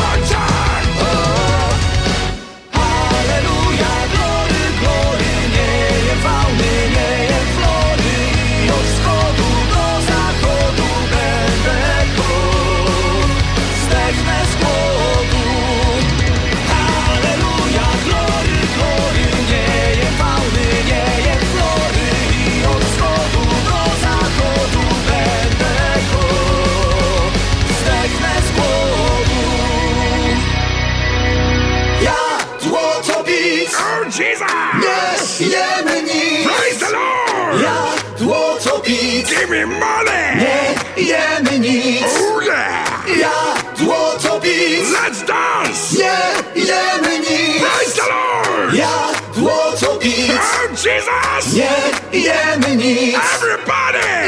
[39.50, 40.36] Give me money!
[40.38, 43.18] Nie jemy nic Oh yeah!
[43.18, 45.98] Ja złoto bic Let's dance!
[45.98, 46.18] Nie
[46.56, 48.74] jemy nic Praise the Lord!
[48.74, 51.54] Ja złoto bic Oh Jesus!
[51.54, 54.19] Nie jemy nic Everybody!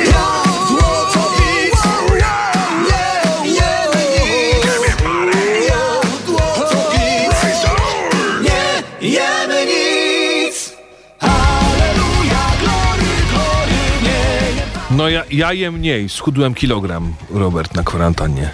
[15.31, 18.49] Ja, jem mniej, schudłem kilogram, Robert, na kwarantannie.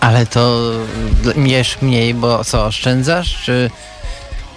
[0.00, 0.70] Ale to
[1.24, 3.70] d- jesz mniej, bo co, oszczędzasz, czy...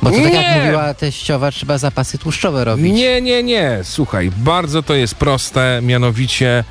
[0.03, 2.94] Bo to tak jak mówiła teściowa, trzeba zapasy tłuszczowe robić.
[2.94, 3.80] Nie, nie, nie.
[3.84, 6.64] Słuchaj, bardzo to jest proste, mianowicie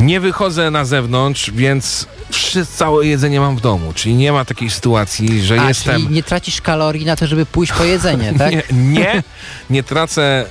[0.00, 4.70] nie wychodzę na zewnątrz, więc wszy- całe jedzenie mam w domu, czyli nie ma takiej
[4.70, 6.02] sytuacji, że A, jestem...
[6.02, 8.52] czyli nie tracisz kalorii na to, żeby pójść po jedzenie, tak?
[8.52, 9.22] Nie, nie,
[9.70, 10.46] nie tracę.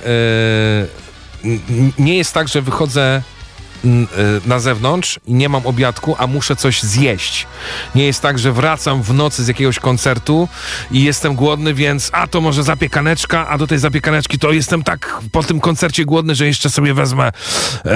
[1.44, 3.22] n- nie jest tak, że wychodzę
[4.46, 7.46] na zewnątrz i nie mam obiadku, a muszę coś zjeść.
[7.94, 10.48] Nie jest tak, że wracam w nocy z jakiegoś koncertu
[10.90, 15.20] i jestem głodny, więc a to może zapiekaneczka, a do tej zapiekaneczki to jestem tak
[15.32, 17.32] po tym koncercie głodny, że jeszcze sobie wezmę
[17.84, 17.92] e,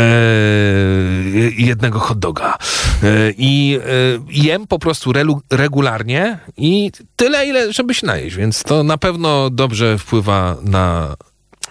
[1.57, 2.59] jednego hot doga.
[3.03, 3.89] E, I e,
[4.29, 9.51] jem po prostu relu, regularnie i tyle, ile żeby się najeść, więc to na pewno
[9.51, 11.17] dobrze wpływa na,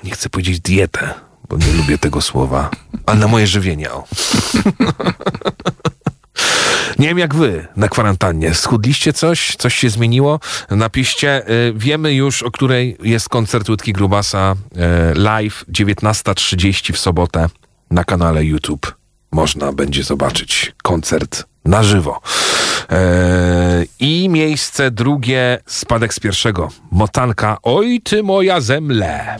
[0.04, 1.14] nie chcę powiedzieć dietę,
[1.54, 2.70] bo nie lubię tego słowa,
[3.06, 3.92] ale na moje żywienie.
[3.92, 4.04] O.
[7.00, 8.54] Nie wiem jak wy na kwarantannie.
[8.54, 9.56] Schudliście coś?
[9.56, 10.40] Coś się zmieniło?
[10.72, 11.50] Napiszcie.
[11.50, 17.50] Y, wiemy już, o której jest koncert Łydki Grubasa y, live 19.30 w sobotę
[17.92, 18.96] na kanale YouTube.
[19.32, 22.22] Można będzie zobaczyć koncert na żywo.
[22.92, 26.70] E, I miejsce drugie, spadek z pierwszego.
[26.92, 29.38] Motanka, oj ty moja zemle.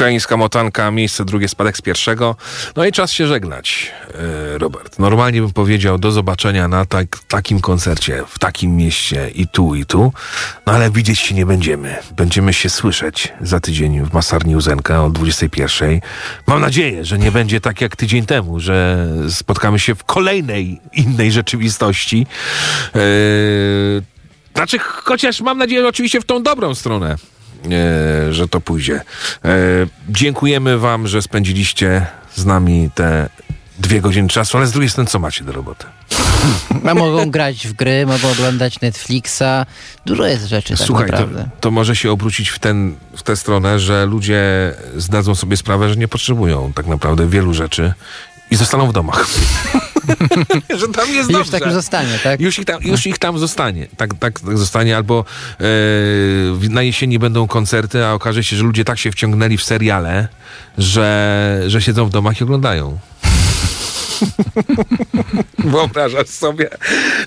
[0.00, 2.36] Ukraińska motanka, miejsce drugie, spadek z pierwszego.
[2.76, 3.92] No i czas się żegnać,
[4.54, 4.98] e, Robert.
[4.98, 9.86] Normalnie bym powiedział do zobaczenia na tak, takim koncercie, w takim mieście i tu, i
[9.86, 10.12] tu.
[10.66, 11.96] No ale widzieć się nie będziemy.
[12.16, 16.00] Będziemy się słyszeć za tydzień w Masarni Uzenka o 21.
[16.46, 21.32] Mam nadzieję, że nie będzie tak jak tydzień temu, że spotkamy się w kolejnej innej
[21.32, 22.26] rzeczywistości.
[22.94, 23.00] E,
[24.54, 27.16] znaczy, chociaż mam nadzieję oczywiście w tą dobrą stronę,
[28.30, 29.00] że to pójdzie.
[29.44, 29.48] E,
[30.08, 33.28] dziękujemy wam, że spędziliście z nami te
[33.78, 35.86] dwie godziny czasu, ale z drugiej strony co macie do roboty?
[36.88, 39.66] A mogą grać w gry, mogą oglądać Netflixa.
[40.06, 41.26] Dużo jest rzeczy tak Słuchaj, to,
[41.60, 44.42] to może się obrócić w, ten, w tę stronę, że ludzie
[44.96, 47.92] zdadzą sobie sprawę, że nie potrzebują tak naprawdę wielu rzeczy
[48.50, 49.26] i zostaną w domach.
[50.80, 52.40] że tam jest I już tak już zostanie, tak?
[52.40, 53.86] Już ich tam, już ich tam zostanie.
[53.96, 54.96] Tak, tak, tak zostanie.
[54.96, 55.24] Albo
[55.58, 60.28] w- na jesieni będą koncerty, a okaże się, że ludzie tak się wciągnęli w seriale,
[60.78, 62.98] że, że siedzą w domach i oglądają.
[65.58, 66.68] Wyobrażasz sobie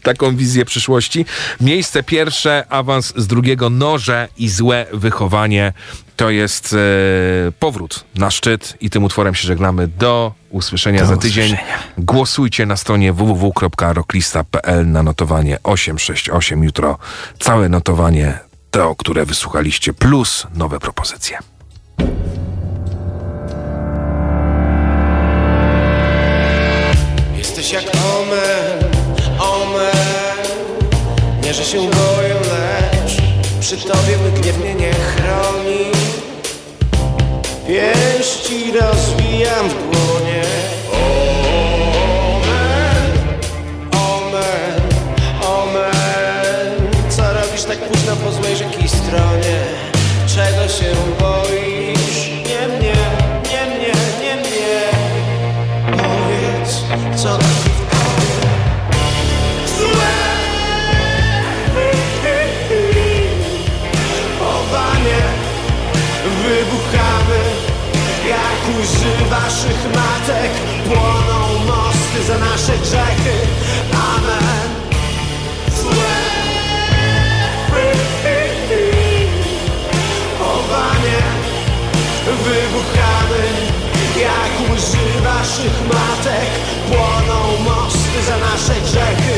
[0.03, 1.25] taką wizję przyszłości?
[1.61, 5.73] Miejsce pierwsze, awans z drugiego, noże i złe wychowanie.
[6.15, 6.77] To jest e,
[7.51, 9.87] powrót na szczyt i tym utworem się żegnamy.
[9.87, 11.45] Do usłyszenia Do za tydzień.
[11.45, 11.79] usłyszenia.
[11.97, 16.63] Głosujcie na stronie www.rocklista.pl na notowanie 868.
[16.63, 16.97] Jutro
[17.39, 18.39] całe notowanie,
[18.71, 21.37] to, które wysłuchaliście, plus nowe propozycje.
[31.53, 33.17] Że się boję, lecz
[33.59, 35.85] przy tobie mój gniew mnie nie chroni.
[37.67, 40.43] Pięści rozwijam w dłonie.
[42.31, 43.11] Omen,
[43.91, 44.81] omen,
[45.41, 49.59] omen Co robisz tak późno po złej rzeki stronie?
[50.27, 50.95] Czego się
[88.27, 89.35] za nasze grzechy.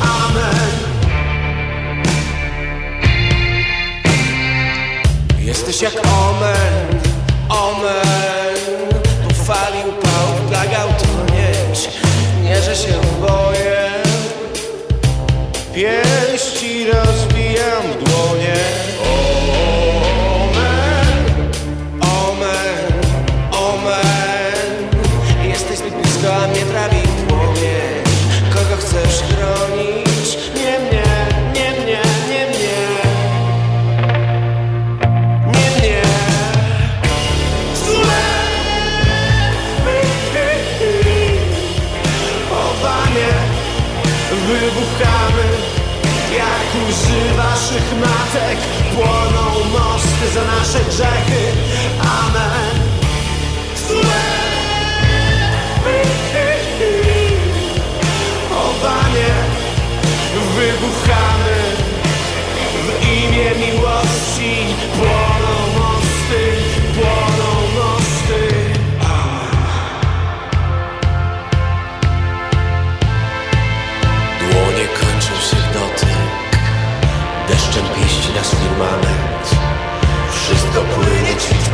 [0.00, 0.70] Amen.
[5.38, 7.00] Jesteś jak omen,
[7.48, 8.56] omen.
[9.28, 11.88] Po fali upałów plagał tonieć
[12.42, 13.90] Nie, że się boję.
[15.74, 17.33] Pięści rozbijam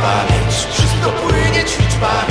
[0.01, 2.30] pamięć Wszystko płynie, ćwicz pamięć